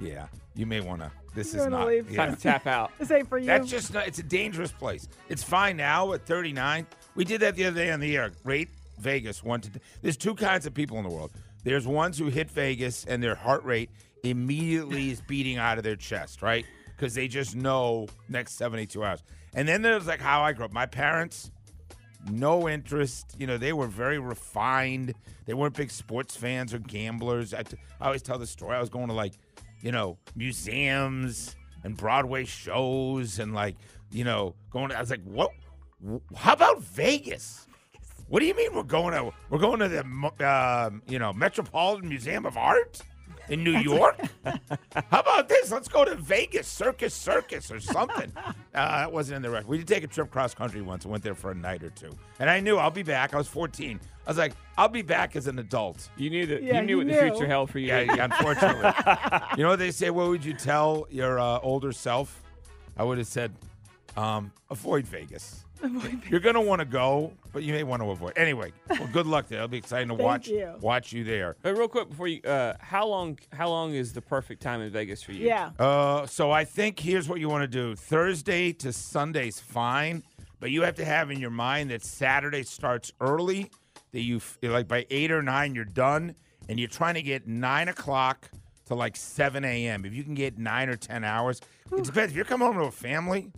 "Yeah, 0.00 0.26
you 0.54 0.66
may 0.66 0.80
want 0.80 1.02
to. 1.02 1.10
This 1.34 1.52
You 1.54 1.60
is 1.62 1.66
not 1.68 1.88
leave. 1.88 2.10
yeah. 2.10 2.26
Time 2.26 2.36
to 2.36 2.40
tap 2.40 2.66
out. 2.66 2.92
This 2.98 3.10
ain't 3.10 3.28
for 3.28 3.38
you. 3.38 3.46
That's 3.46 3.68
just 3.68 3.92
not. 3.92 4.06
It's 4.06 4.18
a 4.18 4.22
dangerous 4.22 4.70
place. 4.72 5.08
It's 5.28 5.42
fine 5.42 5.76
now 5.76 6.12
at 6.12 6.24
39. 6.26 6.86
We 7.16 7.24
did 7.24 7.40
that 7.42 7.56
the 7.56 7.66
other 7.66 7.76
day 7.76 7.90
on 7.90 8.00
the 8.00 8.16
air. 8.16 8.30
Great 8.44 8.68
Vegas 8.98 9.42
one 9.42 9.60
to. 9.62 9.70
There's 10.02 10.16
two 10.16 10.34
kinds 10.34 10.64
of 10.66 10.74
people 10.74 10.96
in 10.98 11.04
the 11.04 11.10
world. 11.10 11.32
There's 11.64 11.86
ones 11.86 12.18
who 12.18 12.26
hit 12.26 12.50
Vegas 12.50 13.04
and 13.04 13.22
their 13.22 13.34
heart 13.34 13.64
rate 13.64 13.90
immediately 14.22 15.10
is 15.10 15.20
beating 15.20 15.58
out 15.58 15.78
of 15.78 15.84
their 15.84 15.96
chest, 15.96 16.42
right? 16.42 16.64
Because 17.04 17.16
they 17.16 17.28
just 17.28 17.54
know 17.54 18.06
next 18.30 18.56
72 18.56 19.04
hours. 19.04 19.22
And 19.52 19.68
then 19.68 19.82
there's 19.82 20.06
like 20.06 20.22
how 20.22 20.40
I 20.40 20.54
grew 20.54 20.64
up. 20.64 20.72
My 20.72 20.86
parents, 20.86 21.50
no 22.30 22.66
interest. 22.66 23.36
You 23.38 23.46
know, 23.46 23.58
they 23.58 23.74
were 23.74 23.88
very 23.88 24.18
refined. 24.18 25.12
They 25.44 25.52
weren't 25.52 25.74
big 25.74 25.90
sports 25.90 26.34
fans 26.34 26.72
or 26.72 26.78
gamblers. 26.78 27.52
I, 27.52 27.64
t- 27.64 27.76
I 28.00 28.06
always 28.06 28.22
tell 28.22 28.38
the 28.38 28.46
story. 28.46 28.74
I 28.74 28.80
was 28.80 28.88
going 28.88 29.08
to 29.08 29.12
like, 29.12 29.34
you 29.82 29.92
know, 29.92 30.16
museums 30.34 31.56
and 31.82 31.94
Broadway 31.94 32.46
shows 32.46 33.38
and 33.38 33.52
like, 33.52 33.76
you 34.10 34.24
know, 34.24 34.54
going. 34.70 34.88
To, 34.88 34.96
I 34.96 35.00
was 35.00 35.10
like, 35.10 35.24
what? 35.24 35.50
How 36.34 36.54
about 36.54 36.80
Vegas? 36.80 37.66
What 38.28 38.40
do 38.40 38.46
you 38.46 38.54
mean 38.54 38.74
we're 38.74 38.82
going 38.82 39.12
to? 39.12 39.30
We're 39.50 39.58
going 39.58 39.80
to 39.80 39.88
the, 39.88 40.06
um, 40.88 41.02
you 41.06 41.18
know, 41.18 41.34
Metropolitan 41.34 42.08
Museum 42.08 42.46
of 42.46 42.56
Art 42.56 43.02
in 43.48 43.64
New 43.64 43.78
York. 43.78 44.18
How 44.44 45.20
about 45.20 45.48
this? 45.48 45.70
Let's 45.70 45.88
go 45.88 46.04
to 46.04 46.14
Vegas 46.14 46.66
Circus 46.66 47.14
Circus 47.14 47.70
or 47.70 47.80
something. 47.80 48.32
uh, 48.36 48.52
that 48.72 49.12
wasn't 49.12 49.36
in 49.36 49.42
the 49.42 49.50
record. 49.50 49.68
We 49.68 49.78
did 49.78 49.88
take 49.88 50.04
a 50.04 50.06
trip 50.06 50.30
cross 50.30 50.54
country 50.54 50.82
once 50.82 51.04
and 51.04 51.12
went 51.12 51.22
there 51.24 51.34
for 51.34 51.50
a 51.50 51.54
night 51.54 51.82
or 51.82 51.90
two. 51.90 52.10
And 52.38 52.50
I 52.50 52.60
knew 52.60 52.76
I'll 52.76 52.90
be 52.90 53.02
back. 53.02 53.34
I 53.34 53.36
was 53.38 53.48
14. 53.48 54.00
I 54.26 54.30
was 54.30 54.38
like, 54.38 54.54
I'll 54.78 54.88
be 54.88 55.02
back 55.02 55.36
as 55.36 55.46
an 55.46 55.58
adult. 55.58 56.08
you 56.16 56.30
knew 56.30 56.46
that 56.46 56.62
Yeah, 56.62 56.80
you 56.80 56.86
knew 56.86 57.00
you 57.00 57.06
what 57.06 57.14
the 57.14 57.30
future 57.30 57.46
held 57.46 57.70
for 57.70 57.78
you 57.78 57.88
Yeah, 57.88 58.00
yeah, 58.00 58.24
unfortunately. 58.24 58.90
you 59.56 59.62
know 59.62 59.70
what 59.70 59.78
they 59.78 59.90
say? 59.90 60.10
What 60.10 60.28
would 60.28 60.44
you 60.44 60.54
tell 60.54 61.06
your 61.10 61.38
uh, 61.38 61.58
older 61.60 61.92
self? 61.92 62.42
I 62.96 63.04
would 63.04 63.18
have 63.18 63.26
said, 63.26 63.52
um, 64.16 64.52
avoid 64.70 65.06
Vegas. 65.06 65.63
You're 66.30 66.40
going 66.40 66.54
to 66.54 66.60
want 66.60 66.80
to 66.80 66.84
go, 66.84 67.32
but 67.52 67.62
you 67.62 67.72
may 67.72 67.82
want 67.82 68.02
to 68.02 68.10
avoid. 68.10 68.32
Anyway, 68.36 68.72
well, 68.88 69.08
good 69.12 69.26
luck 69.26 69.48
there. 69.48 69.58
It'll 69.58 69.68
be 69.68 69.78
exciting 69.78 70.08
to 70.08 70.14
Thank 70.14 70.24
watch 70.24 70.48
you. 70.48 70.74
watch 70.80 71.12
you 71.12 71.24
there. 71.24 71.56
But 71.62 71.76
real 71.76 71.88
quick 71.88 72.08
before 72.10 72.28
you, 72.28 72.40
uh, 72.42 72.74
how 72.80 73.06
long? 73.06 73.38
How 73.52 73.68
long 73.68 73.94
is 73.94 74.12
the 74.12 74.22
perfect 74.22 74.62
time 74.62 74.80
in 74.80 74.90
Vegas 74.90 75.22
for 75.22 75.32
you? 75.32 75.46
Yeah. 75.46 75.70
Uh, 75.78 76.26
so 76.26 76.50
I 76.50 76.64
think 76.64 76.98
here's 77.00 77.28
what 77.28 77.40
you 77.40 77.48
want 77.48 77.62
to 77.62 77.68
do: 77.68 77.94
Thursday 77.94 78.72
to 78.74 78.92
Sunday's 78.92 79.60
fine, 79.60 80.22
but 80.60 80.70
you 80.70 80.82
have 80.82 80.94
to 80.96 81.04
have 81.04 81.30
in 81.30 81.38
your 81.40 81.50
mind 81.50 81.90
that 81.90 82.02
Saturday 82.04 82.62
starts 82.62 83.12
early. 83.20 83.70
That 84.12 84.20
you 84.22 84.36
f- 84.36 84.58
like 84.62 84.88
by 84.88 85.06
eight 85.10 85.30
or 85.30 85.42
nine, 85.42 85.74
you're 85.74 85.84
done, 85.84 86.34
and 86.68 86.78
you're 86.78 86.88
trying 86.88 87.14
to 87.14 87.22
get 87.22 87.46
nine 87.48 87.88
o'clock 87.88 88.50
to 88.86 88.94
like 88.94 89.16
seven 89.16 89.64
a.m. 89.64 90.04
If 90.04 90.14
you 90.14 90.22
can 90.24 90.34
get 90.34 90.56
nine 90.56 90.88
or 90.88 90.96
ten 90.96 91.24
hours, 91.24 91.60
it 91.96 92.04
depends. 92.04 92.32
If 92.32 92.36
you're 92.36 92.44
coming 92.44 92.66
home 92.66 92.76
to 92.78 92.84
a 92.84 92.90
family, 92.90 93.50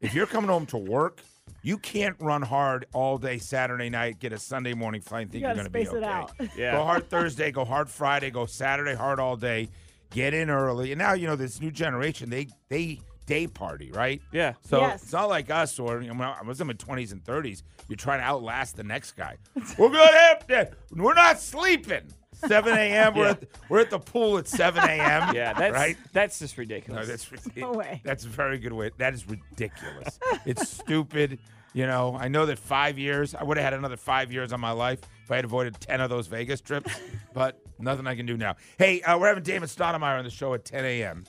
if 0.00 0.14
you're 0.14 0.26
coming 0.26 0.48
home 0.48 0.66
to 0.66 0.78
work. 0.78 1.20
You 1.62 1.78
can't 1.78 2.16
run 2.20 2.42
hard 2.42 2.86
all 2.92 3.18
day 3.18 3.38
Saturday 3.38 3.90
night, 3.90 4.18
get 4.18 4.32
a 4.32 4.38
Sunday 4.38 4.74
morning 4.74 5.00
flight, 5.00 5.22
and 5.22 5.30
think 5.32 5.42
You 5.42 5.48
you're 5.48 5.54
going 5.54 5.66
to 5.66 5.70
be 5.70 5.84
space 5.84 5.94
it 5.94 5.98
okay. 6.04 6.06
out. 6.08 6.32
Yeah. 6.56 6.72
Go 6.72 6.84
hard 6.84 7.08
Thursday, 7.10 7.50
go 7.50 7.64
hard 7.64 7.88
Friday, 7.90 8.30
go 8.30 8.46
Saturday 8.46 8.94
hard 8.94 9.20
all 9.20 9.36
day, 9.36 9.68
get 10.10 10.32
in 10.34 10.48
early. 10.50 10.92
And 10.92 10.98
now 10.98 11.12
you 11.12 11.26
know 11.26 11.36
this 11.36 11.60
new 11.60 11.70
generation, 11.70 12.30
they 12.30 12.48
they 12.68 13.00
day 13.26 13.46
party, 13.46 13.90
right? 13.92 14.20
Yeah. 14.32 14.54
So 14.62 14.80
Yes. 14.80 15.02
it's 15.02 15.12
not 15.12 15.28
like 15.28 15.50
us 15.50 15.78
or 15.78 16.00
you 16.00 16.08
know, 16.08 16.14
when 16.14 16.28
I 16.28 16.42
was 16.42 16.60
in 16.60 16.66
my 16.66 16.72
twenties 16.72 17.12
and 17.12 17.24
thirties. 17.24 17.62
You're 17.88 17.96
trying 17.96 18.20
to 18.20 18.24
outlast 18.24 18.76
the 18.76 18.84
next 18.84 19.12
guy. 19.12 19.36
We're 19.78 19.88
gonna 19.88 20.06
have 20.12 20.44
eh? 20.48 20.64
to, 20.64 20.70
We're 20.94 21.14
not 21.14 21.40
sleeping. 21.40 22.02
7 22.40 22.72
a.m. 22.76 23.14
We're, 23.14 23.24
Yeah. 23.24 23.30
at, 23.30 23.42
we're 23.68 23.80
at 23.80 23.90
the 23.90 23.98
pool 23.98 24.38
at 24.38 24.48
7 24.48 24.82
a.m. 24.82 25.34
Yeah, 25.34 25.52
that's 25.52 25.72
right. 25.74 25.96
that's 26.12 26.38
just 26.38 26.56
No, 26.56 26.62
ridiculous. 26.62 27.06
that's 27.08 27.30
rid- 27.32 27.56
No 27.56 27.72
way. 27.72 28.00
That's 28.04 28.24
a 28.24 28.28
very 28.28 28.58
good 28.58 28.72
way. 28.72 28.90
That 28.98 29.14
is 29.14 29.26
ridiculous. 29.28 30.18
it's 30.44 30.68
stupid. 30.68 31.38
You 31.72 31.86
know, 31.86 32.16
I 32.18 32.26
know 32.28 32.46
that 32.46 32.58
five 32.58 32.98
years, 32.98 33.34
I 33.34 33.44
would 33.44 33.56
have 33.56 33.64
had 33.64 33.74
another 33.74 33.96
five 33.96 34.32
years 34.32 34.52
on 34.52 34.60
my 34.60 34.72
life 34.72 34.98
if 35.22 35.30
I 35.30 35.36
had 35.36 35.44
avoided 35.44 35.78
10 35.80 36.00
of 36.00 36.10
those 36.10 36.26
Vegas 36.26 36.60
trips, 36.60 36.92
but 37.32 37.60
nothing 37.78 38.08
I 38.08 38.16
can 38.16 38.26
do 38.26 38.36
now. 38.36 38.56
Hey, 38.76 39.00
uh, 39.02 39.16
we're 39.18 39.28
having 39.28 39.44
Damon 39.44 39.68
Stoudemire 39.68 40.18
on 40.18 40.24
the 40.24 40.30
show 40.30 40.52
at 40.54 40.64
10 40.64 40.84
a.m. 40.84 41.24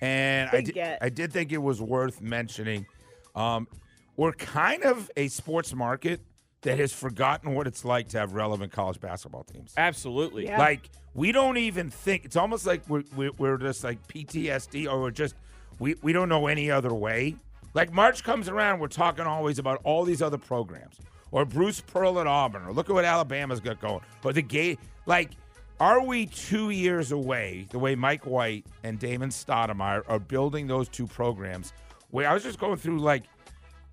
And 0.00 0.50
I 0.52 0.60
did. 0.60 0.98
I 1.00 1.08
did 1.08 1.32
think 1.32 1.52
it 1.52 1.58
was 1.62 1.80
worth 1.80 2.20
mentioning. 2.20 2.86
Um, 3.36 3.68
we're 4.16 4.32
kind 4.32 4.82
of 4.82 5.10
a 5.16 5.28
sports 5.28 5.72
market 5.74 6.20
that 6.66 6.80
has 6.80 6.92
forgotten 6.92 7.54
what 7.54 7.68
it's 7.68 7.84
like 7.84 8.08
to 8.08 8.18
have 8.18 8.32
relevant 8.32 8.72
college 8.72 9.00
basketball 9.00 9.44
teams. 9.44 9.72
Absolutely. 9.76 10.46
Yeah. 10.46 10.58
Like 10.58 10.90
we 11.14 11.30
don't 11.30 11.58
even 11.58 11.90
think 11.90 12.24
it's 12.24 12.34
almost 12.34 12.66
like 12.66 12.82
we're, 12.88 13.04
we're, 13.14 13.30
we're 13.38 13.56
just 13.56 13.84
like 13.84 14.04
PTSD 14.08 14.90
or 14.90 15.00
we're 15.00 15.12
just 15.12 15.36
we, 15.78 15.94
we 16.02 16.12
don't 16.12 16.28
know 16.28 16.48
any 16.48 16.68
other 16.68 16.92
way. 16.92 17.36
Like 17.72 17.92
March 17.92 18.24
comes 18.24 18.48
around, 18.48 18.80
we're 18.80 18.88
talking 18.88 19.26
always 19.26 19.60
about 19.60 19.80
all 19.84 20.04
these 20.04 20.20
other 20.20 20.38
programs 20.38 20.96
or 21.30 21.44
Bruce 21.44 21.80
Pearl 21.80 22.18
at 22.18 22.26
Auburn 22.26 22.64
or 22.64 22.72
look 22.72 22.90
at 22.90 22.94
what 22.94 23.04
Alabama's 23.04 23.60
got 23.60 23.80
going 23.80 24.00
or 24.24 24.32
the 24.32 24.42
gate. 24.42 24.80
Like, 25.06 25.30
are 25.78 26.02
we 26.02 26.26
two 26.26 26.70
years 26.70 27.12
away? 27.12 27.68
The 27.70 27.78
way 27.78 27.94
Mike 27.94 28.26
White 28.26 28.66
and 28.82 28.98
Damon 28.98 29.28
Stoudemire 29.28 30.02
are 30.08 30.18
building 30.18 30.66
those 30.66 30.88
two 30.88 31.06
programs. 31.06 31.72
Where 32.10 32.28
I 32.28 32.34
was 32.34 32.42
just 32.42 32.58
going 32.58 32.76
through 32.76 32.98
like 32.98 33.22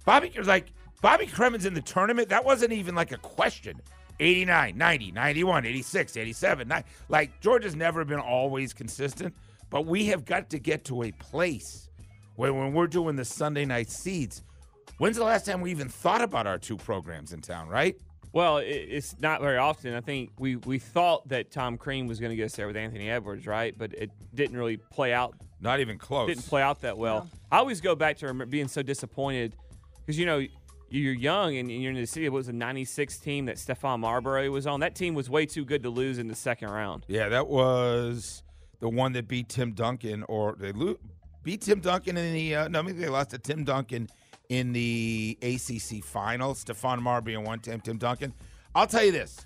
Bobby 0.05 0.33
was 0.35 0.47
like 0.47 0.71
Bobby 1.03 1.27
Cremins 1.27 1.65
in 1.65 1.73
the 1.73 1.81
tournament. 1.81 2.29
That 2.29 2.45
wasn't 2.45 2.71
even 2.71 2.95
like 2.95 3.11
a 3.11 3.17
question. 3.17 3.81
89, 4.21 4.77
90, 4.77 5.11
91, 5.11 5.65
86, 5.65 6.15
87. 6.15 6.67
90. 6.69 6.89
Like 7.09 7.41
Georgia's 7.41 7.75
never 7.75 8.05
been 8.05 8.21
always 8.21 8.71
consistent, 8.71 9.35
but 9.69 9.85
we 9.85 10.05
have 10.05 10.23
got 10.23 10.49
to 10.51 10.59
get 10.59 10.85
to 10.85 11.03
a 11.03 11.11
place 11.11 11.89
where 12.37 12.53
when 12.53 12.71
we're 12.71 12.87
doing 12.87 13.17
the 13.17 13.25
Sunday 13.25 13.65
night 13.65 13.89
seeds, 13.89 14.43
when's 14.97 15.17
the 15.17 15.25
last 15.25 15.45
time 15.45 15.59
we 15.59 15.71
even 15.71 15.89
thought 15.89 16.21
about 16.21 16.47
our 16.47 16.57
two 16.57 16.77
programs 16.77 17.33
in 17.33 17.41
town, 17.41 17.67
right? 17.67 17.97
Well, 18.31 18.59
it's 18.59 19.19
not 19.19 19.41
very 19.41 19.57
often. 19.57 19.93
I 19.95 20.01
think 20.01 20.31
we, 20.39 20.55
we 20.55 20.79
thought 20.79 21.27
that 21.27 21.51
Tom 21.51 21.77
Crean 21.77 22.07
was 22.07 22.21
going 22.21 22.29
to 22.29 22.37
get 22.37 22.45
us 22.45 22.55
there 22.55 22.65
with 22.65 22.77
Anthony 22.77 23.09
Edwards, 23.09 23.45
right? 23.45 23.77
But 23.77 23.93
it 23.93 24.09
didn't 24.33 24.55
really 24.55 24.77
play 24.77 25.11
out. 25.11 25.35
Not 25.59 25.81
even 25.81 25.97
close. 25.97 26.29
Didn't 26.29 26.47
play 26.47 26.61
out 26.61 26.79
that 26.81 26.97
well. 26.97 27.29
I 27.51 27.57
always 27.57 27.81
go 27.81 27.93
back 27.93 28.17
to 28.19 28.33
being 28.45 28.69
so 28.69 28.81
disappointed 28.81 29.53
because 30.05 30.17
you 30.17 30.25
know 30.25 30.41
you're 30.99 31.13
young 31.13 31.57
and 31.57 31.71
you're 31.71 31.91
in 31.91 31.97
the 31.97 32.05
city. 32.05 32.25
It 32.25 32.31
was 32.31 32.47
a 32.47 32.53
'96 32.53 33.17
team 33.17 33.45
that 33.45 33.57
Stephon 33.57 33.99
Marbury 33.99 34.49
was 34.49 34.67
on. 34.67 34.79
That 34.81 34.95
team 34.95 35.13
was 35.13 35.29
way 35.29 35.45
too 35.45 35.65
good 35.65 35.83
to 35.83 35.89
lose 35.89 36.19
in 36.19 36.27
the 36.27 36.35
second 36.35 36.69
round. 36.69 37.05
Yeah, 37.07 37.29
that 37.29 37.47
was 37.47 38.43
the 38.79 38.89
one 38.89 39.13
that 39.13 39.27
beat 39.27 39.49
Tim 39.49 39.73
Duncan, 39.73 40.23
or 40.27 40.55
they 40.59 40.71
lo- 40.71 40.99
beat 41.43 41.61
Tim 41.61 41.79
Duncan 41.79 42.17
in 42.17 42.33
the. 42.33 42.55
Uh, 42.55 42.67
no, 42.67 42.83
maybe 42.83 42.99
they 42.99 43.09
lost 43.09 43.31
to 43.31 43.37
Tim 43.39 43.63
Duncan 43.63 44.07
in 44.49 44.73
the 44.73 45.37
ACC 45.41 46.03
finals. 46.03 46.63
Stephon 46.63 47.01
Marbury 47.01 47.35
and 47.35 47.45
one 47.45 47.59
Tim 47.59 47.79
Tim 47.79 47.97
Duncan. 47.97 48.33
I'll 48.75 48.87
tell 48.87 49.03
you 49.03 49.11
this: 49.11 49.45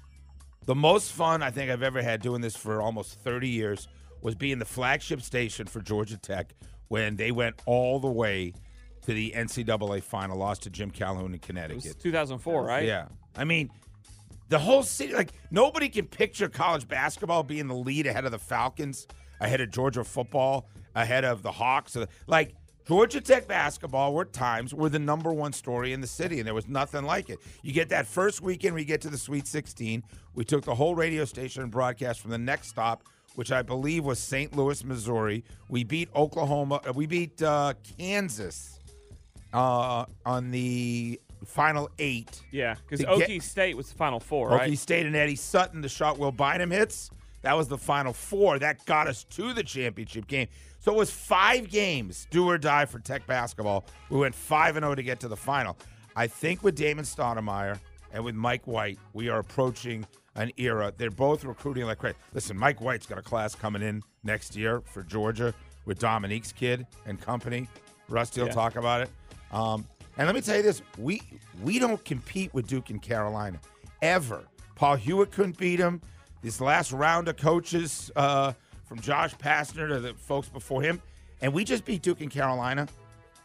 the 0.66 0.76
most 0.76 1.14
fun 1.14 1.42
I 1.42 1.50
think 1.50 1.72
I've 1.72 1.84
ever 1.84 2.02
had 2.02 2.22
doing 2.22 2.42
this 2.42 2.56
for 2.56 2.82
almost 2.82 3.22
30 3.22 3.48
years 3.48 3.88
was 4.22 4.36
being 4.36 4.60
the 4.60 4.66
flagship 4.66 5.22
station 5.22 5.66
for 5.66 5.80
Georgia 5.82 6.18
Tech 6.18 6.54
when 6.90 7.16
they 7.16 7.32
went 7.32 7.62
all 7.66 8.00
the 8.00 8.12
way 8.12 8.54
to 9.08 9.14
the 9.14 9.34
NCAA 9.36 10.04
final, 10.04 10.38
lost 10.38 10.64
to 10.64 10.70
Jim 10.70 10.92
Calhoun 10.92 11.28
in 11.28 11.36
It 11.36 11.40
was 11.42 11.48
Connecticut. 11.48 12.00
2004, 12.02 12.64
right? 12.64 12.86
Yeah. 12.86 13.08
I 13.38 13.46
mean, 13.46 13.70
the 14.50 14.60
whole 14.60 14.84
city, 14.84 15.14
like, 15.14 15.32
nobody 15.50 15.88
can 15.88 16.06
picture 16.08 16.50
college 16.50 16.88
basketball 16.90 17.44
being 17.44 17.68
the 17.68 17.74
lead 17.76 18.06
ahead 18.06 18.26
of 18.26 18.32
the 18.32 18.38
Falcons, 18.40 19.08
ahead 19.40 19.62
of 19.62 19.72
Georgia 19.72 20.04
football, 20.04 20.68
ahead 20.94 21.24
of 21.24 21.42
the 21.42 21.52
Hawks. 21.54 21.96
Like, 22.28 22.54
Georgia 22.86 23.22
Tech 23.22 23.48
basketball 23.48 24.14
were 24.14 24.26
times 24.26 24.74
were 24.74 24.90
the 24.90 25.00
number 25.00 25.32
one 25.32 25.54
story 25.54 25.94
in 25.94 26.02
the 26.02 26.08
city, 26.08 26.40
and 26.40 26.46
there 26.48 26.54
was 26.54 26.68
nothing 26.68 27.06
like 27.06 27.30
it. 27.30 27.40
You 27.64 27.72
get 27.72 27.88
that 27.90 28.08
first 28.08 28.42
weekend, 28.42 28.76
we 28.76 28.84
get 28.84 29.00
to 29.02 29.10
the 29.10 29.18
Sweet 29.18 29.48
16. 29.48 30.04
We 30.36 30.44
took 30.44 30.66
the 30.66 30.76
whole 30.76 30.96
radio 30.96 31.24
station 31.24 31.64
and 31.64 31.72
broadcast 31.72 32.20
from 32.20 32.32
the 32.32 32.38
next 32.38 32.68
stop, 32.68 33.04
which 33.36 33.54
I 33.54 33.62
believe 33.62 34.04
was 34.04 34.20
St. 34.20 34.54
Louis, 34.56 34.84
Missouri. 34.84 35.46
We 35.70 35.86
beat 35.86 36.10
Oklahoma. 36.14 36.82
uh, 36.86 36.92
We 36.94 37.06
beat 37.08 37.42
uh, 37.42 37.74
Kansas 37.98 38.80
uh, 39.54 40.06
on 40.26 40.52
the 40.52 41.20
final 41.46 41.90
eight. 42.00 42.42
Yeah, 42.52 42.76
because 42.76 43.00
To 43.02 43.18
get- 43.18 43.30
Okie 43.30 43.42
State 43.42 43.78
was 43.78 43.90
the 43.90 43.96
Final 43.96 44.20
Four, 44.20 44.50
Okie 44.52 44.58
right? 44.58 44.78
State 44.78 45.06
and 45.06 45.16
Eddie 45.16 45.36
Sutton, 45.36 45.82
the 45.82 45.90
shot 45.90 46.18
Will 46.18 46.32
Bynum 46.32 46.72
hits. 46.72 47.10
That 47.44 47.56
was 47.56 47.68
the 47.68 47.78
final 47.78 48.14
four. 48.14 48.60
That 48.60 48.84
got 48.86 49.08
us 49.08 49.24
to 49.26 49.54
the 49.54 49.64
championship 49.64 50.28
game. 50.28 50.48
So 50.80 50.92
it 50.94 50.98
was 50.98 51.12
five 51.12 51.70
games, 51.70 52.28
do 52.32 52.50
or 52.50 52.58
die 52.58 52.86
for 52.86 53.00
Tech 53.00 53.26
basketball. 53.28 53.86
We 54.10 54.18
went 54.20 54.34
5 54.36 54.76
and 54.78 54.84
0 54.84 54.96
to 54.96 55.04
get 55.04 55.20
to 55.22 55.28
the 55.28 55.36
final. 55.38 55.78
I 56.16 56.28
think 56.28 56.64
with 56.64 56.76
Damon 56.76 57.06
Stoudemire 57.06 57.80
and 58.12 58.24
with 58.24 58.36
Mike 58.36 58.66
White, 58.68 58.98
we 59.14 59.30
are 59.30 59.40
approaching 59.40 60.06
an 60.36 60.52
era. 60.58 60.92
They're 60.98 61.12
both 61.12 61.46
recruiting 61.46 61.86
like 61.86 62.00
crazy. 62.00 62.18
Listen, 62.34 62.58
Mike 62.58 62.82
White's 62.82 63.06
got 63.06 63.18
a 63.18 63.22
class 63.22 63.54
coming 63.56 63.82
in 63.82 64.02
next 64.24 64.56
year 64.56 64.82
for 64.82 65.04
Georgia 65.04 65.54
with 65.86 66.00
Dominique's 66.00 66.52
kid 66.52 66.86
and 67.06 67.20
company. 67.22 67.68
Rusty 68.10 68.42
will 68.42 68.48
Yeah. 68.48 68.54
talk 68.54 68.76
about 68.78 69.02
it. 69.02 69.10
Um, 69.52 69.86
and 70.18 70.26
let 70.28 70.36
me 70.36 70.42
tell 70.42 70.58
you 70.58 70.64
this: 70.64 70.82
we 70.98 71.22
we 71.64 71.80
don't 71.80 72.04
compete 72.06 72.54
with 72.54 72.68
Duke 72.68 72.90
and 72.90 73.02
Carolina 73.02 73.60
ever. 74.02 74.44
Paul 74.76 74.96
Hewitt 74.96 75.32
couldn't 75.32 75.58
beat 75.58 75.80
him. 75.80 76.02
This 76.42 76.62
last 76.62 76.92
round 76.92 77.28
of 77.28 77.38
coaches, 77.38 78.12
uh, 78.16 78.54
from 78.86 79.00
Josh 79.02 79.36
Pastner 79.36 79.88
to 79.90 80.00
the 80.00 80.14
folks 80.14 80.48
before 80.50 80.82
him, 80.82 81.02
and 81.42 81.52
we 81.54 81.64
just 81.64 81.84
beat 81.84 82.02
Duke 82.04 82.22
and 82.22 82.30
Carolina 82.32 82.88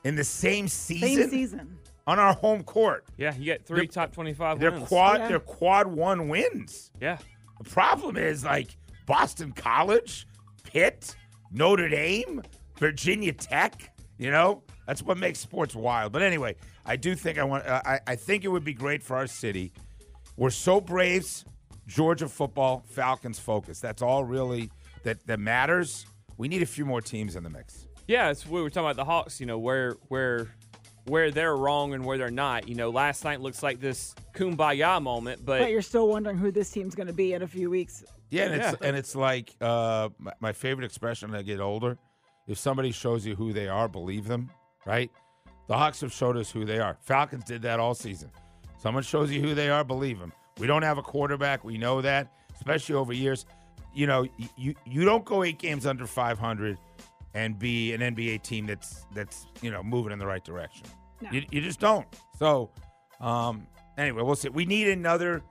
in 0.05 0.15
the 0.15 0.25
same 0.25 0.69
season, 0.69 1.09
Same 1.09 1.31
season. 1.31 1.79
on 2.07 2.19
our 2.19 2.35
home 2.35 2.63
court. 2.63 3.05
Yeah, 3.17 3.35
you 3.35 3.45
get 3.47 3.65
3 3.67 3.87
top 3.87 4.13
25 4.13 4.59
They're 4.61 4.71
wins. 4.73 4.89
quad. 4.89 5.21
Yeah. 5.21 5.29
They're 5.29 5.41
quad 5.41 5.87
one 5.87 6.29
wins. 6.29 6.91
Yeah. 7.01 7.19
The 7.63 7.69
problem 7.71 8.17
is 8.17 8.45
like 8.45 8.77
Boston 9.07 9.53
College, 9.53 10.27
Pitt, 10.65 11.17
Notre 11.51 11.89
Dame, 11.89 12.43
Virginia 12.79 13.33
Tech. 13.33 13.91
You 14.19 14.31
know, 14.31 14.63
that's 14.93 15.03
what 15.03 15.17
makes 15.17 15.39
sports 15.39 15.75
wild. 15.75 16.13
But 16.13 16.21
anyway, 16.21 16.55
I 16.85 16.97
do 16.97 17.15
think 17.15 17.39
I 17.39 17.45
want. 17.45 17.67
Uh, 17.67 17.81
I 17.83 18.01
I 18.07 18.15
think 18.15 18.45
it 18.45 18.49
would 18.49 18.63
be 18.65 18.75
great 18.75 19.03
for 19.03 19.17
our 19.17 19.27
city. 19.27 19.73
We're 20.37 20.51
so 20.51 20.83
Braves, 20.83 21.47
Georgia 21.87 22.29
football, 22.29 22.85
Falcons 22.91 23.39
focus. 23.39 23.81
That's 23.81 24.03
all 24.03 24.23
really 24.23 24.71
that 25.05 25.27
that 25.27 25.41
matters. 25.41 26.05
We 26.37 26.47
need 26.49 26.61
a 26.61 26.67
few 26.67 26.85
more 26.85 27.01
teams 27.01 27.37
in 27.37 27.43
the 27.43 27.49
mix. 27.49 27.87
Yeah, 28.07 28.29
it's 28.29 28.47
we 28.47 28.61
were 28.61 28.69
talking 28.69 28.85
about 28.85 28.97
the 28.97 29.07
Hawks. 29.07 29.41
You 29.41 29.47
know 29.47 29.59
where 29.59 29.97
where 30.09 30.49
where 31.07 31.31
they're 31.31 31.57
wrong 31.57 31.95
and 31.95 32.05
where 32.05 32.19
they're 32.19 32.31
not. 32.31 32.69
You 32.69 32.75
know, 32.75 32.91
last 32.91 33.25
night 33.25 33.41
looks 33.41 33.63
like 33.63 33.81
this 33.81 34.15
kumbaya 34.35 35.01
moment, 35.01 35.43
but, 35.43 35.61
But 35.61 35.71
you're 35.71 35.81
still 35.81 36.07
wondering 36.07 36.37
who 36.37 36.51
this 36.53 36.69
team's 36.69 36.95
going 36.95 37.07
to 37.07 37.15
be 37.15 37.33
in 37.33 37.41
a 37.41 37.49
few 37.49 37.71
weeks. 37.71 38.05
Yeah, 38.31 38.45
and 38.45 38.55
it's 38.57 38.77
Yeah. 38.79 38.89
and 38.89 38.95
it's 38.95 39.17
like 39.17 39.55
uh, 39.59 40.11
my, 40.19 40.33
my 40.41 40.53
favorite 40.53 40.85
expression 40.85 41.31
when 41.31 41.41
I 41.41 41.43
get 41.43 41.61
older. 41.61 41.97
If 42.47 42.59
somebody 42.59 42.93
shows 42.93 43.25
you 43.25 43.37
who 43.37 43.55
they 43.55 43.69
are, 43.69 43.89
believe 43.89 44.27
them. 44.29 44.51
Right? 44.85 45.11
The 45.69 45.77
Hawks 45.77 46.01
have 46.01 46.13
showed 46.13 46.37
us 46.37 46.51
who 46.51 46.65
they 46.65 46.79
are. 46.79 46.97
Falcons 47.01 47.45
did 47.45 47.63
that 47.63 47.81
all 47.81 47.95
season. 47.95 48.31
Someone 48.79 49.03
shows 49.03 49.31
you 49.31 49.41
who 49.41 49.55
they 49.55 49.71
are, 49.71 49.85
believe 49.85 50.19
them. 50.19 50.33
We 50.59 50.67
don't 50.67 50.83
have 50.83 50.99
a 50.99 51.03
quarterback. 51.03 51.65
We 51.65 51.79
know 51.79 52.01
that, 52.03 52.33
especially 52.55 52.97
over 52.97 53.13
years. 53.13 53.47
You 53.95 54.07
know, 54.07 54.27
you 54.57 54.75
you 54.85 55.05
don't 55.05 55.25
go 55.25 55.45
eight 55.45 55.59
games 55.59 55.87
under 55.87 56.07
500 56.07 56.79
and 57.35 57.59
be 57.59 57.93
an 57.93 58.01
NBA 58.01 58.43
team 58.43 58.67
that's 58.67 59.07
that's 59.15 59.47
you 59.61 59.71
know 59.71 59.83
moving 59.83 60.13
in 60.13 60.19
the 60.19 60.27
right 60.27 60.45
direction. 60.45 60.87
You, 61.31 61.43
you 61.51 61.61
just 61.61 61.79
don't. 61.79 62.07
So, 62.37 62.71
um, 63.21 63.67
anyway, 63.97 64.23
we'll 64.23 64.35
see. 64.35 64.49
We 64.49 64.65
need 64.65 64.89
another 64.89 65.43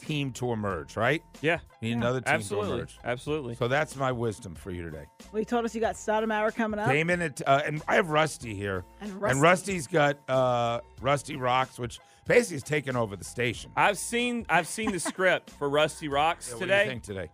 team 0.00 0.32
to 0.32 0.52
emerge, 0.52 0.96
right? 0.96 1.22
Yeah. 1.40 1.58
We 1.80 1.88
need 1.88 1.96
another 1.98 2.20
team 2.20 2.34
Absolutely. 2.34 2.68
to 2.70 2.74
emerge. 2.76 2.98
Absolutely. 3.04 3.54
So 3.56 3.68
that's 3.68 3.96
my 3.96 4.12
wisdom 4.12 4.54
for 4.54 4.70
you 4.70 4.82
today. 4.82 5.04
Well, 5.32 5.40
you 5.40 5.44
told 5.44 5.64
us 5.64 5.74
you 5.74 5.80
got 5.80 5.94
Stoudemire 5.94 6.54
coming 6.54 6.80
up. 6.80 6.88
Damon, 6.88 7.22
and, 7.22 7.42
uh, 7.46 7.62
and 7.64 7.82
I 7.88 7.94
have 7.96 8.10
Rusty 8.10 8.54
here. 8.54 8.84
And 9.00 9.12
Rusty. 9.20 9.40
Rusty's 9.40 9.86
got 9.86 10.18
uh, 10.28 10.80
Rusty 11.00 11.36
Rocks, 11.36 11.78
which 11.78 11.98
basically 12.26 12.56
is 12.56 12.62
taking 12.62 12.96
over 12.96 13.16
the 13.16 13.24
station. 13.24 13.70
I've 13.76 13.98
seen 13.98 14.46
I've 14.48 14.66
seen 14.66 14.92
the 14.92 15.00
script 15.10 15.50
for 15.50 15.68
Rusty 15.68 16.08
Rocks 16.08 16.48
Yeah, 16.48 16.54
what 16.54 16.60
do 16.60 16.66
today. 16.66 16.84
you 16.84 16.90
think 16.90 17.02
today? 17.02 17.28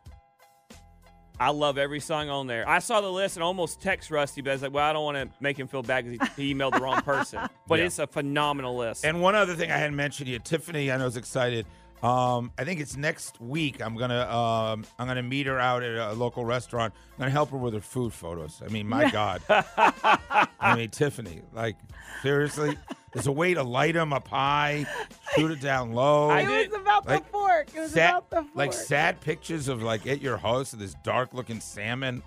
I 1.39 1.51
love 1.51 1.77
every 1.77 2.01
song 2.01 2.31
on 2.31 2.47
there. 2.47 2.67
I 2.67 2.79
saw 2.79 3.03
the 3.03 3.11
list 3.13 3.37
and 3.37 3.45
almost 3.45 3.79
text 3.83 4.11
Rusty, 4.11 4.41
but 4.41 4.51
I 4.51 4.53
was 4.55 4.63
like, 4.63 4.73
well, 4.73 4.89
I 4.89 4.95
don't 4.95 5.05
want 5.05 5.19
to 5.19 5.29
make 5.39 5.59
him 5.59 5.69
feel 5.69 5.83
bad 5.83 6.07
because 6.11 6.31
he, 6.35 6.45
he 6.45 6.55
emailed 6.55 6.73
the 6.73 6.81
wrong 6.81 7.03
person. 7.03 7.41
But 7.69 7.79
Yeah. 7.79 7.85
it's 7.87 7.99
a 7.99 8.07
phenomenal 8.07 8.75
list. 8.75 9.05
And 9.05 9.21
one 9.21 9.35
other 9.35 9.55
thing 9.55 9.71
I 9.71 9.77
hadn't 9.77 9.97
mentioned 9.97 10.31
yet, 10.31 10.47
Tiffany, 10.47 10.91
I 10.91 10.97
know 10.97 11.05
is 11.05 11.19
excited. 11.19 11.67
Um, 12.03 12.53
I 12.59 12.65
think 12.65 12.81
it's 12.81 12.97
next 12.97 13.41
week. 13.41 13.81
I'm 13.81 13.97
gonna 13.97 14.29
um, 14.29 14.85
I'm 14.99 15.07
gonna 15.07 15.23
meet 15.23 15.47
her 15.47 15.59
out 15.59 15.83
at 15.83 15.97
a 15.97 16.13
local 16.13 16.45
restaurant. 16.45 16.93
I'm 17.15 17.19
gonna 17.19 17.31
help 17.31 17.51
her 17.51 17.57
with 17.57 17.75
her 17.75 17.81
food 17.81 18.13
photos. 18.13 18.63
I 18.65 18.69
mean, 18.69 18.87
my 18.87 19.11
God. 19.13 19.43
I 19.49 20.75
mean, 20.77 20.91
Tiffany, 20.91 21.43
like 21.53 21.77
seriously, 22.23 22.77
there's 23.13 23.27
a 23.27 23.33
way 23.33 23.55
to 23.55 23.63
light 23.63 23.95
them 23.95 24.13
up 24.13 24.29
high, 24.29 24.87
shoot 25.35 25.51
it 25.51 25.61
down 25.61 25.93
low. 25.93 26.31
it 26.31 26.71
was 26.71 26.81
about 26.81 27.07
like, 27.07 27.25
the 27.25 27.31
fork. 27.31 27.69
It 27.75 27.81
was 27.81 27.93
sad, 27.93 28.11
about 28.11 28.31
the 28.31 28.43
fork. 28.43 28.57
like 28.57 28.73
sad 28.73 29.21
pictures 29.21 29.69
of 29.69 29.83
like 29.83 30.07
at 30.07 30.21
your 30.21 30.37
house 30.37 30.75
of 30.75 30.79
this 30.79 30.95
dark 31.03 31.33
looking 31.33 31.61
salmon. 31.61 32.23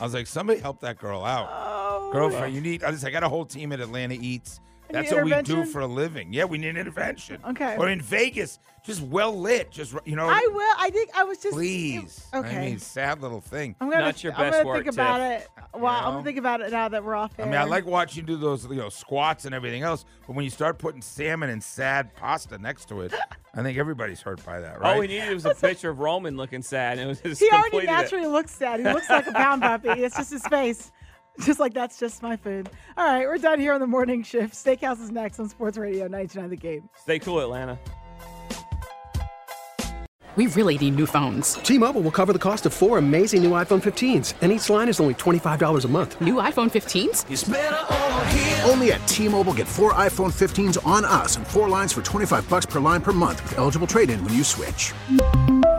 I 0.00 0.04
was 0.04 0.14
like, 0.14 0.26
somebody 0.26 0.58
help 0.58 0.80
that 0.80 0.98
girl 0.98 1.22
out. 1.22 1.50
Oh. 1.52 2.10
Girlfriend, 2.12 2.54
you 2.54 2.60
need. 2.60 2.82
I 2.82 2.90
was. 2.90 3.04
I 3.04 3.10
got 3.10 3.22
a 3.22 3.28
whole 3.28 3.44
team 3.44 3.72
at 3.72 3.80
Atlanta 3.80 4.16
Eats. 4.18 4.60
Any 4.94 5.08
That's 5.08 5.14
what 5.14 5.24
we 5.24 5.42
do 5.42 5.64
for 5.64 5.80
a 5.80 5.86
living. 5.86 6.32
Yeah, 6.32 6.44
we 6.44 6.58
need 6.58 6.76
intervention. 6.76 7.38
Okay. 7.48 7.76
Or 7.78 7.88
in 7.88 8.00
Vegas, 8.00 8.58
just 8.84 9.00
well 9.00 9.38
lit. 9.38 9.70
Just 9.70 9.94
you 10.04 10.16
know. 10.16 10.28
I 10.28 10.46
will. 10.52 10.74
I 10.78 10.90
think 10.90 11.10
I 11.16 11.24
was 11.24 11.38
just. 11.38 11.54
Please. 11.54 12.26
Okay. 12.34 12.56
I 12.56 12.60
mean, 12.60 12.78
sad 12.78 13.22
little 13.22 13.40
thing. 13.40 13.74
I'm 13.80 13.88
gonna, 13.88 14.04
Not 14.04 14.22
your 14.22 14.34
I'm 14.34 14.38
best 14.50 14.52
gonna 14.58 14.66
work, 14.66 14.84
think 14.84 14.94
about 14.94 15.18
Tiff. 15.18 15.42
it. 15.42 15.48
Well, 15.80 15.86
I'm 15.86 16.12
gonna 16.12 16.24
think 16.24 16.38
about 16.38 16.60
it 16.60 16.70
now 16.72 16.88
that 16.88 17.02
we're 17.02 17.14
off 17.14 17.32
I 17.38 17.44
mean, 17.44 17.54
I 17.54 17.64
like 17.64 17.86
watching 17.86 18.22
you 18.22 18.26
do 18.26 18.36
those, 18.36 18.66
you 18.66 18.74
know, 18.76 18.90
squats 18.90 19.46
and 19.46 19.54
everything 19.54 19.82
else. 19.82 20.04
But 20.26 20.36
when 20.36 20.44
you 20.44 20.50
start 20.50 20.78
putting 20.78 21.00
salmon 21.00 21.48
and 21.50 21.62
sad 21.62 22.14
pasta 22.14 22.58
next 22.58 22.88
to 22.88 23.00
it, 23.02 23.14
I 23.54 23.62
think 23.62 23.78
everybody's 23.78 24.20
hurt 24.20 24.44
by 24.44 24.60
that, 24.60 24.80
right? 24.80 24.94
All 24.94 25.00
we 25.00 25.06
needed 25.06 25.32
was 25.32 25.46
a 25.46 25.54
picture 25.54 25.90
of 25.90 25.98
Roman 26.00 26.36
looking 26.36 26.62
sad. 26.62 26.98
And 26.98 27.06
it 27.06 27.06
was 27.08 27.20
just 27.20 27.40
He 27.40 27.48
already 27.48 27.70
completed 27.70 27.88
it. 27.88 27.92
naturally 27.92 28.26
looks 28.26 28.50
sad. 28.52 28.80
He 28.80 28.86
looks 28.86 29.08
like 29.08 29.26
a 29.26 29.32
pound 29.32 29.62
puppy. 29.62 29.88
It's 29.88 30.16
just 30.16 30.30
his 30.30 30.46
face. 30.46 30.90
Just 31.40 31.60
like 31.60 31.72
that's 31.74 31.98
just 31.98 32.22
my 32.22 32.36
food. 32.36 32.68
All 32.96 33.06
right, 33.06 33.26
we're 33.26 33.38
done 33.38 33.58
here 33.58 33.72
on 33.72 33.80
the 33.80 33.86
morning 33.86 34.22
shift. 34.22 34.54
Steakhouse 34.54 35.00
is 35.00 35.10
next 35.10 35.40
on 35.40 35.48
Sports 35.48 35.78
Radio 35.78 36.06
99 36.06 36.50
The 36.50 36.56
Game. 36.56 36.88
Stay 36.96 37.18
cool, 37.18 37.40
Atlanta. 37.40 37.78
We 40.34 40.46
really 40.46 40.78
need 40.78 40.96
new 40.96 41.04
phones. 41.04 41.54
T-Mobile 41.54 42.00
will 42.00 42.10
cover 42.10 42.32
the 42.32 42.38
cost 42.38 42.64
of 42.64 42.72
four 42.72 42.96
amazing 42.96 43.42
new 43.42 43.50
iPhone 43.50 43.82
15s, 43.82 44.32
and 44.40 44.50
each 44.50 44.70
line 44.70 44.88
is 44.88 44.98
only 44.98 45.12
$25 45.12 45.84
a 45.84 45.88
month. 45.88 46.18
New 46.22 46.36
iPhone 46.36 46.70
15s? 46.70 48.66
Only 48.70 48.92
at 48.92 49.06
T-Mobile 49.06 49.52
get 49.52 49.68
four 49.68 49.92
iPhone 49.92 50.32
15s 50.32 50.78
on 50.86 51.04
us 51.04 51.36
and 51.36 51.46
four 51.46 51.68
lines 51.68 51.92
for 51.92 52.00
25 52.00 52.48
bucks 52.48 52.64
per 52.64 52.80
line 52.80 53.02
per 53.02 53.12
month 53.12 53.42
with 53.42 53.58
eligible 53.58 53.86
trade-in 53.86 54.24
when 54.24 54.32
you 54.32 54.42
switch. 54.42 54.94